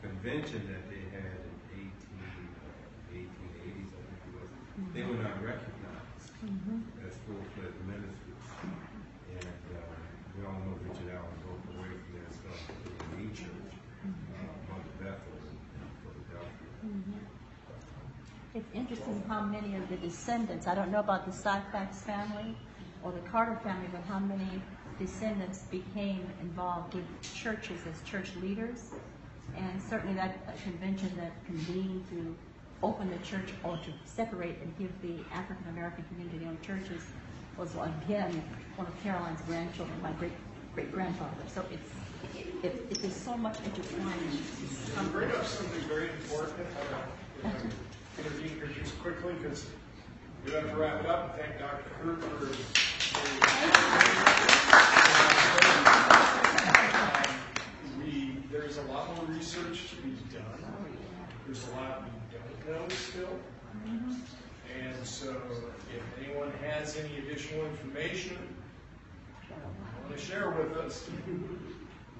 convention 0.00 0.62
that 0.72 0.88
they 0.88 1.04
had 1.12 1.36
in 1.44 1.56
18, 1.76 1.92
uh, 2.24 3.12
1880s, 3.12 3.92
I 3.92 4.02
think 4.08 4.20
it 4.24 4.32
was, 4.32 4.50
they 4.94 5.02
were 5.02 5.20
not 5.22 5.36
recognized. 5.42 6.32
As 6.44 6.93
full-fledged 7.26 7.80
ministers. 7.86 8.44
And 9.34 9.44
uh, 9.44 9.80
we 10.36 10.46
all 10.46 10.52
know 10.52 10.76
Richard 10.84 11.10
Allen 11.16 11.38
broke 11.44 11.64
away 11.72 11.90
from 11.96 12.10
there 12.14 12.26
and 12.28 12.36
started 12.36 12.76
the 12.84 13.16
A 13.16 13.26
Church, 13.32 13.74
uh, 14.04 14.72
Mother 14.72 14.94
Bethel 15.00 15.36
in 15.48 15.56
in 15.80 15.88
Philadelphia. 16.04 16.70
It's 18.54 18.70
interesting 18.72 19.22
how 19.26 19.40
many 19.40 19.74
of 19.76 19.88
the 19.88 19.96
descendants, 19.96 20.66
I 20.66 20.74
don't 20.74 20.92
know 20.92 21.00
about 21.00 21.24
the 21.26 21.32
Syphax 21.32 21.96
family 21.96 22.56
or 23.02 23.10
the 23.10 23.20
Carter 23.30 23.58
family, 23.64 23.88
but 23.90 24.02
how 24.02 24.20
many 24.20 24.62
descendants 24.98 25.60
became 25.70 26.24
involved 26.40 26.94
with 26.94 27.04
churches 27.34 27.80
as 27.90 28.00
church 28.08 28.30
leaders. 28.40 28.92
And 29.56 29.82
certainly 29.82 30.14
that 30.14 30.56
convention 30.62 31.12
that 31.16 31.32
convened 31.46 32.08
to 32.10 32.36
open 32.84 33.10
the 33.10 33.18
church 33.26 33.48
or 33.64 33.76
to 33.78 33.90
separate 34.04 34.56
and 34.60 34.76
give 34.78 34.92
the 35.00 35.24
African 35.32 35.66
American 35.70 36.04
community 36.04 36.38
their 36.38 36.48
own 36.48 36.58
churches 36.60 37.02
was 37.56 37.74
again 37.74 38.42
one 38.76 38.86
of 38.86 39.02
Caroline's 39.02 39.40
grandchildren, 39.42 40.00
my 40.02 40.12
great 40.12 40.32
great 40.74 40.92
grandfather. 40.92 41.44
So 41.48 41.64
it's 41.72 41.90
it, 42.62 42.86
it 42.90 43.04
is 43.04 43.14
so 43.14 43.36
much 43.36 43.58
intertwined. 43.64 44.20
You 44.32 45.08
bring 45.08 45.30
up 45.30 45.44
something 45.46 45.80
very 45.82 46.10
important. 46.10 46.66
I 47.44 47.50
to 47.50 48.22
intervene 48.22 48.56
here 48.56 48.68
just 48.78 48.98
quickly 49.00 49.34
because 49.34 49.66
we 50.44 50.52
have 50.52 50.68
to 50.68 50.76
wrap 50.76 51.00
it 51.00 51.06
up. 51.06 51.38
Thank 51.38 51.58
Dr. 51.58 51.84
Kurt 52.02 52.22
for 52.22 52.46
his. 52.46 52.56
We, 57.98 58.38
there's 58.50 58.76
a 58.78 58.82
lot 58.82 59.14
more 59.16 59.24
research 59.26 59.90
to 59.90 59.96
be 59.96 60.16
done. 60.32 60.44
There's 61.46 61.66
a 61.68 61.70
lot 61.76 62.04
we 62.66 62.72
don't 62.72 62.88
know 62.88 62.94
still. 62.94 63.38
And 63.84 65.06
so 65.06 65.36
if 65.94 66.24
anyone 66.24 66.52
has 66.62 66.96
any 66.96 67.18
additional 67.18 67.66
information, 67.66 68.38
want 70.04 70.16
to 70.16 70.24
share 70.24 70.50
with 70.50 70.76
us, 70.76 71.08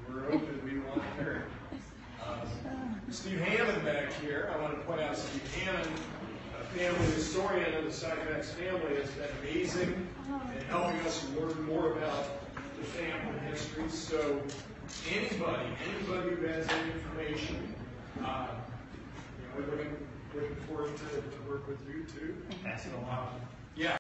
we're 0.08 0.26
open, 0.26 0.60
we 0.64 0.80
want 0.80 1.02
to 1.02 1.22
hear 1.22 1.42
it. 1.42 2.26
Um, 2.26 3.00
Steve 3.10 3.40
Hammond 3.40 3.84
back 3.84 4.12
here, 4.20 4.52
I 4.54 4.62
want 4.62 4.74
to 4.74 4.80
point 4.86 5.00
out 5.00 5.16
Steve 5.16 5.54
Hammond, 5.64 5.88
a 6.60 6.64
family 6.76 7.06
historian 7.12 7.74
of 7.74 7.84
the 7.84 7.90
Syphax 7.90 8.46
family, 8.46 8.96
has 8.96 9.10
been 9.10 9.28
amazing 9.42 10.08
in 10.56 10.64
helping 10.66 10.98
us 11.00 11.26
learn 11.38 11.62
more 11.64 11.92
about 11.92 12.26
the 12.78 12.84
family 12.84 13.38
history. 13.50 13.88
So 13.90 14.40
anybody, 15.12 15.68
anybody 15.88 16.36
who 16.36 16.46
has 16.46 16.66
any 16.68 16.92
information, 16.92 17.74
uh, 18.24 18.48
you 19.58 19.66
know, 19.66 19.84
looking 20.34 20.56
forward 20.66 20.96
to, 20.96 21.04
to 21.04 21.48
work 21.48 21.66
with 21.68 21.78
you 21.88 22.04
too. 22.04 22.42
Pass 22.64 22.86
along. 22.92 23.40
Yeah. 23.76 23.96